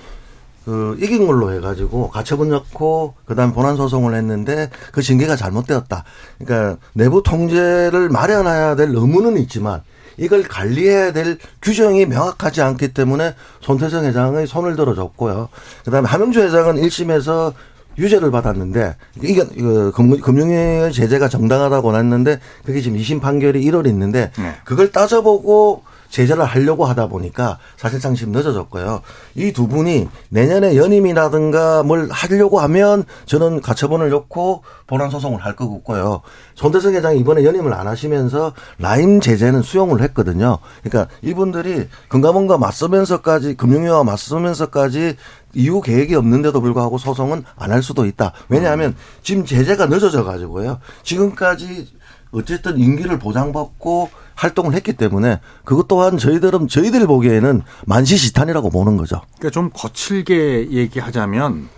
그 0.66 0.98
이긴 1.00 1.28
걸로 1.28 1.52
해가지고 1.52 2.10
가처분 2.10 2.50
넣고 2.50 3.16
그다음 3.26 3.54
본안 3.54 3.76
소송을 3.76 4.16
했는데 4.16 4.70
그 4.92 5.02
징계가 5.02 5.36
잘못되었다. 5.36 6.04
그러니까 6.40 6.78
내부 6.94 7.22
통제를 7.22 8.10
마련해야 8.10 8.76
될 8.76 8.90
의무는 8.90 9.38
있지만 9.38 9.82
이걸 10.18 10.44
관리해야 10.44 11.12
될 11.12 11.38
규정이 11.62 12.06
명확하지 12.06 12.62
않기 12.62 12.94
때문에 12.94 13.36
손태성 13.62 14.06
회장의 14.06 14.48
손을 14.48 14.76
들어줬고요. 14.76 15.50
그다음에 15.86 16.08
하명주 16.08 16.42
회장은 16.42 16.76
1심에서 16.76 17.54
유죄를 17.98 18.32
받았는데 18.32 18.96
이게 19.22 19.46
그 19.46 19.92
금융의 19.92 20.92
제재가 20.94 21.30
정당하다고 21.30 21.96
했는데 21.96 22.40
그게 22.66 22.82
지금 22.82 22.98
2심 22.98 23.22
판결이 23.22 23.64
1월 23.66 23.88
있는데 23.88 24.32
네. 24.38 24.56
그걸 24.64 24.92
따져보고 24.92 25.84
제재를 26.14 26.46
하려고 26.46 26.86
하다 26.86 27.08
보니까 27.08 27.58
사실상 27.76 28.14
지금 28.14 28.34
늦어졌고요. 28.34 29.02
이 29.36 29.52
두 29.52 29.68
분이 29.68 30.08
내년에 30.30 30.76
연임이라든가 30.78 31.82
뭘 31.82 32.08
하려고 32.12 32.60
하면 32.60 33.04
저는 33.26 33.62
가처분을 33.62 34.10
넣고 34.12 34.64
본안 34.86 35.10
소송을 35.10 35.44
할 35.44 35.56
거고 35.56 35.78
있고요. 35.78 36.22
손대성 36.54 36.94
회장이 36.94 37.20
이번에 37.20 37.44
연임을 37.44 37.74
안 37.74 37.88
하시면서 37.88 38.54
라임 38.78 39.22
제재는 39.22 39.64
수용을 39.64 40.02
했거든요. 40.04 40.60
그러니까 40.84 41.12
이분들이 41.24 41.88
금감원과 42.10 42.60
맞서면서까지 42.60 43.56
금융위와 43.56 44.04
맞서면서까지 44.04 45.16
이후 45.56 45.82
계획이 45.82 46.14
없는데도 46.14 46.62
불구하고 46.62 47.00
소송은 47.00 47.44
안 47.58 47.72
할 47.72 47.82
수도 47.82 48.06
있다. 48.06 48.34
왜냐하면 48.50 48.96
지금 49.24 49.46
제재가 49.46 49.88
늦어져 49.88 50.24
가지고요. 50.24 50.78
지금까지 51.02 51.88
어쨌든 52.32 52.78
임기를 52.78 53.18
보장받고 53.20 54.10
활동을 54.44 54.74
했기 54.74 54.94
때문에 54.94 55.40
그것 55.64 55.88
또한 55.88 56.18
저희들은 56.18 56.68
저희들 56.68 57.08
보기에는 57.08 57.62
만시지탄이라고 57.86 58.70
보는 58.70 58.98
거죠. 58.98 59.22
그러니까 59.38 59.50
좀 59.52 59.70
거칠게 59.74 60.72
얘기하자면 60.72 61.70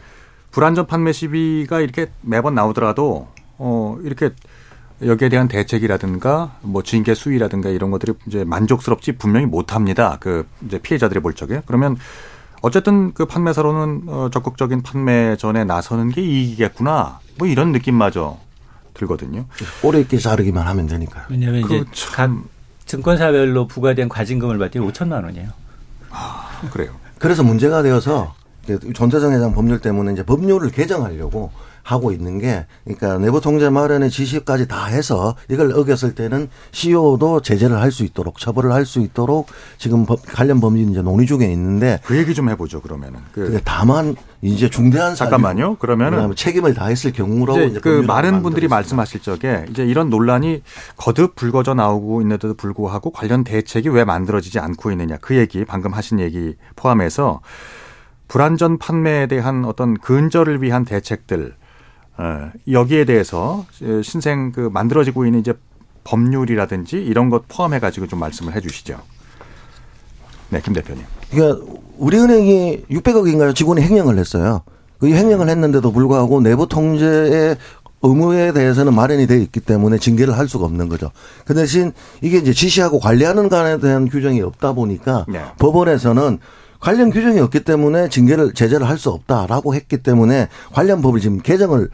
불안전 0.51 0.87
판매 0.87 1.11
시비가 1.11 1.81
이렇게 1.81 2.07
매번 2.21 2.55
나오더라도 2.55 3.27
어 3.57 3.97
이렇게 4.03 4.31
여기에 5.03 5.29
대한 5.29 5.47
대책이라든가 5.47 6.57
뭐 6.61 6.81
징계 6.81 7.13
수위라든가 7.13 7.69
이런 7.69 7.91
것들이 7.91 8.13
이제 8.27 8.43
만족스럽지 8.43 9.13
분명히 9.13 9.45
못합니다. 9.45 10.17
그 10.19 10.47
이제 10.65 10.79
피해자들이 10.79 11.19
볼 11.19 11.33
적에 11.33 11.61
그러면 11.65 11.97
어쨌든 12.61 13.13
그 13.13 13.25
판매사로는 13.25 14.03
어 14.07 14.29
적극적인 14.33 14.81
판매 14.81 15.35
전에 15.35 15.65
나서는 15.65 16.09
게 16.09 16.21
이익이겠구나. 16.21 17.19
뭐 17.37 17.47
이런 17.47 17.71
느낌마저 17.73 18.39
들거든요. 18.95 19.45
꼬리 19.81 20.01
있게 20.01 20.17
자르기만 20.17 20.65
하면 20.65 20.87
되니까요. 20.87 21.25
왜냐하면 21.29 21.65
이제 21.65 21.83
각 22.13 22.31
증권사별로 22.85 23.67
부과된 23.67 24.09
과징금을 24.09 24.57
받기는 24.57 24.87
5천만 24.91 25.23
원이에요. 25.23 25.49
아, 26.11 26.61
그래요. 26.71 26.91
그래서 27.19 27.43
문제가 27.43 27.81
되어서 27.81 28.35
전태정 28.93 29.33
회장 29.33 29.53
법률 29.53 29.79
때문에 29.79 30.13
이제 30.13 30.23
법률을 30.23 30.71
개정하려고 30.71 31.51
하고 31.85 32.11
있는 32.11 32.39
게 32.39 32.65
그러니까 32.83 33.19
내부 33.19 33.39
통제 33.39 33.69
마련의 33.69 34.09
지시까지 34.09 34.67
다 34.67 34.85
해서 34.85 35.35
이걸 35.49 35.71
어겼을 35.71 36.15
때는 36.15 36.49
CEO도 36.71 37.41
제재를 37.41 37.79
할 37.79 37.91
수 37.91 38.03
있도록 38.03 38.39
처벌을 38.39 38.73
할 38.73 38.85
수 38.85 38.99
있도록 38.99 39.47
지금 39.77 40.05
법, 40.05 40.19
관련 40.25 40.59
법률이 40.59 40.91
이제 40.91 41.01
논의 41.01 41.27
중에 41.27 41.45
있는데 41.51 41.99
그 42.03 42.17
얘기 42.17 42.33
좀 42.33 42.49
해보죠 42.49 42.81
그러면은. 42.81 43.19
그 43.31 43.61
다만 43.63 44.15
이제 44.41 44.69
중대한 44.69 45.13
잠깐만요. 45.15 45.75
그러면은 45.77 46.35
책임을 46.35 46.73
다했을 46.73 47.13
경우라고 47.13 47.59
이제, 47.59 47.67
이제 47.67 47.79
그 47.79 48.03
많은 48.05 48.41
분들이 48.41 48.67
말씀하실 48.67 49.21
적에 49.21 49.65
이제 49.69 49.85
이런 49.85 50.09
논란이 50.09 50.63
거듭 50.97 51.35
불거져 51.35 51.75
나오고 51.75 52.21
있는데도 52.21 52.55
불구하고 52.55 53.11
관련 53.11 53.43
대책이 53.43 53.89
왜 53.89 54.03
만들어지지 54.03 54.57
않고 54.59 54.91
있느냐 54.91 55.17
그 55.21 55.35
얘기 55.35 55.63
방금 55.65 55.93
하신 55.93 56.19
얘기 56.19 56.55
포함해서 56.75 57.41
불안전 58.27 58.79
판매에 58.79 59.27
대한 59.27 59.65
어떤 59.65 59.95
근절을 59.97 60.63
위한 60.63 60.83
대책들 60.83 61.53
어, 61.53 61.64
여기에 62.69 63.05
대해서 63.05 63.65
신생 64.03 64.51
그 64.51 64.69
만들어지고 64.71 65.25
있는 65.25 65.39
이제 65.39 65.53
법률이라든지 66.03 66.97
이런 66.97 67.29
것 67.29 67.47
포함해 67.47 67.79
가지고 67.79 68.07
좀 68.07 68.19
말씀을 68.19 68.55
해 68.55 68.61
주시죠. 68.61 68.99
네, 70.49 70.61
김 70.63 70.73
대표님. 70.73 71.03
그러니까 71.31 71.65
우리은행이 71.97 72.83
600억인가요? 72.91 73.55
직원이 73.55 73.81
횡령을 73.81 74.17
했어요. 74.17 74.61
그 74.99 75.07
횡령을 75.07 75.49
했는데도 75.49 75.91
불구하고 75.91 76.41
내부 76.41 76.67
통제의 76.67 77.57
의무에 78.01 78.53
대해서는 78.53 78.93
마련이 78.93 79.25
되어 79.25 79.37
있기 79.39 79.59
때문에 79.59 79.97
징계를 79.97 80.37
할 80.37 80.47
수가 80.47 80.65
없는 80.65 80.89
거죠. 80.89 81.09
그 81.43 81.55
대신 81.55 81.91
이게 82.21 82.37
이제 82.37 82.53
지시하고 82.53 82.99
관리하는 82.99 83.49
간에 83.49 83.79
대한 83.79 84.07
규정이 84.07 84.41
없다 84.41 84.73
보니까 84.73 85.25
네. 85.27 85.43
법원에서는 85.57 86.37
관련 86.85 87.09
규정이 87.09 87.39
없기 87.39 87.61
때문에 87.63 88.09
징계를 88.09 88.53
제재를 88.53 88.87
할 88.87 88.95
수 88.99 89.09
없다라고 89.09 89.73
했기 89.73 89.97
때문에 89.97 90.47
관련 90.71 91.01
법을 91.01 91.19
지금 91.19 91.39
개정을 91.41 91.89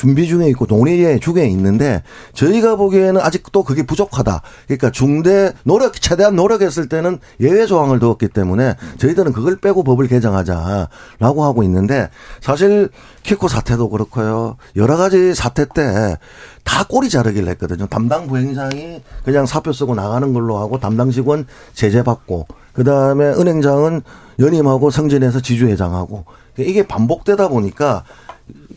준비 0.00 0.26
중에 0.26 0.48
있고 0.48 0.64
논의 0.64 1.20
중에 1.20 1.44
있는데 1.48 2.02
저희가 2.32 2.76
보기에는 2.76 3.20
아직도 3.20 3.64
그게 3.64 3.82
부족하다. 3.84 4.40
그러니까 4.66 4.90
중대 4.90 5.52
노력 5.62 6.00
최대한 6.00 6.36
노력했을 6.36 6.88
때는 6.88 7.18
예외 7.40 7.66
조항을 7.66 7.98
두었기 7.98 8.28
때문에 8.28 8.76
저희들은 8.96 9.34
그걸 9.34 9.58
빼고 9.58 9.84
법을 9.84 10.08
개정하자라고 10.08 11.44
하고 11.44 11.62
있는데 11.64 12.08
사실 12.40 12.88
키코 13.24 13.48
사태도 13.48 13.90
그렇고요. 13.90 14.56
여러 14.74 14.96
가지 14.96 15.34
사태 15.34 15.66
때 15.66 16.16
다 16.64 16.84
꼬리 16.84 17.08
자르기를 17.08 17.48
했거든요. 17.48 17.86
담당 17.86 18.26
부행장이 18.26 19.02
그냥 19.24 19.44
사표 19.44 19.72
쓰고 19.72 19.94
나가는 19.94 20.32
걸로 20.32 20.58
하고 20.58 20.78
담당 20.78 21.10
직원 21.10 21.46
제재 21.74 22.02
받고 22.02 22.46
그다음에 22.72 23.24
은행장은 23.26 24.02
연임하고 24.38 24.90
승진해서 24.90 25.40
지주회장하고 25.40 26.24
이게 26.58 26.86
반복되다 26.86 27.48
보니까 27.48 28.04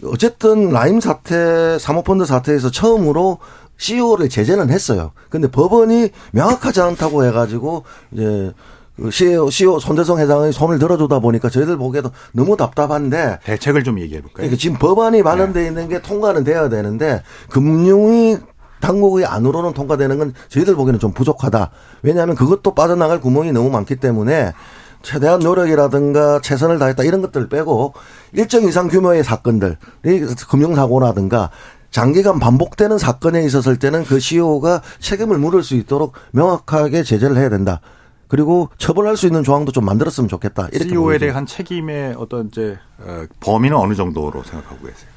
어쨌든 0.06 0.70
라임 0.70 1.00
사태, 1.00 1.78
사모펀드 1.80 2.26
사태에서 2.26 2.72
처음으로 2.72 3.40
CEO를 3.78 4.30
제재는 4.30 4.70
했어요. 4.70 5.12
근데 5.30 5.50
법원이 5.50 6.10
명확하지 6.32 6.82
않다고 6.82 7.26
해가지고 7.26 7.84
이제 8.12 8.54
그 8.96 9.10
CEO, 9.10 9.50
CEO 9.50 9.80
손대성 9.80 10.20
회장의 10.20 10.54
손을 10.54 10.78
들어주다 10.78 11.20
보니까 11.20 11.50
저희들 11.50 11.78
보기에도 11.78 12.12
너무 12.32 12.56
답답한데 12.56 13.40
대책을 13.44 13.84
좀 13.84 14.00
얘기해 14.00 14.22
볼까요? 14.22 14.36
그러니까 14.36 14.58
지금 14.58 14.78
법안이 14.78 15.24
마련돼 15.24 15.62
네. 15.62 15.68
있는 15.68 15.90
게 15.90 16.02
통과는 16.02 16.44
돼야 16.44 16.70
되는데 16.70 17.24
금융이 17.50 18.38
당국의 18.82 19.26
안으로는 19.26 19.74
통과되는 19.74 20.18
건 20.20 20.34
저희들 20.50 20.76
보기에는 20.76 21.00
좀 21.00 21.14
부족하다. 21.14 21.72
왜냐하면 22.04 22.36
그것도 22.36 22.76
빠져나갈 22.76 23.20
구멍이 23.20 23.52
너무 23.52 23.70
많기 23.70 23.96
때문에 23.96 24.54
최대한 25.04 25.40
노력이라든가 25.42 26.40
최선을 26.42 26.80
다했다 26.80 27.04
이런 27.04 27.22
것들 27.22 27.50
빼고 27.50 27.94
일정 28.32 28.64
이상 28.64 28.88
규모의 28.88 29.24
사건들, 29.24 29.78
금융사고라든가 30.50 31.52
장기간 31.92 32.40
반복되는 32.40 32.98
사건에 32.98 33.44
있었을 33.44 33.78
때는 33.78 34.04
그 34.06 34.20
CEO가 34.20 34.82
책임을 35.00 35.38
물을 35.38 35.62
수 35.62 35.76
있도록 35.76 36.14
명확하게 36.32 37.04
제재를 37.04 37.38
해야 37.38 37.50
된다. 37.50 37.82
그리고 38.28 38.70
처벌할 38.80 39.16
수 39.16 39.28
있는 39.28 39.44
조항도 39.44 39.72
좀 39.72 39.86
만들었으면 39.86 40.28
좋겠다. 40.28 40.70
이렇게 40.72 40.90
CEO에 40.90 41.20
대한 41.20 41.46
책임의 41.46 42.16
어떤 42.18 42.48
이제 42.48 42.80
어, 42.98 43.26
범위는 43.42 43.78
어느 43.78 43.94
정도로 43.94 44.42
생각하고 44.42 44.88
계세요? 44.88 45.10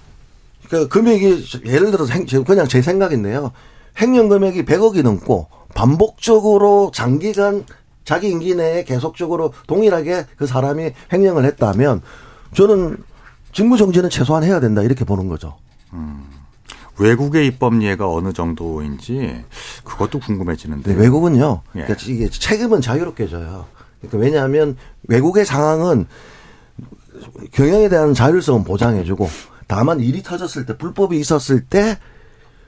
그 0.68 0.88
금액이 0.88 1.44
예를 1.64 1.92
들어서 1.92 2.12
그냥 2.44 2.68
제 2.68 2.82
생각인데요. 2.82 3.52
횡령 3.98 4.28
금액이 4.28 4.66
100억이 4.66 5.02
넘고 5.02 5.46
반복적으로 5.74 6.90
장기간 6.92 7.64
자기 8.06 8.30
임기 8.30 8.54
내에 8.54 8.84
계속적으로 8.84 9.52
동일하게 9.66 10.26
그 10.36 10.46
사람이 10.46 10.92
횡령을 11.12 11.44
했다면 11.44 12.00
저는 12.54 12.96
직무 13.52 13.76
정지는 13.76 14.08
최소한 14.08 14.44
해야 14.44 14.60
된다 14.60 14.80
이렇게 14.80 15.04
보는 15.04 15.28
거죠. 15.28 15.56
음. 15.92 16.24
외국의 16.98 17.46
입법 17.48 17.82
예가 17.82 18.08
어느 18.08 18.32
정도인지 18.32 19.44
그것도 19.84 20.20
궁금해지는데. 20.20 20.94
네, 20.94 21.00
외국은요. 21.00 21.62
예. 21.74 21.82
그러니까 21.82 22.06
이게 22.06 22.30
책임은 22.30 22.80
자유롭게 22.80 23.26
져요. 23.26 23.66
그러니까 24.00 24.18
왜냐하면 24.18 24.76
외국의 25.08 25.44
상황은 25.44 26.06
경영에 27.52 27.88
대한 27.88 28.14
자율성은 28.14 28.64
보장해주고 28.64 29.28
다만 29.66 30.00
일이 30.00 30.22
터졌을 30.22 30.64
때 30.64 30.78
불법이 30.78 31.18
있었을 31.18 31.64
때 31.64 31.98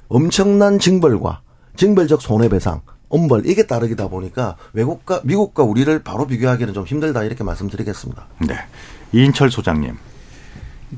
엄청난 0.09 0.81
징벌과 0.81 1.43
징벌적 1.77 2.21
손해배상 2.21 2.81
엄벌 3.09 3.47
이게 3.47 3.67
따르기다 3.67 4.09
보니까 4.09 4.57
외국과 4.73 5.21
미국과 5.25 5.63
우리를 5.63 6.03
바로 6.03 6.27
비교하기는 6.27 6.75
좀 6.75 6.85
힘들다 6.85 7.25
이렇게 7.25 7.45
말씀드리겠습니다. 7.45 8.27
네. 8.47 8.57
이인철 9.13 9.51
소장님. 9.51 9.97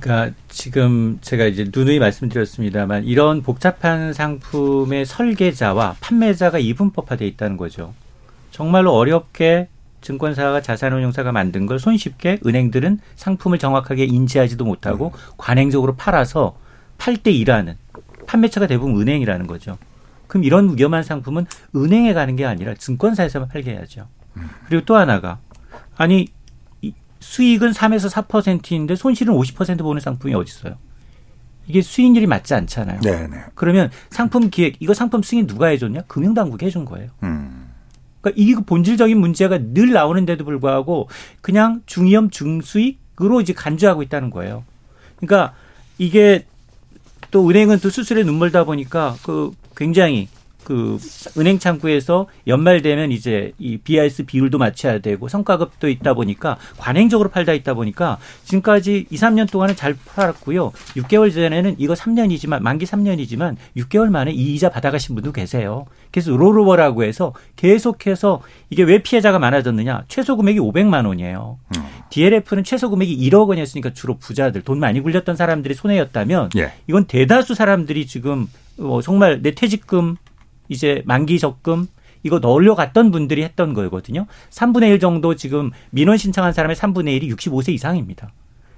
그러니까 0.00 0.36
지금 0.48 1.18
제가 1.20 1.46
이제 1.46 1.66
누누이 1.74 1.98
말씀드렸습니다만 1.98 3.04
이런 3.04 3.42
복잡한 3.42 4.12
상품의 4.12 5.04
설계자와 5.04 5.96
판매자가 6.00 6.58
이분법화돼 6.58 7.26
있다는 7.26 7.56
거죠. 7.56 7.92
정말로 8.50 8.92
어렵게 8.92 9.68
증권사가 10.00 10.62
자산운용사가 10.62 11.32
만든 11.32 11.66
걸 11.66 11.78
손쉽게 11.78 12.38
은행들은 12.46 13.00
상품을 13.16 13.58
정확하게 13.58 14.04
인지하지도 14.04 14.64
못하고 14.64 15.12
음. 15.14 15.34
관행적으로 15.36 15.96
팔아서 15.96 16.56
팔 16.98 17.16
때 17.16 17.30
일하는 17.30 17.76
판매처가 18.26 18.66
대부분 18.66 19.00
은행이라는 19.00 19.46
거죠. 19.46 19.76
그럼 20.31 20.45
이런 20.45 20.78
위험한 20.78 21.03
상품은 21.03 21.45
은행에 21.74 22.14
가는 22.14 22.37
게 22.37 22.47
아니라 22.47 22.74
증권사에서만 22.74 23.49
팔게 23.49 23.72
해야죠. 23.72 24.07
음. 24.37 24.49
그리고 24.68 24.85
또 24.87 24.95
하나가 24.95 25.39
아니 25.97 26.28
수익은 27.18 27.72
3에서 27.72 28.09
4%인데 28.09 28.95
손실은 28.95 29.35
50% 29.35 29.81
보는 29.81 30.01
상품이 30.01 30.33
어디 30.35 30.49
있어요? 30.51 30.76
이게 31.66 31.83
수익률이 31.83 32.28
맞지 32.28 32.55
않잖아요. 32.55 33.01
네네. 33.01 33.45
그러면 33.57 33.91
상품 34.11 34.51
기획 34.51 34.76
이거 34.78 34.95
상품 34.95 35.20
승인 35.20 35.49
누가 35.49 35.66
해줬냐? 35.66 36.03
금융당국이 36.03 36.64
해준 36.64 36.85
거예요. 36.85 37.11
음. 37.24 37.68
그러니까 38.20 38.41
이게 38.41 38.55
본질적인 38.55 39.18
문제가 39.18 39.59
늘 39.59 39.91
나오는데도 39.91 40.45
불구하고 40.45 41.09
그냥 41.41 41.83
중위험 41.87 42.31
중수익으로 42.31 43.41
이제 43.41 43.53
간주하고 43.53 44.03
있다는 44.05 44.31
거예요. 44.31 44.64
그러니까 45.16 45.55
이게 45.99 46.47
또 47.33 47.49
은행은 47.49 47.81
또 47.81 47.91
수술에 47.91 48.22
눈물다 48.22 48.62
보니까 48.62 49.16
그 49.24 49.53
굉장히 49.81 50.28
그 50.64 50.98
은행 51.38 51.58
창구에서 51.58 52.26
연말 52.46 52.82
되면 52.82 53.12
이제 53.12 53.52
이 53.58 53.78
BIS 53.78 54.24
비율도 54.24 54.58
맞춰야 54.58 54.98
되고 54.98 55.28
성과급도 55.28 55.88
있다 55.88 56.14
보니까 56.14 56.56
관행적으로 56.78 57.28
팔다 57.30 57.52
있다 57.52 57.74
보니까 57.74 58.18
지금까지 58.44 59.06
2, 59.11 59.16
3년 59.16 59.50
동안은 59.50 59.76
잘 59.76 59.96
팔았고요. 60.06 60.72
6개월 60.96 61.32
전에는 61.32 61.76
이거 61.78 61.94
3년이지만 61.94 62.61
만기 62.61 62.86
3년이지만 62.86 63.56
6개월 63.76 64.11
만에 64.11 64.32
이 64.32 64.54
이자 64.54 64.70
받아가신 64.70 65.14
분도 65.14 65.32
계세요. 65.32 65.86
그래서 66.11 66.32
롤오버라고 66.32 67.04
해서 67.04 67.32
계속해서 67.56 68.42
이게 68.68 68.82
왜 68.82 69.02
피해자가 69.02 69.38
많아졌느냐? 69.38 70.04
최소 70.08 70.36
금액이 70.36 70.58
500만 70.58 71.06
원이에요. 71.06 71.58
음. 71.76 71.82
DLF는 72.11 72.64
최소 72.64 72.90
금액이 72.90 73.16
1억 73.30 73.48
원이었으니까 73.48 73.92
주로 73.92 74.18
부자들 74.18 74.62
돈 74.62 74.80
많이 74.80 75.00
굴렸던 75.00 75.36
사람들이 75.36 75.74
손해였다면 75.74 76.50
예. 76.56 76.72
이건 76.88 77.04
대다수 77.04 77.54
사람들이 77.54 78.06
지금 78.06 78.48
어, 78.78 79.00
정말 79.02 79.42
내 79.42 79.52
퇴직금 79.52 80.16
이제 80.71 81.03
만기 81.05 81.39
적금 81.39 81.87
이거 82.23 82.39
넣으려 82.39 82.75
갔던 82.75 83.11
분들이 83.11 83.43
했던 83.43 83.75
거거든요. 83.75 84.27
3분의 84.51 84.91
1 84.91 85.01
정도 85.01 85.35
지금 85.35 85.71
민원 85.91 86.16
신청한 86.16 86.55
사람의 86.55 86.77
3분의 86.77 87.21
1이 87.21 87.37
65세 87.37 87.73
이상입니다. 87.75 88.33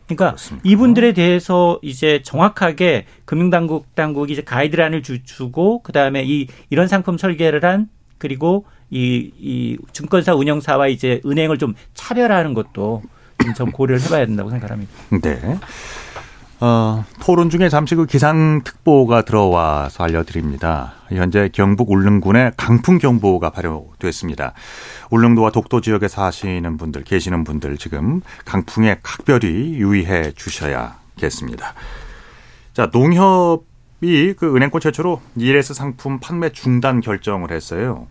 그러니까 0.07 0.30
그렇습니다. 0.30 0.68
이분들에 0.68 1.12
대해서 1.12 1.78
이제 1.82 2.22
정확하게 2.22 3.07
금융당국 3.24 3.95
당국이 3.95 4.32
이제 4.32 4.43
가이드라인을 4.43 5.03
주, 5.03 5.22
주고 5.22 5.82
그다음에 5.82 6.24
이 6.24 6.49
이런 6.70 6.88
상품 6.88 7.18
설계를 7.18 7.64
한 7.64 7.88
그리고 8.18 8.64
이, 8.90 9.30
이 9.38 9.78
증권사 9.93 10.34
운영사와 10.34 10.88
이제 10.88 11.20
은행을 11.24 11.59
좀 11.59 11.74
차별하는 11.95 12.55
것도 12.55 13.03
좀 13.57 13.72
고려를 13.72 14.03
해봐야 14.05 14.26
된다고 14.26 14.51
생각합니다. 14.51 14.93
네. 15.22 15.59
어, 16.64 17.04
토론 17.20 17.50
중에 17.50 17.68
잠시 17.68 17.96
그 17.96 18.06
기상특보가 18.06 19.22
들어와서 19.22 20.04
알려드립니다. 20.04 20.92
현재 21.08 21.50
경북 21.52 21.90
울릉군에 21.90 22.52
강풍 22.56 22.98
경보가 22.98 23.50
발효됐습니다. 23.50 24.52
울릉도와 25.10 25.50
독도 25.50 25.80
지역에 25.80 26.06
사시는 26.06 26.76
분들, 26.76 27.02
계시는 27.02 27.42
분들 27.42 27.78
지금 27.78 28.20
강풍에 28.44 29.00
각별히 29.02 29.74
유의해 29.74 30.30
주셔야겠습니다. 30.36 31.74
자, 32.74 32.88
농협이 32.92 34.34
그 34.38 34.54
은행권 34.54 34.80
최초로 34.80 35.20
ELS 35.36 35.74
상품 35.74 36.20
판매 36.20 36.50
중단 36.50 37.00
결정을 37.00 37.50
했어요. 37.50 38.06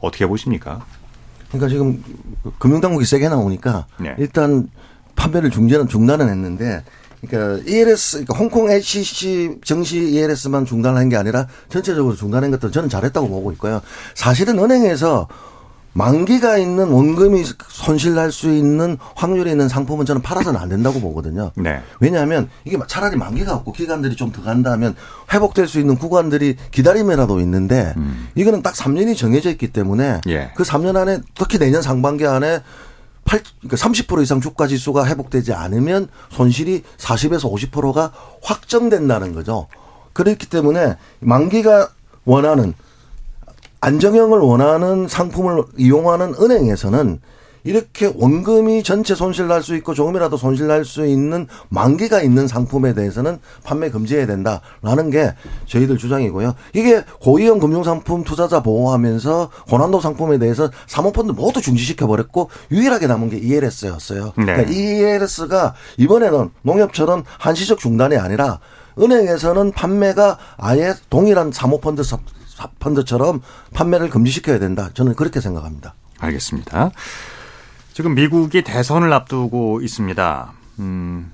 어떻게 0.00 0.26
보십니까? 0.26 0.84
그러니까 1.50 1.68
지금 1.68 2.02
금융당국이 2.58 3.04
세게 3.04 3.28
나오니까 3.28 3.86
네. 4.00 4.16
일단 4.18 4.68
판매를 5.14 5.50
중단은 5.50 5.86
중단은 5.86 6.28
했는데 6.28 6.82
그러니까 7.20 7.62
ELS, 7.66 8.24
그러니까 8.24 8.38
홍콩 8.38 8.70
HCC 8.70 9.58
정시 9.64 9.98
ELS만 9.98 10.64
중단한 10.66 11.08
게 11.08 11.16
아니라 11.16 11.46
전체적으로 11.68 12.14
중단한 12.14 12.50
것도 12.50 12.70
저는 12.70 12.88
잘했다고 12.88 13.28
보고 13.28 13.52
있고요. 13.52 13.80
사실은 14.14 14.58
은행에서 14.58 15.28
만기가 15.96 16.58
있는 16.58 16.88
원금이 16.90 17.42
손실날 17.68 18.30
수 18.30 18.52
있는 18.52 18.98
확률이 19.14 19.50
있는 19.50 19.66
상품은 19.66 20.04
저는 20.04 20.20
팔아서는 20.20 20.60
안 20.60 20.68
된다고 20.68 21.00
보거든요. 21.00 21.52
네. 21.54 21.80
왜냐하면 22.00 22.50
이게 22.66 22.76
차라리 22.86 23.16
만기가 23.16 23.54
없고 23.54 23.72
기간들이 23.72 24.14
좀 24.14 24.30
더 24.30 24.42
간다면 24.42 24.94
회복될 25.32 25.66
수 25.66 25.80
있는 25.80 25.96
구간들이 25.96 26.56
기다림이라도 26.70 27.40
있는데 27.40 27.94
음. 27.96 28.28
이거는 28.34 28.60
딱 28.60 28.74
3년이 28.74 29.16
정해져 29.16 29.48
있기 29.48 29.68
때문에 29.72 30.20
예. 30.28 30.50
그 30.54 30.64
3년 30.64 30.96
안에 30.96 31.20
특히 31.34 31.58
내년 31.58 31.80
상반기 31.80 32.26
안에 32.26 32.60
8, 33.26 33.42
그러니까 33.60 33.76
30% 33.76 34.22
이상 34.22 34.40
주가 34.40 34.66
지수가 34.66 35.06
회복되지 35.06 35.52
않으면 35.52 36.08
손실이 36.30 36.82
40에서 36.96 37.52
50%가 37.52 38.12
확정된다는 38.42 39.34
거죠. 39.34 39.66
그렇기 40.12 40.48
때문에 40.48 40.96
만기가 41.20 41.90
원하는 42.24 42.72
안정형을 43.80 44.38
원하는 44.38 45.06
상품을 45.08 45.64
이용하는 45.76 46.34
은행에서는 46.40 47.20
이렇게 47.66 48.10
원금이 48.14 48.82
전체 48.82 49.14
손실 49.14 49.48
날 49.48 49.62
수 49.62 49.74
있고 49.76 49.94
조금이라도 49.94 50.36
손실 50.36 50.66
날 50.66 50.84
수 50.84 51.04
있는 51.06 51.46
만기가 51.68 52.22
있는 52.22 52.46
상품에 52.46 52.94
대해서는 52.94 53.38
판매 53.64 53.90
금지해야 53.90 54.26
된다라는 54.26 55.10
게 55.10 55.34
저희들 55.66 55.98
주장이고요. 55.98 56.54
이게 56.74 57.02
고위험 57.20 57.58
금융상품 57.58 58.24
투자자 58.24 58.62
보호하면서 58.62 59.50
고난도 59.68 60.00
상품에 60.00 60.38
대해서 60.38 60.70
사모펀드 60.86 61.32
모두 61.32 61.60
중지시켜 61.60 62.06
버렸고 62.06 62.50
유일하게 62.70 63.06
남은 63.06 63.30
게 63.30 63.38
ELS였어요. 63.38 64.32
네. 64.36 64.44
그러니까 64.44 64.70
ELS가 64.70 65.74
이번에는 65.96 66.50
농협처럼 66.62 67.24
한시적 67.38 67.78
중단이 67.78 68.16
아니라 68.16 68.60
은행에서는 68.98 69.72
판매가 69.72 70.38
아예 70.56 70.94
동일한 71.10 71.52
사모펀드 71.52 72.02
펀드처럼 72.78 73.42
판매를 73.74 74.08
금지시켜야 74.08 74.58
된다. 74.58 74.90
저는 74.94 75.14
그렇게 75.14 75.40
생각합니다. 75.40 75.94
알겠습니다. 76.18 76.90
지금 77.96 78.14
미국이 78.14 78.60
대선을 78.60 79.10
앞두고 79.10 79.80
있습니다. 79.80 80.52
음, 80.80 81.32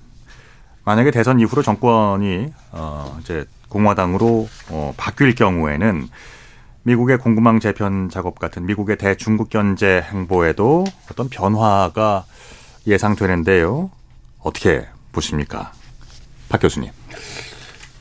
만약에 0.84 1.10
대선 1.10 1.40
이후로 1.40 1.60
정권이 1.60 2.52
어 2.70 3.18
이제 3.20 3.46
공화당으로 3.68 4.48
어 4.70 4.94
바뀔 4.96 5.34
경우에는 5.34 6.08
미국의 6.84 7.18
공급망 7.18 7.58
재편 7.58 8.08
작업 8.10 8.38
같은 8.38 8.64
미국의 8.64 8.96
대중국 8.96 9.50
견제 9.50 10.02
행보에도 10.02 10.84
어떤 11.10 11.28
변화가 11.28 12.26
예상되는데요. 12.86 13.90
어떻게 14.38 14.86
보십니까? 15.10 15.72
박 16.48 16.62
교수님. 16.62 16.92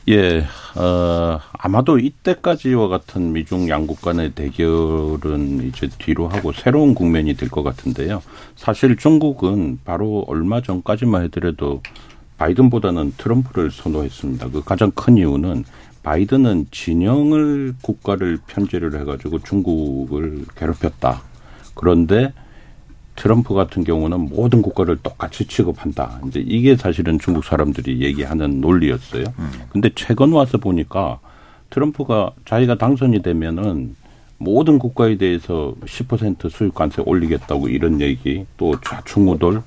예, 0.08 0.44
어, 0.76 1.38
아마도 1.52 1.98
이때까지와 1.98 2.88
같은 2.88 3.32
미중 3.32 3.68
양국 3.68 4.00
간의 4.00 4.32
대결은 4.32 5.62
이제 5.68 5.88
뒤로 5.98 6.26
하고 6.26 6.52
새로운 6.52 6.94
국면이 6.94 7.34
될 7.34 7.48
것 7.48 7.62
같은데요. 7.62 8.20
사실 8.56 8.96
중국은 8.96 9.78
바로 9.84 10.24
얼마 10.26 10.60
전까지만 10.60 11.24
해더라도 11.24 11.82
바이든보다는 12.38 13.12
트럼프를 13.16 13.70
선호했습니다. 13.70 14.48
그 14.50 14.64
가장 14.64 14.90
큰 14.90 15.18
이유는 15.18 15.64
바이든은 16.02 16.66
진영을 16.72 17.74
국가를 17.82 18.38
편제를 18.48 18.98
해가지고 19.00 19.38
중국을 19.40 20.46
괴롭혔다. 20.56 21.22
그런데 21.74 22.32
트럼프 23.16 23.54
같은 23.54 23.84
경우는 23.84 24.28
모든 24.30 24.62
국가를 24.62 24.96
똑같이 25.02 25.46
취급한다. 25.46 26.20
이제 26.26 26.40
이게 26.44 26.76
사실은 26.76 27.18
중국 27.18 27.44
사람들이 27.44 28.00
얘기하는 28.00 28.60
논리였어요. 28.60 29.24
음. 29.38 29.50
근데 29.70 29.90
최근 29.94 30.32
와서 30.32 30.58
보니까 30.58 31.18
트럼프가 31.70 32.32
자기가 32.44 32.76
당선이 32.76 33.22
되면은 33.22 33.96
모든 34.38 34.78
국가에 34.78 35.16
대해서 35.16 35.74
10% 35.84 36.50
수입 36.50 36.74
관세 36.74 37.02
올리겠다고 37.04 37.68
이런 37.68 38.00
얘기 38.00 38.44
또 38.56 38.78
좌충우돌 38.80 39.62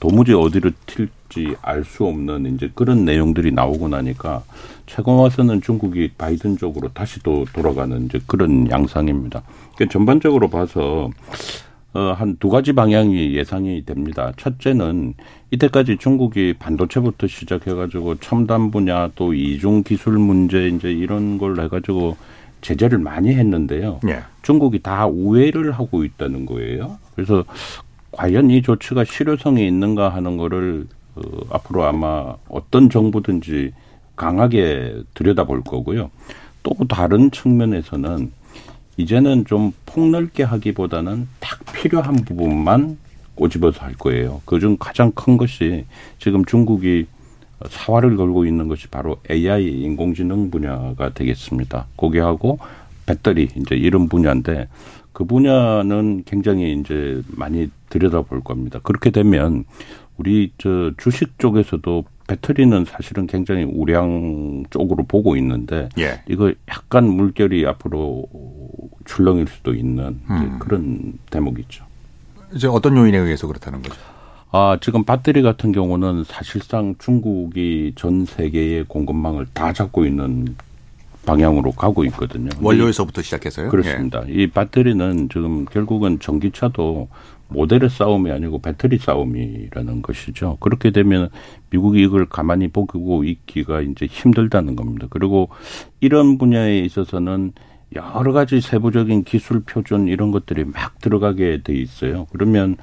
도무지 0.00 0.32
어디를 0.32 0.72
튈지 0.86 1.56
알 1.62 1.84
수 1.84 2.04
없는 2.04 2.54
이제 2.54 2.70
그런 2.74 3.04
내용들이 3.04 3.52
나오고 3.52 3.88
나니까 3.88 4.42
최근 4.86 5.14
와서는 5.14 5.62
중국이 5.62 6.12
바이든 6.18 6.58
쪽으로 6.58 6.88
다시 6.92 7.22
또 7.22 7.44
돌아가는 7.52 8.04
이제 8.04 8.20
그런 8.26 8.70
양상입니다. 8.70 9.42
그러니까 9.74 9.92
전반적으로 9.92 10.48
봐서 10.48 11.10
어, 11.10 11.10
한 11.94 12.36
두 12.40 12.48
가지 12.48 12.72
방향이 12.72 13.34
예상이 13.34 13.84
됩니다. 13.84 14.32
첫째는 14.36 15.14
이때까지 15.52 15.96
중국이 15.98 16.54
반도체부터 16.58 17.26
시작해가지고 17.28 18.16
첨단 18.16 18.70
분야 18.70 19.08
또 19.14 19.32
이중 19.32 19.82
기술 19.84 20.18
문제 20.18 20.66
이제 20.68 20.92
이런 20.92 21.38
걸 21.38 21.60
해가지고 21.60 22.16
제재를 22.60 22.98
많이 22.98 23.28
했는데요. 23.34 24.00
예. 24.08 24.20
중국이 24.42 24.80
다 24.80 25.06
우회를 25.06 25.70
하고 25.72 26.02
있다는 26.04 26.46
거예요. 26.46 26.98
그래서 27.14 27.44
과연 28.10 28.50
이 28.50 28.62
조치가 28.62 29.04
실효성이 29.04 29.66
있는가 29.66 30.08
하는 30.08 30.36
거를 30.36 30.86
어, 31.14 31.20
앞으로 31.50 31.84
아마 31.84 32.34
어떤 32.48 32.90
정부든지 32.90 33.72
강하게 34.16 35.02
들여다볼 35.14 35.62
거고요. 35.62 36.10
또 36.62 36.74
다른 36.88 37.30
측면에서는 37.30 38.32
이제는 38.96 39.44
좀 39.44 39.72
폭넓게 39.86 40.42
하기보다는 40.42 41.28
딱 41.40 41.60
필요한 41.72 42.14
부분만 42.16 42.98
꼬집어서 43.34 43.84
할 43.84 43.94
거예요. 43.94 44.42
그중 44.44 44.76
가장 44.78 45.10
큰 45.12 45.36
것이 45.36 45.84
지금 46.18 46.44
중국이 46.44 47.06
사활을 47.68 48.16
걸고 48.16 48.46
있는 48.46 48.68
것이 48.68 48.88
바로 48.88 49.16
AI 49.30 49.66
인공지능 49.82 50.50
분야가 50.50 51.10
되겠습니다. 51.14 51.86
거기하고 51.96 52.58
배터리 53.06 53.48
이제 53.56 53.74
이런 53.74 54.08
분야인데 54.08 54.68
그 55.12 55.24
분야는 55.24 56.24
굉장히 56.24 56.72
이제 56.72 57.22
많이 57.28 57.70
들여다볼 57.88 58.42
겁니다. 58.42 58.80
그렇게 58.82 59.10
되면 59.10 59.64
우리 60.16 60.52
저 60.58 60.92
주식 60.96 61.38
쪽에서도 61.38 62.04
배터리는 62.26 62.84
사실은 62.86 63.26
굉장히 63.26 63.64
우량 63.64 64.64
쪽으로 64.70 65.04
보고 65.04 65.36
있는데 65.36 65.88
예. 65.98 66.22
이거 66.28 66.52
약간 66.68 67.08
물결이 67.08 67.66
앞으로 67.66 68.26
출렁일 69.04 69.46
수도 69.48 69.74
있는 69.74 70.20
음. 70.30 70.58
그런 70.58 71.18
대목이죠. 71.30 71.84
이제 72.54 72.66
어떤 72.66 72.96
요인에 72.96 73.18
의해서 73.18 73.46
그렇다는 73.46 73.82
거죠? 73.82 73.96
아, 74.52 74.78
지금 74.80 75.04
배터리 75.04 75.42
같은 75.42 75.72
경우는 75.72 76.24
사실상 76.24 76.94
중국이 76.98 77.92
전 77.96 78.24
세계의 78.24 78.84
공급망을 78.84 79.46
다 79.52 79.72
잡고 79.72 80.06
있는 80.06 80.54
방향으로 81.26 81.72
가고 81.72 82.04
있거든요. 82.04 82.50
원료에서부터 82.60 83.22
시작해서요? 83.22 83.70
그렇습니다. 83.70 84.22
예. 84.28 84.32
이 84.32 84.46
배터리는 84.46 85.28
지금 85.30 85.64
결국은 85.64 86.20
전기차도 86.20 87.08
모델의 87.54 87.88
싸움이 87.88 88.30
아니고 88.30 88.58
배터리 88.60 88.98
싸움이라는 88.98 90.02
것이죠. 90.02 90.58
그렇게 90.60 90.90
되면 90.90 91.30
미국이 91.70 92.02
이걸 92.02 92.26
가만히 92.26 92.68
보고 92.68 93.24
있기가 93.24 93.80
이제 93.80 94.06
힘들다는 94.06 94.76
겁니다. 94.76 95.06
그리고 95.08 95.48
이런 96.00 96.36
분야에 96.36 96.80
있어서는 96.80 97.52
여러 97.94 98.32
가지 98.32 98.60
세부적인 98.60 99.24
기술 99.24 99.60
표준 99.60 100.08
이런 100.08 100.32
것들이 100.32 100.64
막 100.64 100.98
들어가게 100.98 101.62
돼 101.62 101.74
있어요. 101.74 102.26
그러면 102.32 102.76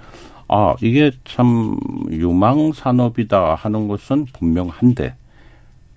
아, 0.47 0.75
이게 0.81 1.11
참 1.25 1.77
유망 2.09 2.73
산업이다 2.73 3.55
하는 3.55 3.87
것은 3.87 4.25
분명한데 4.33 5.15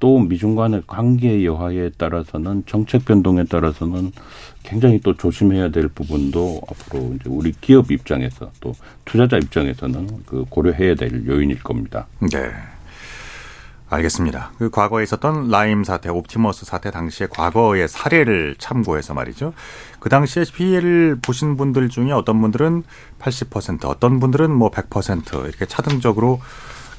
또 0.04 0.18
미중 0.18 0.54
간의 0.54 0.82
관계 0.86 1.46
여하에 1.46 1.92
따라서는 1.96 2.64
정책 2.66 3.06
변동에 3.06 3.44
따라서는 3.44 4.12
굉장히 4.62 5.00
또 5.00 5.16
조심해야 5.16 5.70
될 5.70 5.88
부분도 5.88 6.60
앞으로 6.68 7.14
이제 7.14 7.30
우리 7.30 7.52
기업 7.52 7.90
입장에서 7.90 8.50
또 8.60 8.74
투자자 9.06 9.38
입장에서는 9.38 10.24
그 10.26 10.44
고려해야 10.50 10.94
될 10.94 11.26
요인일 11.26 11.62
겁니다. 11.62 12.06
네. 12.20 12.52
알겠습니다. 13.88 14.52
그 14.58 14.68
과거에 14.68 15.04
있었던 15.04 15.48
라임 15.48 15.84
사태, 15.84 16.10
옵티머스 16.10 16.66
사태 16.66 16.90
당시의 16.90 17.30
과거의 17.30 17.88
사례를 17.88 18.56
참고해서 18.58 19.14
말이죠. 19.14 19.54
그 20.00 20.10
당시에 20.10 20.44
피해를 20.54 21.16
보신 21.22 21.56
분들 21.56 21.88
중에 21.88 22.12
어떤 22.12 22.42
분들은 22.42 22.82
80%, 23.20 23.86
어떤 23.86 24.20
분들은 24.20 24.50
뭐 24.50 24.70
100% 24.70 25.48
이렇게 25.48 25.64
차등적으로 25.64 26.42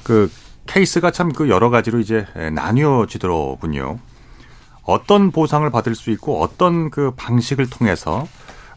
그 0.02 0.28
케이스가 0.66 1.10
참 1.10 1.32
그 1.32 1.48
여러 1.48 1.70
가지로 1.70 1.98
이제 2.00 2.26
나뉘어지더군요. 2.52 3.98
어떤 4.82 5.30
보상을 5.30 5.68
받을 5.70 5.94
수 5.94 6.10
있고 6.10 6.40
어떤 6.40 6.90
그 6.90 7.12
방식을 7.16 7.68
통해서 7.68 8.26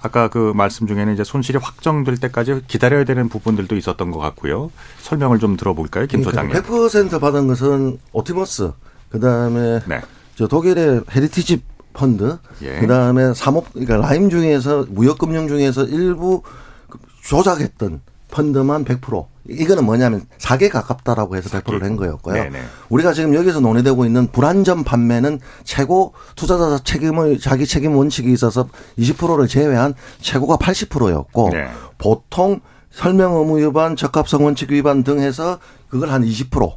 아까 0.02 0.28
그 0.30 0.54
말씀 0.56 0.88
중에는 0.88 1.14
이제 1.14 1.24
손실이 1.24 1.60
확정될 1.62 2.18
때까지 2.18 2.62
기다려야 2.68 3.04
되는 3.04 3.28
부분들도 3.30 3.76
있었던 3.76 4.12
것 4.12 4.20
같고요. 4.20 4.72
설명을 5.02 5.40
좀 5.40 5.58
들어볼까요, 5.58 6.08
김 6.08 6.24
소장님? 6.24 6.56
100% 6.56 7.20
받은 7.20 7.48
것은 7.48 8.00
오티머스, 8.14 8.72
그 9.10 9.20
다음에 9.20 9.82
네. 9.88 10.02
저 10.36 10.48
독일의 10.48 11.02
헤리티지 11.14 11.62
펀드, 11.94 12.38
예. 12.62 12.80
그 12.80 12.88
다음에 12.88 13.34
사업, 13.34 13.74
그러니까 13.74 13.98
라임 13.98 14.30
중에서 14.30 14.86
무역금융 14.90 15.50
중에서 15.50 15.84
일부 15.84 16.44
조작했던 17.24 18.02
펀드만 18.32 18.86
100%. 18.86 19.26
이거는 19.50 19.84
뭐냐면 19.86 20.26
사기에 20.38 20.70
가깝다라고 20.70 21.36
해서 21.36 21.50
발표를 21.50 21.84
한 21.84 21.96
거였고요. 21.96 22.36
네네. 22.36 22.62
우리가 22.90 23.14
지금 23.14 23.34
여기서 23.34 23.60
논의되고 23.60 24.06
있는 24.06 24.28
불완전 24.28 24.84
판매는 24.84 25.40
최고 25.64 26.14
투자자 26.36 26.78
책임을 26.84 27.40
자기 27.40 27.66
책임 27.66 27.96
원칙이 27.96 28.32
있어서 28.32 28.70
20%를 28.98 29.48
제외한 29.48 29.96
최고가 30.22 30.58
80%였고 30.58 31.50
네. 31.52 31.68
보통 31.98 32.62
설명 32.92 33.36
의무 33.36 33.60
위반, 33.60 33.96
적합성 33.96 34.46
원칙 34.46 34.72
위반 34.72 35.04
등 35.04 35.20
해서 35.20 35.60
그걸 35.90 36.10
한 36.10 36.24
20%, 36.24 36.72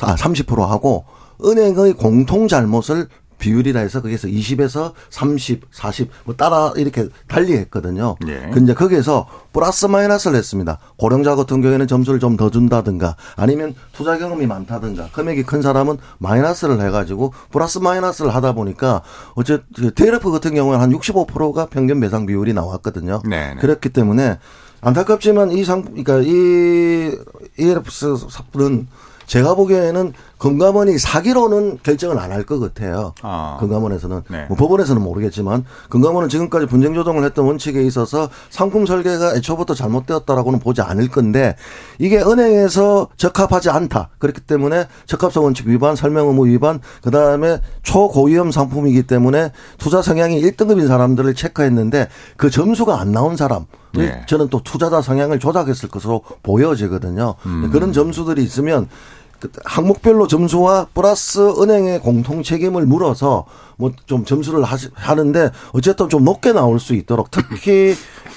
아, 0.00 0.14
30% 0.14 0.66
하고 0.66 1.04
은행의 1.44 1.94
공통 1.94 2.46
잘못을 2.46 3.08
비율이라 3.42 3.80
해서 3.80 4.00
거기서 4.00 4.28
20에서 4.28 4.92
30, 5.10 5.66
40 5.72 6.08
뭐 6.24 6.36
따라 6.36 6.72
이렇게 6.76 7.08
달리 7.26 7.56
했거든요. 7.56 8.14
예. 8.28 8.50
근데 8.54 8.72
거기에서 8.72 9.26
플러스 9.52 9.86
마이너스를 9.86 10.36
했습니다. 10.36 10.78
고령자 10.96 11.34
같은 11.34 11.60
경우에는 11.60 11.86
점수를 11.88 12.20
좀 12.20 12.32
더 12.36 12.48
준다든가 12.50 13.16
아니면 13.36 13.74
투자 13.92 14.16
경험이 14.16 14.46
많다든가 14.46 15.08
금액이 15.12 15.42
큰 15.42 15.60
사람은 15.60 15.98
마이너스를 16.18 16.80
해가지고 16.80 17.34
플러스 17.50 17.78
마이너스를 17.78 18.34
하다 18.34 18.52
보니까 18.52 19.02
어째 19.34 19.60
DLF 19.94 20.30
같은 20.30 20.54
경우는 20.54 20.80
한 20.80 20.90
65%가 20.92 21.66
평균 21.66 22.00
배상 22.00 22.24
비율이 22.24 22.54
나왔거든요. 22.54 23.20
네네. 23.28 23.54
네. 23.54 23.60
그렇기 23.60 23.90
때문에 23.90 24.38
안타깝지만 24.80 25.52
이 25.52 25.64
상, 25.64 25.82
그러니까 25.82 26.20
이 26.20 27.14
ELFS 27.58 28.16
삽은 28.52 28.88
제가 29.26 29.54
보기에는 29.54 30.12
금감원이 30.42 30.98
사기로는 30.98 31.78
결정을 31.84 32.18
안 32.18 32.32
할 32.32 32.42
것 32.42 32.58
같아요. 32.58 33.14
아. 33.22 33.58
금감원에서는 33.60 34.22
네. 34.28 34.46
뭐 34.48 34.56
법원에서는 34.56 35.00
모르겠지만 35.00 35.64
금감원은 35.90 36.28
지금까지 36.28 36.66
분쟁 36.66 36.94
조정을 36.94 37.22
했던 37.24 37.44
원칙에 37.44 37.82
있어서 37.82 38.28
상품 38.50 38.86
설계가 38.86 39.36
애초부터 39.36 39.74
잘못되었다라고는 39.74 40.58
보지 40.58 40.80
않을 40.80 41.08
건데 41.08 41.54
이게 41.98 42.20
은행에서 42.20 43.08
적합하지 43.16 43.70
않다. 43.70 44.08
그렇기 44.18 44.40
때문에 44.40 44.88
적합성 45.06 45.44
원칙 45.44 45.68
위반, 45.68 45.94
설명 45.94 46.26
의무 46.26 46.46
위반, 46.46 46.80
그다음에 47.02 47.60
초고위험 47.82 48.50
상품이기 48.50 49.04
때문에 49.04 49.52
투자 49.78 50.02
성향이 50.02 50.42
1등급인 50.42 50.88
사람들을 50.88 51.34
체크했는데 51.34 52.08
그 52.36 52.50
점수가 52.50 52.98
안 52.98 53.12
나온 53.12 53.36
사람 53.36 53.66
네. 53.94 54.24
저는 54.26 54.48
또 54.48 54.60
투자자 54.64 55.02
성향을 55.02 55.38
조작했을 55.38 55.88
것으로 55.90 56.22
보여지거든요. 56.42 57.34
음. 57.46 57.70
그런 57.70 57.92
점수들이 57.92 58.42
있으면 58.42 58.88
그 58.88 59.21
항목별로 59.64 60.26
점수와 60.26 60.86
플러스 60.94 61.40
은행의 61.60 62.00
공통 62.00 62.42
책임을 62.42 62.86
물어서 62.86 63.44
뭐 63.76 63.90
좀 64.06 64.24
점수를 64.24 64.62
하시, 64.64 64.88
하는데 64.94 65.50
어쨌든 65.72 66.08
좀 66.08 66.24
높게 66.24 66.52
나올 66.52 66.78
수 66.78 66.94
있도록 66.94 67.30
특히 67.30 67.94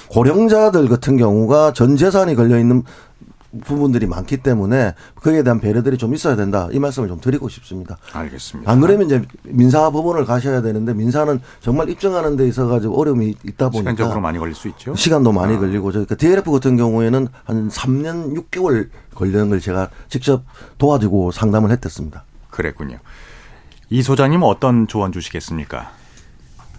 고령자들 0.08 0.88
같은 0.88 1.16
경우가 1.16 1.72
전 1.72 1.96
재산이 1.96 2.34
걸려 2.34 2.58
있는 2.58 2.82
부분들이 3.64 4.06
많기 4.06 4.38
때문에 4.38 4.94
거기에 5.16 5.42
대한 5.42 5.60
배려들이 5.60 5.98
좀 5.98 6.14
있어야 6.14 6.36
된다 6.36 6.68
이 6.72 6.78
말씀을 6.78 7.08
좀 7.08 7.20
드리고 7.20 7.48
싶습니다. 7.48 7.96
알겠습니다. 8.12 8.70
안 8.70 8.80
그러면 8.80 9.06
이제 9.06 9.22
민사 9.44 9.90
법원을 9.90 10.24
가셔야 10.24 10.62
되는데 10.62 10.94
민사는 10.94 11.40
정말 11.60 11.88
입증하는 11.88 12.36
데 12.36 12.46
있어 12.48 12.66
가지고 12.66 13.00
어려움이 13.00 13.34
있다 13.44 13.70
보니까 13.70 13.90
시간적으로 13.90 14.20
많이 14.20 14.38
걸릴 14.38 14.54
수 14.54 14.68
있죠. 14.68 14.94
시간도 14.94 15.32
많이 15.32 15.54
아. 15.56 15.58
걸리고 15.58 15.92
저희가 15.92 16.14
DLF 16.14 16.50
같은 16.50 16.76
경우에는 16.76 17.28
한 17.44 17.68
3년 17.68 18.34
6개월 18.36 18.88
걸리는 19.14 19.48
걸 19.48 19.60
제가 19.60 19.90
직접 20.08 20.44
도와주고 20.78 21.32
상담을 21.32 21.70
했댔습니다. 21.70 22.24
그랬군요. 22.50 22.98
이 23.90 24.02
소장님 24.02 24.42
어떤 24.42 24.86
조언 24.88 25.12
주시겠습니까? 25.12 25.92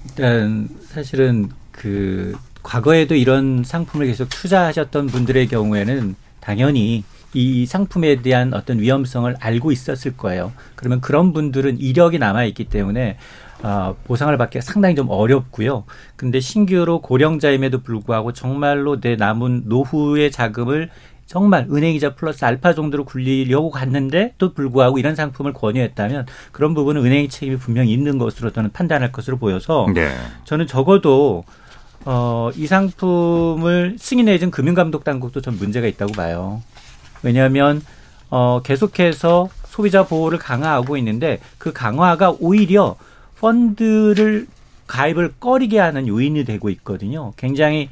일단 0.05 0.69
사실은 0.89 1.49
그 1.71 2.36
과거에도 2.63 3.15
이런 3.15 3.63
상품을 3.63 4.07
계속 4.07 4.28
투자하셨던 4.30 5.07
분들의 5.07 5.47
경우에는 5.47 6.15
당연히 6.47 7.03
이 7.33 7.65
상품에 7.65 8.21
대한 8.21 8.53
어떤 8.53 8.79
위험성을 8.79 9.35
알고 9.37 9.73
있었을 9.73 10.15
거예요. 10.15 10.53
그러면 10.75 11.01
그런 11.01 11.33
분들은 11.33 11.77
이력이 11.77 12.19
남아 12.19 12.45
있기 12.45 12.63
때문에 12.63 13.17
어, 13.63 13.97
보상을 14.05 14.35
받기가 14.37 14.61
상당히 14.61 14.95
좀 14.95 15.09
어렵고요. 15.09 15.83
근데 16.15 16.39
신규로 16.39 17.01
고령자임에도 17.01 17.81
불구하고 17.81 18.31
정말로 18.31 19.01
내 19.01 19.17
남은 19.17 19.63
노후의 19.65 20.31
자금을 20.31 20.89
정말 21.25 21.67
은행이자 21.69 22.15
플러스 22.15 22.45
알파 22.45 22.73
정도로 22.73 23.03
굴리려고 23.03 23.69
갔는데 23.69 24.33
또 24.37 24.53
불구하고 24.53 24.99
이런 24.99 25.15
상품을 25.15 25.51
권유했다면 25.51 26.27
그런 26.53 26.73
부분은 26.73 27.03
은행의 27.03 27.27
책임이 27.27 27.57
분명히 27.57 27.91
있는 27.91 28.17
것으로 28.17 28.51
저는 28.51 28.71
판단할 28.71 29.11
것으로 29.11 29.35
보여서 29.35 29.85
네. 29.93 30.13
저는 30.45 30.65
적어도 30.65 31.43
어, 32.09 32.51
이 32.55 32.67
상품을 32.67 33.97
승인해준 33.99 34.49
금융감독 34.49 35.03
당국도 35.03 35.41
좀 35.41 35.57
문제가 35.57 35.87
있다고 35.87 36.13
봐요. 36.13 36.61
왜냐하면 37.21 37.81
어, 38.29 38.61
계속해서 38.63 39.49
소비자 39.65 40.05
보호를 40.05 40.39
강화하고 40.39 40.95
있는데 40.95 41.41
그 41.57 41.73
강화가 41.73 42.33
오히려 42.39 42.95
펀드를 43.41 44.47
가입을 44.87 45.33
꺼리게 45.41 45.79
하는 45.79 46.07
요인이 46.07 46.45
되고 46.45 46.69
있거든요. 46.69 47.33
굉장히 47.35 47.89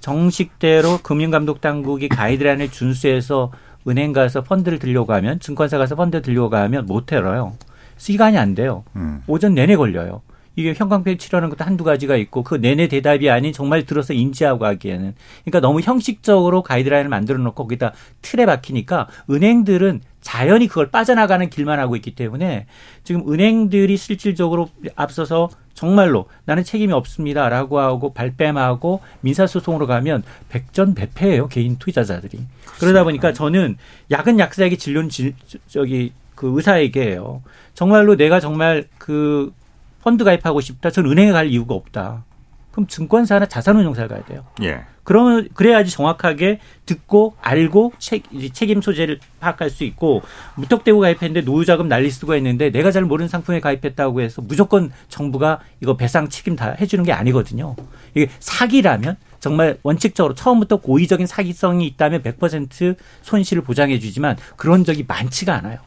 정식대로 0.00 1.00
금융감독당국이 1.02 2.08
가이드라인을 2.08 2.70
준수해서 2.70 3.52
은행 3.86 4.14
가서 4.14 4.44
펀드를 4.44 4.78
들려고 4.78 5.12
하면 5.12 5.40
증권사 5.40 5.76
가서 5.76 5.94
펀드 5.94 6.22
들려고 6.22 6.56
하면 6.56 6.86
못 6.86 7.12
열어요. 7.12 7.52
시간이 7.98 8.38
안 8.38 8.54
돼요. 8.54 8.84
음. 8.96 9.22
오전 9.26 9.52
내내 9.52 9.76
걸려요. 9.76 10.22
이게 10.58 10.74
형광펜 10.76 11.18
치료하는 11.18 11.50
것도 11.50 11.64
한두 11.64 11.84
가지가 11.84 12.16
있고 12.16 12.42
그 12.42 12.56
내내 12.56 12.88
대답이 12.88 13.30
아닌 13.30 13.52
정말 13.52 13.86
들어서 13.86 14.12
인지하고 14.12 14.66
하기에는. 14.66 15.14
그러니까 15.44 15.60
너무 15.60 15.80
형식적으로 15.80 16.64
가이드라인을 16.64 17.08
만들어 17.08 17.38
놓고 17.38 17.62
거기다 17.62 17.92
틀에 18.22 18.44
박히니까 18.44 19.06
은행들은 19.30 20.00
자연히 20.20 20.66
그걸 20.66 20.90
빠져나가는 20.90 21.48
길만 21.48 21.78
하고 21.78 21.94
있기 21.94 22.16
때문에 22.16 22.66
지금 23.04 23.32
은행들이 23.32 23.96
실질적으로 23.96 24.68
앞서서 24.96 25.48
정말로 25.74 26.26
나는 26.44 26.64
책임이 26.64 26.92
없습니다라고 26.92 27.78
하고 27.78 28.12
발뺌하고 28.12 29.00
민사소송으로 29.20 29.86
가면 29.86 30.24
백전백패예요 30.48 31.46
개인 31.46 31.78
투자자들이. 31.78 32.40
그러다 32.80 33.04
보니까 33.04 33.32
저는 33.32 33.76
약은 34.10 34.40
약사에게 34.40 34.74
진료는 34.74 35.08
질, 35.08 35.34
저기 35.68 36.12
그 36.34 36.52
의사에게요. 36.56 37.42
정말로 37.74 38.16
내가 38.16 38.40
정말 38.40 38.88
그 38.98 39.52
펀드 40.02 40.24
가입하고 40.24 40.60
싶다. 40.60 40.90
전 40.90 41.06
은행에 41.06 41.32
갈 41.32 41.48
이유가 41.48 41.74
없다. 41.74 42.24
그럼 42.70 42.86
증권사나 42.86 43.46
자산운용사를 43.46 44.08
가야 44.08 44.24
돼요. 44.24 44.44
예. 44.62 44.84
그러면 45.02 45.48
그래야지 45.54 45.90
정확하게 45.90 46.60
듣고 46.84 47.34
알고 47.40 47.94
책, 47.98 48.24
책임 48.52 48.82
소재를 48.82 49.18
파악할 49.40 49.70
수 49.70 49.84
있고 49.84 50.22
무턱대고 50.56 51.00
가입했는데 51.00 51.40
노후자금 51.40 51.88
날릴 51.88 52.12
수가 52.12 52.36
있는데 52.36 52.70
내가 52.70 52.90
잘 52.92 53.04
모르는 53.04 53.26
상품에 53.26 53.60
가입했다고 53.60 54.20
해서 54.20 54.42
무조건 54.42 54.92
정부가 55.08 55.60
이거 55.80 55.96
배상 55.96 56.28
책임 56.28 56.56
다 56.56 56.76
해주는 56.78 57.04
게 57.04 57.12
아니거든요. 57.12 57.74
이게 58.14 58.28
사기라면 58.38 59.16
정말 59.40 59.78
원칙적으로 59.82 60.34
처음부터 60.34 60.76
고의적인 60.76 61.26
사기성이 61.26 61.86
있다면 61.86 62.22
100% 62.22 62.96
손실을 63.22 63.62
보장해 63.62 63.98
주지만 63.98 64.36
그런 64.56 64.84
적이 64.84 65.04
많지가 65.08 65.54
않아요. 65.54 65.78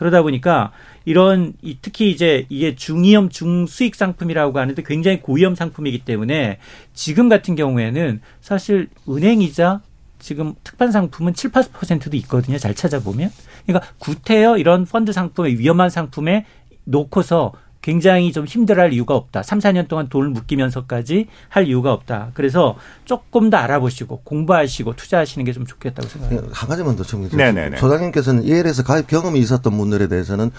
그러다 0.00 0.22
보니까 0.22 0.72
이런 1.04 1.52
특히 1.82 2.10
이제 2.10 2.46
이게 2.48 2.74
중위험 2.74 3.28
중수익 3.28 3.94
상품이라고 3.94 4.58
하는데 4.58 4.82
굉장히 4.82 5.20
고위험 5.20 5.54
상품이기 5.54 6.06
때문에 6.06 6.56
지금 6.94 7.28
같은 7.28 7.54
경우에는 7.54 8.22
사실 8.40 8.88
은행이자 9.06 9.82
지금 10.18 10.54
특판 10.64 10.90
상품은 10.90 11.34
7, 11.34 11.50
8%도 11.50 12.16
있거든요. 12.16 12.56
잘 12.56 12.74
찾아보면. 12.74 13.30
그러니까 13.66 13.92
구태여 13.98 14.56
이런 14.56 14.86
펀드 14.86 15.12
상품에 15.12 15.50
위험한 15.50 15.90
상품에 15.90 16.46
놓고서 16.84 17.52
굉장히 17.82 18.30
좀 18.32 18.44
힘들어할 18.44 18.92
이유가 18.92 19.14
없다. 19.16 19.42
3, 19.42 19.58
4년 19.58 19.88
동안 19.88 20.08
돈을 20.08 20.28
묶이면서까지 20.30 21.26
할 21.48 21.66
이유가 21.66 21.92
없다. 21.92 22.30
그래서 22.34 22.76
조금 23.06 23.48
더 23.50 23.56
알아보시고 23.56 24.20
공부하시고 24.24 24.96
투자하시는 24.96 25.44
게 25.44 25.52
좀 25.52 25.64
좋겠다고 25.66 26.06
생각합니다. 26.08 26.48
한 26.54 26.68
가지만 26.68 26.96
더 26.96 27.02
주세요. 27.28 27.40
소장님께서는 27.78 28.44
EL에서 28.44 28.82
가입 28.84 29.06
경험이 29.06 29.40
있었던 29.40 29.76
분들에 29.76 30.06
대해서는 30.08 30.50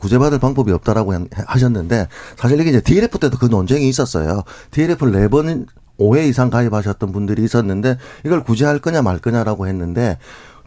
구제받을 0.00 0.38
방법이 0.38 0.72
없다라고 0.72 1.14
하셨는데 1.46 2.08
사실 2.36 2.60
이게 2.60 2.70
이제 2.70 2.80
DLF 2.80 3.18
때도 3.18 3.38
그 3.38 3.46
논쟁이 3.46 3.88
있었어요. 3.88 4.42
DLF를 4.70 5.12
네번 5.20 5.66
5회 5.98 6.28
이상 6.28 6.48
가입하셨던 6.48 7.10
분들이 7.10 7.42
있었는데 7.42 7.98
이걸 8.24 8.44
구제할 8.44 8.78
거냐 8.78 9.02
말 9.02 9.18
거냐라고 9.18 9.66
했는데 9.66 10.16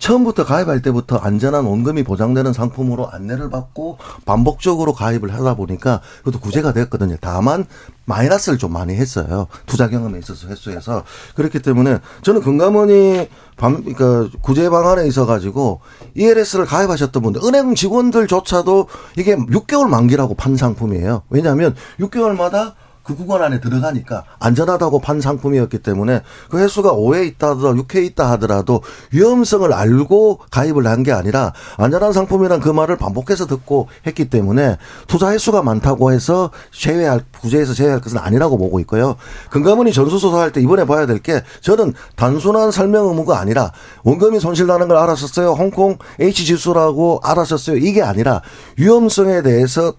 처음부터 0.02 0.46
가입할 0.46 0.82
때부터 0.82 1.18
안전한 1.18 1.64
원금이 1.64 2.04
보장되는 2.04 2.54
상품으로 2.54 3.10
안내를 3.12 3.52
받고 3.52 4.00
반복적으로 4.26 4.94
가입을 4.94 5.32
하다 5.32 5.56
보니까 5.56 6.02
그것도 6.24 6.40
구제가 6.40 6.74
됐거든요. 6.74 7.16
다만 7.22 7.66
마이너스를 8.06 8.58
좀 8.58 8.74
많이 8.74 8.96
했어요. 8.96 9.48
투자 9.68 9.88
경험에 9.88 10.18
있어서 10.20 10.48
횟수에서 10.48 11.04
그렇기 11.36 11.60
때문에 11.60 12.00
저는 12.24 12.42
금감원이 12.42 13.30
반, 13.58 13.84
그러니까 13.84 14.28
구제 14.42 14.72
방안에 14.72 15.08
있어 15.08 15.28
가지고 15.28 15.82
ELS를 16.16 16.66
가입하셨던 16.66 17.22
분들 17.22 17.44
은행 17.44 17.76
직원들조차도 17.76 18.88
이게 19.18 19.36
6개월 19.36 19.88
만기라고 19.88 20.34
판 20.34 20.58
상품이에요. 20.58 21.22
왜냐하면 21.30 21.76
6개월마다 22.00 22.74
그 23.04 23.16
구간 23.16 23.42
안에 23.44 23.60
들어가니까 23.60 24.24
안전하다고 24.40 25.00
판 25.00 25.22
상품이었기 25.22 25.80
때문에 25.80 26.22
그 26.50 26.60
횟수가 26.60 26.92
5회 26.94 27.26
있다 27.28 27.50
하더라도 27.52 27.84
6회 27.84 28.04
있다 28.06 28.30
하더라도 28.32 28.82
위험성을 29.12 29.72
알고 29.74 30.40
가입을 30.52 30.88
한 30.88 31.02
게 31.02 31.12
아니라 31.12 31.52
안전한 31.78 32.14
상품이란 32.14 32.60
그 32.60 32.70
말을 32.70 32.96
반복해서 32.98 33.48
듣고 33.48 33.88
했기 34.06 34.30
때문에 34.30 34.78
투자 35.08 35.32
횟수가 35.32 35.64
많다고 35.64 36.12
해서 36.12 36.52
제외할 36.72 37.24
구제에서 37.42 37.74
제외할 37.74 38.02
것은 38.02 38.20
아니라고 38.20 38.58
보고 38.60 38.80
있고요. 38.82 39.16
금감원이 39.50 39.92
전수조사할 39.94 40.52
때 40.52 40.62
이번에 40.62 40.86
봐야 40.86 41.06
될 41.08 41.22
게 41.22 41.44
저는 41.62 41.94
단순한 42.16 42.72
설명 42.72 43.08
의무가 43.08 43.40
아니라 43.40 43.72
원금이 44.04 44.40
손실 44.40 44.66
나는 44.68 44.88
걸 44.88 44.98
알았었어요. 44.98 45.52
홍콩 45.54 45.98
H 46.20 46.46
지수라고 46.46 47.20
알았었어요. 47.24 47.78
이게 47.78 48.02
아니라 48.04 48.42
위험성에 48.78 49.42
대해서 49.44 49.94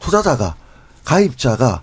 투자자가 0.00 0.54
가입자가 1.04 1.82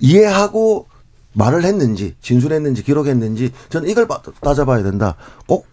이해하고 0.00 0.88
말을 1.32 1.64
했는지 1.64 2.14
진술했는지 2.20 2.82
기록했는지 2.82 3.52
저는 3.68 3.88
이걸 3.88 4.08
따져봐야 4.40 4.82
된다. 4.82 5.14
꼭 5.46 5.68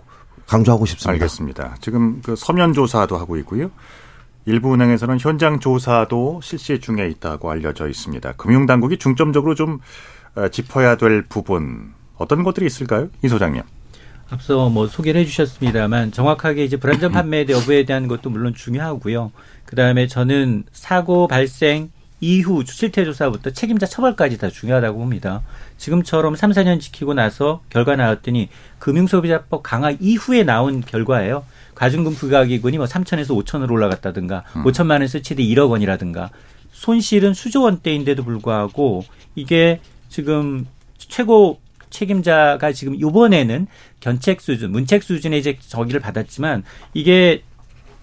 강조하고 0.46 0.86
싶습니다. 0.86 1.12
알겠습니다. 1.12 1.76
지금 1.82 2.22
그 2.22 2.36
서면 2.36 2.74
조사도 2.74 3.18
하고 3.18 3.38
있고요. 3.38 3.72
일부 4.46 4.74
은행에서는 4.74 5.20
현장 5.20 5.60
조사도 5.60 6.40
실시 6.42 6.80
중에 6.80 7.10
있다고 7.10 7.52
알려져 7.52 7.90
있습니다. 7.90 8.34
금융당국이 8.34 8.98
중점적으로 8.98 9.56
좀 9.56 9.80
어, 10.36 10.48
짚어야 10.48 10.96
될 10.96 11.24
부분 11.24 11.94
어떤 12.16 12.44
것들이 12.44 12.66
있을까요, 12.66 13.10
이 13.24 13.28
소장님? 13.28 13.62
앞서 14.30 14.70
뭐 14.70 14.88
소개를 14.88 15.22
해주셨습니다만 15.22 16.12
정확하게 16.12 16.64
이제 16.64 16.78
불안전 16.78 17.12
판매 17.12 17.46
여부에 17.48 17.86
대한 17.86 18.08
것도 18.08 18.30
물론 18.30 18.54
중요하고요. 18.54 19.32
그 19.66 19.76
다음에 19.76 20.08
저는 20.08 20.64
사고 20.72 21.28
발생 21.28 21.92
이후 22.20 22.64
실태 22.66 23.06
조사부터 23.06 23.52
책임자 23.52 23.86
처벌까지 23.86 24.38
다 24.38 24.50
중요하다고 24.50 24.98
봅니다. 24.98 25.44
지금처럼 25.78 26.36
3, 26.36 26.52
4년 26.52 26.80
지키고 26.80 27.14
나서 27.14 27.62
결과 27.70 27.96
나왔더니 27.96 28.50
금융소비자법 28.80 29.62
강화 29.62 29.92
이후에 29.92 30.44
나온 30.44 30.82
결과예요. 30.82 31.46
과징금 31.76 32.16
부과기금이 32.16 32.78
뭐 32.78 32.88
3천에서 32.88 33.40
5천으로 33.44 33.72
올라갔다든가 33.72 34.44
음. 34.56 34.64
5천만 34.64 34.92
원에서 34.94 35.22
최대 35.22 35.44
1억 35.44 35.70
원이라든가 35.70 36.32
손실은 36.72 37.34
수조 37.34 37.62
원대인데도 37.62 38.24
불구하고 38.24 39.04
이게 39.36 39.80
지금 40.10 40.66
최고 40.98 41.60
책임자가 41.90 42.72
지금 42.72 42.96
이번에는 42.96 43.68
견책 44.00 44.42
수준, 44.42 44.72
문책 44.72 45.04
수준의 45.04 45.40
이제 45.40 45.58
저기를 45.60 46.00
받았지만 46.00 46.64
이게 46.94 47.44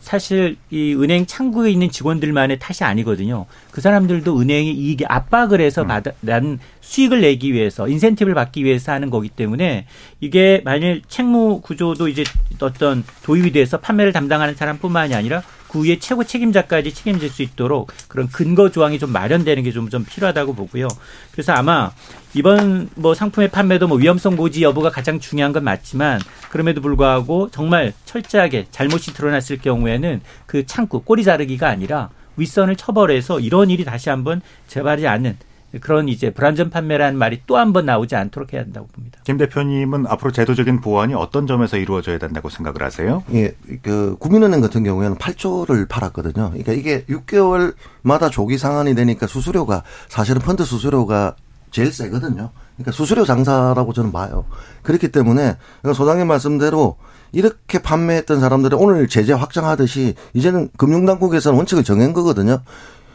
사실 0.04 0.56
이 0.70 0.94
은행 0.94 1.24
창구에 1.24 1.70
있는 1.70 1.90
직원들만의 1.90 2.58
탓이 2.58 2.84
아니거든요. 2.84 3.46
그 3.70 3.80
사람들도 3.80 4.38
은행이 4.38 4.70
이익에 4.70 5.06
압박을 5.08 5.62
해서 5.62 5.80
음. 5.80 5.88
받아, 5.88 6.10
난 6.20 6.58
수익을 6.82 7.22
내기 7.22 7.54
위해서 7.54 7.88
인센티브를 7.88 8.34
받기 8.34 8.64
위해서 8.64 8.92
하는 8.92 9.08
거기 9.08 9.30
때문에 9.30 9.86
이게 10.20 10.60
만일 10.62 11.00
책무 11.08 11.62
구조도 11.62 12.08
이제 12.08 12.22
어떤 12.60 13.02
도입이 13.22 13.52
돼서 13.52 13.80
판매를 13.80 14.12
담당하는 14.12 14.54
사람뿐만이 14.54 15.14
아니라 15.14 15.42
그 15.68 15.82
위에 15.82 15.98
최고 15.98 16.22
책임자까지 16.22 16.92
책임질 16.92 17.30
수 17.30 17.42
있도록 17.42 17.90
그런 18.06 18.28
근거 18.28 18.70
조항이 18.70 18.98
좀 18.98 19.10
마련되는 19.10 19.62
게 19.62 19.72
좀좀 19.72 20.04
필요하다고 20.04 20.54
보고요. 20.54 20.86
그래서 21.32 21.54
아마 21.54 21.90
이번 22.34 22.88
뭐 22.96 23.14
상품의 23.14 23.50
판매도 23.50 23.86
뭐 23.88 23.96
위험성 23.96 24.36
고지 24.36 24.62
여부가 24.62 24.90
가장 24.90 25.20
중요한 25.20 25.52
건 25.52 25.64
맞지만 25.64 26.20
그럼에도 26.50 26.80
불구하고 26.80 27.48
정말 27.50 27.92
철저하게 28.04 28.66
잘못이 28.70 29.14
드러났을 29.14 29.58
경우에는 29.58 30.20
그 30.46 30.66
창구 30.66 31.02
꼬리 31.02 31.22
자르기가 31.24 31.68
아니라 31.68 32.10
윗선을 32.36 32.76
처벌해서 32.76 33.38
이런 33.38 33.70
일이 33.70 33.84
다시 33.84 34.10
한번 34.10 34.40
재발이 34.66 35.06
않는 35.06 35.36
그런 35.80 36.08
이제 36.08 36.30
불안전 36.30 36.70
판매라는 36.70 37.18
말이 37.18 37.40
또 37.48 37.56
한 37.56 37.72
번 37.72 37.86
나오지 37.86 38.14
않도록 38.14 38.52
해야 38.52 38.62
한다고 38.62 38.86
봅니다. 38.88 39.18
김 39.24 39.36
대표님은 39.38 40.06
앞으로 40.06 40.30
제도적인 40.30 40.80
보완이 40.80 41.14
어떤 41.14 41.48
점에서 41.48 41.76
이루어져야 41.76 42.18
된다고 42.18 42.48
생각을 42.48 42.82
하세요? 42.82 43.24
예, 43.32 43.52
그 43.82 44.14
국민은행 44.20 44.60
같은 44.60 44.84
경우에는 44.84 45.16
8조를 45.16 45.88
팔았거든요. 45.88 46.50
그러니까 46.50 46.72
이게 46.72 47.04
6개월마다 47.06 48.30
조기 48.30 48.56
상한이 48.56 48.94
되니까 48.94 49.26
수수료가 49.26 49.82
사실은 50.08 50.40
펀드 50.42 50.64
수수료가 50.64 51.34
제일 51.74 51.92
세거든요. 51.92 52.50
그러니까 52.76 52.92
수수료 52.92 53.24
장사라고 53.24 53.92
저는 53.92 54.12
봐요. 54.12 54.44
그렇기 54.82 55.08
때문에 55.08 55.56
소장님 55.84 56.28
말씀대로 56.28 56.96
이렇게 57.32 57.82
판매했던 57.82 58.38
사람들이 58.38 58.76
오늘 58.76 59.08
제재 59.08 59.32
확장하듯이 59.32 60.14
이제는 60.34 60.68
금융당국에서는 60.76 61.58
원칙을 61.58 61.82
정한 61.82 62.12
거거든요. 62.12 62.60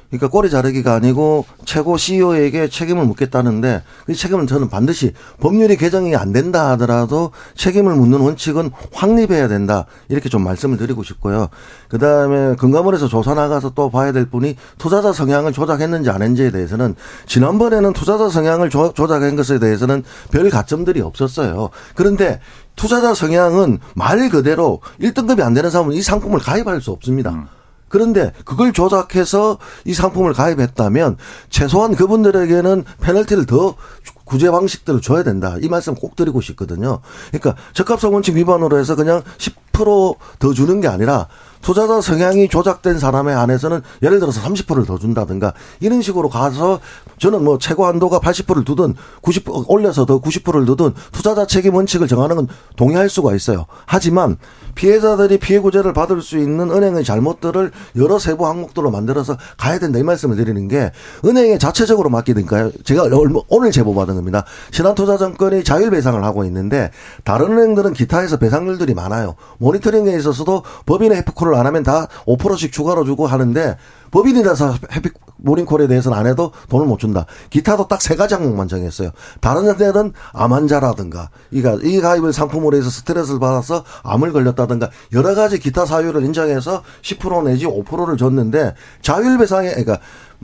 그러니까 0.09 0.27
꼬리 0.27 0.49
자르기가 0.49 0.93
아니고 0.93 1.45
최고 1.65 1.97
CEO에게 1.97 2.67
책임을 2.67 3.05
묻겠다는데 3.05 3.83
그 4.05 4.15
책임은 4.15 4.47
저는 4.47 4.69
반드시 4.69 5.13
법률이 5.39 5.77
개정이 5.77 6.15
안 6.15 6.33
된다 6.33 6.71
하더라도 6.71 7.31
책임을 7.55 7.93
묻는 7.95 8.19
원칙은 8.19 8.71
확립해야 8.91 9.47
된다 9.47 9.85
이렇게 10.07 10.27
좀 10.29 10.43
말씀을 10.43 10.77
드리고 10.77 11.03
싶고요. 11.03 11.49
그 11.89 11.99
다음에 11.99 12.55
금감원에서 12.55 13.07
조사 13.07 13.35
나가서 13.35 13.73
또 13.75 13.89
봐야 13.89 14.11
될 14.11 14.25
분이 14.25 14.55
투자자 14.79 15.13
성향을 15.13 15.53
조작했는지 15.53 16.09
안 16.09 16.21
했는지에 16.21 16.51
대해서는 16.51 16.95
지난번에는 17.27 17.93
투자자 17.93 18.29
성향을 18.29 18.69
조, 18.69 18.93
조작한 18.93 19.35
것에 19.35 19.59
대해서는 19.59 20.03
별 20.31 20.49
가점들이 20.49 21.01
없었어요. 21.01 21.69
그런데 21.93 22.39
투자자 22.75 23.13
성향은 23.13 23.79
말 23.93 24.29
그대로 24.29 24.81
1등급이 25.01 25.41
안 25.41 25.53
되는 25.53 25.69
사람은 25.69 25.93
이 25.93 26.01
상품을 26.01 26.39
가입할 26.39 26.81
수 26.81 26.91
없습니다. 26.91 27.31
음. 27.31 27.58
그런데 27.89 28.31
그걸 28.45 28.71
조작해서 28.71 29.57
이 29.85 29.93
상품을 29.93 30.33
가입했다면 30.33 31.17
최소한 31.49 31.95
그분들에게는 31.95 32.85
페널티를 33.01 33.45
더 33.45 33.75
구제 34.23 34.51
방식들을 34.51 35.01
줘야 35.01 35.23
된다. 35.23 35.55
이 35.59 35.67
말씀 35.67 35.95
꼭 35.95 36.15
드리고 36.15 36.39
싶거든요. 36.41 36.99
그러니까 37.31 37.55
적합성 37.73 38.13
원칙 38.13 38.35
위반으로 38.35 38.77
해서 38.77 38.95
그냥 38.95 39.23
10%더 39.37 40.53
주는 40.53 40.79
게 40.81 40.87
아니라 40.87 41.27
투자자 41.61 42.01
성향이 42.01 42.47
조작된 42.49 42.99
사람에 42.99 43.33
한해서는 43.33 43.81
예를 44.01 44.19
들어서 44.19 44.41
30%를 44.41 44.85
더 44.85 44.97
준다든가 44.97 45.53
이런 45.79 46.01
식으로 46.01 46.29
가서 46.29 46.79
저는 47.17 47.43
뭐 47.43 47.57
최고 47.57 47.85
한도가 47.85 48.19
80%를 48.19 48.63
두든 48.63 48.95
90% 49.21 49.65
올려서 49.67 50.05
더 50.05 50.21
90%를 50.21 50.65
두든 50.65 50.93
투자자 51.11 51.45
책임 51.45 51.75
원칙을 51.75 52.07
정하는 52.07 52.35
건 52.35 52.47
동의할 52.75 53.09
수가 53.09 53.35
있어요. 53.35 53.65
하지만 53.85 54.37
피해자들이 54.75 55.39
피해 55.39 55.59
구제를 55.59 55.93
받을 55.93 56.21
수 56.21 56.37
있는 56.37 56.71
은행의 56.71 57.03
잘못들을 57.03 57.71
여러 57.97 58.19
세부 58.19 58.47
항목들로 58.47 58.91
만들어서 58.91 59.37
가야 59.57 59.79
된다 59.79 59.99
이 59.99 60.03
말씀을 60.03 60.37
드리는 60.37 60.67
게 60.67 60.91
은행에 61.25 61.57
자체적으로 61.57 62.09
맡기든가요. 62.09 62.71
제가 62.83 63.09
오늘 63.49 63.71
제보 63.71 63.93
받은 63.93 64.15
겁니다. 64.15 64.45
신한투자증권이 64.71 65.63
자율 65.63 65.89
배상을 65.91 66.23
하고 66.23 66.45
있는데 66.45 66.91
다른 67.25 67.51
은행들은 67.51 67.93
기타에서 67.93 68.37
배상률들이 68.37 68.93
많아요. 68.93 69.35
모니터링에 69.57 70.15
있어서도 70.17 70.63
법인의 70.85 71.17
해프콜 71.17 71.48
을 71.49 71.55
안 71.55 71.65
하면 71.65 71.83
다 71.83 72.07
5%씩 72.25 72.71
추가로 72.71 73.03
주고 73.05 73.27
하는데 73.27 73.77
법인이라서 74.11 74.75
해피 74.95 75.09
모닝콜에 75.37 75.87
대해서는 75.87 76.17
안 76.17 76.27
해도 76.27 76.51
돈을 76.69 76.85
못 76.85 76.99
준다. 76.99 77.25
기타도 77.49 77.87
딱 77.87 78.01
세 78.01 78.15
가지 78.15 78.33
항목만 78.33 78.67
정했어요. 78.67 79.11
다른 79.39 79.77
데는 79.77 80.13
암 80.33 80.53
환자라든가 80.53 81.29
이가 81.51 81.77
이 81.83 82.01
가입을 82.01 82.33
상품으로 82.33 82.75
해서 82.75 82.89
스트레스를 82.89 83.39
받아서 83.39 83.83
암을 84.03 84.33
걸렸다든가 84.33 84.89
여러 85.13 85.35
가지 85.35 85.59
기타 85.59 85.85
사유를 85.85 86.23
인정해서 86.23 86.81
10% 87.03 87.43
내지 87.45 87.65
5%를 87.65 88.17
줬는데 88.17 88.73
자율 89.01 89.37
배상에 89.37 89.69
그러니까 89.69 89.99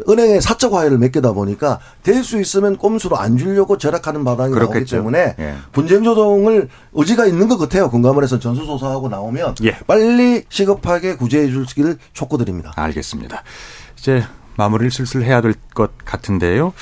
은행에 0.09 0.41
사적 0.41 0.73
화해를 0.73 0.97
맺게다 0.97 1.31
보니까 1.31 1.79
될 2.03 2.23
수 2.23 2.39
있으면 2.39 2.75
꼼수로 2.77 3.17
안 3.17 3.37
주려고 3.37 3.77
절약하는 3.77 4.23
바닥이 4.23 4.51
그렇겠죠. 4.53 4.97
나오기 4.97 5.11
때문에 5.13 5.35
예. 5.39 5.55
분쟁 5.71 6.03
조정을 6.03 6.69
의지가 6.93 7.25
있는 7.27 7.47
것 7.47 7.57
같아요. 7.57 7.89
금감원에서 7.89 8.39
전수조사하고 8.39 9.09
나오면 9.09 9.55
예. 9.63 9.77
빨리 9.87 10.43
시급하게 10.49 11.15
구제해 11.15 11.47
주시기를 11.49 11.97
촉구드립니다. 12.13 12.73
알겠습니다. 12.75 13.43
이제 13.97 14.23
마무리를 14.57 14.91
슬슬 14.91 15.23
해야 15.23 15.41
될 15.41 15.53
것 15.73 15.91
같은데요. 16.03 16.73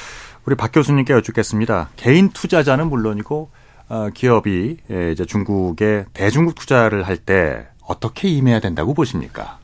우리 0.46 0.56
박 0.56 0.72
교수님께 0.72 1.14
여쭙겠습니다. 1.14 1.90
개인 1.96 2.30
투자자는 2.30 2.90
물론이고 2.90 3.50
어, 3.90 4.10
기업이 4.14 4.78
예, 4.92 5.12
이제 5.12 5.26
중국에 5.26 6.06
대중국 6.14 6.56
투자를 6.56 7.04
할 7.04 7.18
때 7.18 7.68
어떻게 7.86 8.30
임해야 8.30 8.60
된다고 8.62 8.94
보십니까? 8.94 9.58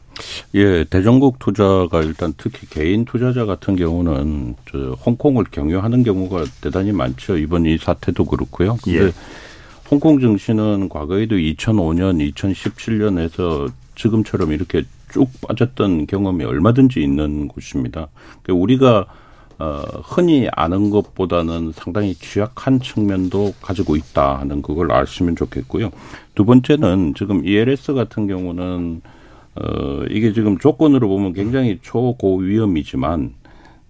예, 0.56 0.84
대전국 0.84 1.40
투자가 1.40 2.02
일단 2.02 2.34
특히 2.38 2.68
개인 2.68 3.06
투자자 3.06 3.46
같은 3.46 3.76
경우는 3.76 4.56
저 4.72 4.92
홍콩을 5.06 5.46
경유하는 5.52 6.04
경우가 6.04 6.46
대단히 6.62 6.92
많죠. 6.92 7.38
이번 7.38 7.66
이 7.66 7.78
사태도 7.78 8.26
그렇고요. 8.26 8.78
근데 8.84 9.06
예. 9.06 9.12
홍콩 9.90 10.20
증시는 10.20 10.90
과거에도 10.90 11.36
2005년, 11.36 12.32
2017년에서 12.34 13.72
지금처럼 13.96 14.52
이렇게 14.52 14.84
쭉 15.12 15.28
빠졌던 15.42 16.06
경험이 16.06 16.46
얼마든지 16.46 17.02
있는 17.02 17.48
곳입니다. 17.48 18.08
그러니까 18.44 18.62
우리가 18.62 19.06
어, 19.60 19.84
흔히 20.06 20.48
아는 20.54 20.90
것보다는 20.90 21.74
상당히 21.74 22.16
취약한 22.16 22.80
측면도 22.80 23.54
가지고 23.62 23.98
있다 23.98 24.40
하는 24.40 24.62
그걸 24.62 24.92
아시면 24.92 25.36
좋겠고요. 25.36 25.92
두 26.34 26.46
번째는 26.46 27.14
지금 27.18 27.46
ELS 27.46 27.94
같은 27.94 28.28
경우는 28.28 29.02
어, 29.60 30.04
이게 30.10 30.32
지금 30.32 30.58
조건으로 30.58 31.08
보면 31.10 31.34
굉장히 31.34 31.80
초고 31.82 32.38
위험이지만, 32.38 33.34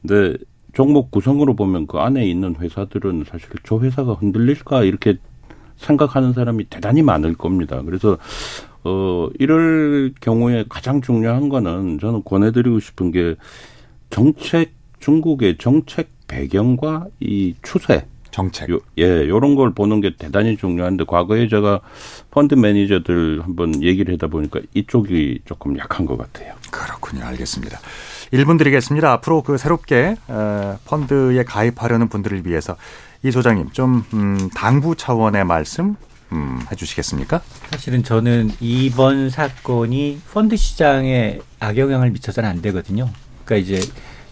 근데 0.02 0.38
종목 0.74 1.12
구성으로 1.12 1.56
보면 1.56 1.88
그 1.88 1.98
안에 1.98 2.26
있는 2.28 2.56
회사들은 2.56 3.26
사실 3.28 3.50
저 3.64 3.80
회사가 3.80 4.14
흔들릴까 4.14 4.84
이렇게 4.84 5.18
생각하는 5.78 6.34
사람이 6.34 6.66
대단히 6.66 7.02
많을 7.02 7.36
겁니다. 7.36 7.82
그래서 7.84 8.18
어 8.84 9.30
이럴 9.40 10.14
경우에 10.22 10.66
가장 10.70 11.02
중요한 11.02 11.50
거는 11.50 12.00
저는 12.00 12.24
권해드리고 12.24 12.80
싶은 12.80 13.12
게 13.12 13.36
정책 14.10 14.74
중국의 15.00 15.58
정책 15.58 16.10
배경과 16.28 17.08
이 17.20 17.56
추세 17.62 18.06
정책. 18.32 18.70
요, 18.70 18.80
예, 18.98 19.28
요런 19.28 19.56
걸 19.56 19.74
보는 19.74 20.02
게 20.02 20.16
대단히 20.18 20.58
중요한데 20.58 21.06
과거에 21.08 21.48
제가 21.48 21.82
펀드 22.32 22.56
매니저들 22.56 23.42
한번 23.44 23.82
얘기를 23.84 24.14
하다 24.14 24.28
보니까 24.28 24.60
이쪽이 24.74 25.42
조금 25.46 25.78
약한 25.78 26.06
것 26.06 26.18
같아요. 26.18 26.54
그렇군요. 26.72 27.26
알겠습니다. 27.26 27.80
1분 28.34 28.58
드리겠습니다. 28.58 29.12
앞으로 29.14 29.42
그 29.42 29.58
새롭게 29.58 30.16
펀드에 30.86 31.44
가입하려는 31.44 32.10
분들을 32.10 32.46
위해서 32.46 32.76
이 33.24 33.32
소장님 33.32 33.72
좀 33.72 34.04
음, 34.14 34.50
당부 34.56 34.96
차원의 34.96 35.46
말씀 35.46 35.96
음, 36.32 36.60
해주시겠습니까? 36.72 37.42
사실은 37.72 38.04
저는 38.04 38.52
이번 38.60 39.30
사건이 39.30 40.22
펀드 40.32 40.56
시장에 40.56 41.40
악영향을 41.60 42.12
미쳐서는 42.12 42.48
안 42.48 42.62
되거든요. 42.62 43.10
그러니까 43.44 43.56
이제 43.66 43.82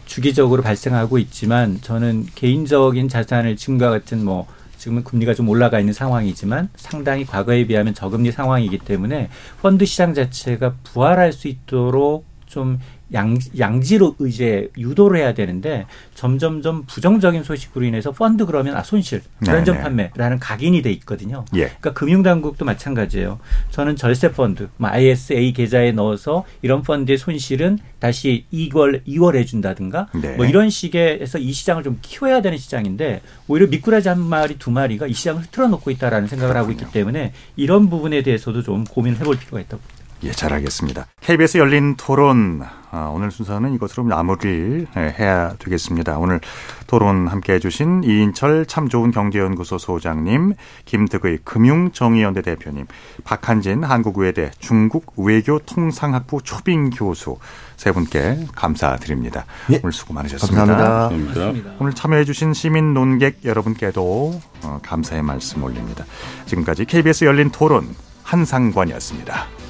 주기적으로 0.07 0.63
발생하고 0.63 1.19
있지만 1.19 1.79
저는 1.81 2.25
개인적인 2.33 3.07
자산을 3.09 3.55
지금과 3.55 3.91
같은 3.91 4.25
뭐 4.25 4.47
지금은 4.77 5.03
금리가 5.03 5.33
좀 5.33 5.49
올라가 5.49 5.79
있는 5.79 5.93
상황이지만 5.93 6.69
상당히 6.75 7.25
과거에 7.25 7.65
비하면 7.67 7.93
저금리 7.93 8.31
상황이기 8.31 8.79
때문에 8.79 9.29
펀드 9.61 9.85
시장 9.85 10.13
자체가 10.13 10.75
부활할 10.83 11.33
수 11.33 11.47
있도록 11.47 12.25
좀 12.45 12.79
양, 13.13 13.37
양지로 13.57 14.15
이제 14.27 14.69
유도를 14.77 15.19
해야 15.19 15.33
되는데 15.33 15.85
점점점 16.13 16.85
부정적인 16.85 17.43
소식으로 17.43 17.85
인해서 17.85 18.11
펀드 18.11 18.45
그러면 18.45 18.75
아 18.75 18.83
손실 18.83 19.21
불안전 19.43 19.75
네, 19.75 19.79
네. 19.79 19.83
판매라는 19.83 20.39
각인이 20.39 20.81
돼 20.81 20.91
있거든요. 20.93 21.45
예. 21.55 21.65
그러니까 21.65 21.93
금융당국도 21.93 22.65
마찬가지예요. 22.65 23.39
저는 23.71 23.95
절세 23.95 24.31
펀드, 24.31 24.67
뭐 24.77 24.89
ISA 24.89 25.53
계좌에 25.53 25.91
넣어서 25.93 26.43
이런 26.61 26.81
펀드의 26.81 27.17
손실은 27.17 27.79
다시 27.99 28.45
이걸 28.51 29.01
이월해 29.05 29.45
준다든가 29.45 30.07
네. 30.21 30.35
뭐 30.35 30.45
이런 30.45 30.69
식의 30.69 31.21
해서 31.21 31.37
이 31.37 31.51
시장을 31.51 31.83
좀 31.83 31.99
키워야 32.01 32.41
되는 32.41 32.57
시장인데 32.57 33.21
오히려 33.47 33.67
미꾸라지 33.67 34.09
한 34.09 34.19
마리 34.19 34.57
두 34.57 34.71
마리가 34.71 35.07
이 35.07 35.13
시장을 35.13 35.43
흐트러 35.43 35.67
놓고 35.67 35.91
있다라는 35.91 36.27
생각을 36.27 36.53
그렇군요. 36.53 36.73
하고 36.73 36.83
있기 36.83 36.91
때문에 36.93 37.33
이런 37.55 37.89
부분에 37.89 38.21
대해서도 38.23 38.63
좀 38.63 38.83
고민을 38.83 39.19
해볼 39.19 39.37
필요가 39.39 39.59
있다고. 39.61 39.81
예, 40.23 40.31
잘 40.31 40.53
알겠습니다. 40.53 41.07
KBS 41.21 41.57
열린 41.57 41.95
토론 41.95 42.63
아, 42.89 43.11
오늘 43.13 43.31
순서는 43.31 43.73
이것으로 43.73 44.03
마무리를 44.03 44.87
예, 44.95 45.15
해야 45.19 45.53
되겠습니다. 45.59 46.17
오늘 46.17 46.39
토론 46.87 47.27
함께 47.27 47.53
해 47.53 47.59
주신 47.59 48.01
이인철 48.03 48.65
참 48.65 48.87
좋은 48.87 49.11
경제연구소 49.11 49.77
소장님, 49.77 50.53
김득의 50.85 51.39
금융정의연대 51.43 52.41
대표님, 52.41 52.87
박한진 53.23 53.83
한국외대 53.83 54.51
중국 54.57 55.13
외교통상학부 55.17 56.41
초빙 56.43 56.91
교수 56.91 57.37
세 57.75 57.91
분께 57.91 58.47
감사드립니다. 58.55 59.45
예. 59.71 59.79
오늘 59.83 59.91
수고 59.91 60.13
많으셨습니다. 60.13 60.65
감사합니다. 60.65 61.09
감사합니다. 61.09 61.71
오늘 61.79 61.93
참여해 61.93 62.23
주신 62.23 62.53
시민 62.53 62.93
논객 62.93 63.43
여러분께도 63.43 64.39
어, 64.63 64.79
감사의 64.81 65.21
말씀 65.21 65.61
올립니다. 65.61 66.05
지금까지 66.45 66.85
KBS 66.85 67.25
열린 67.25 67.51
토론 67.51 67.93
한상관이었습니다. 68.23 69.66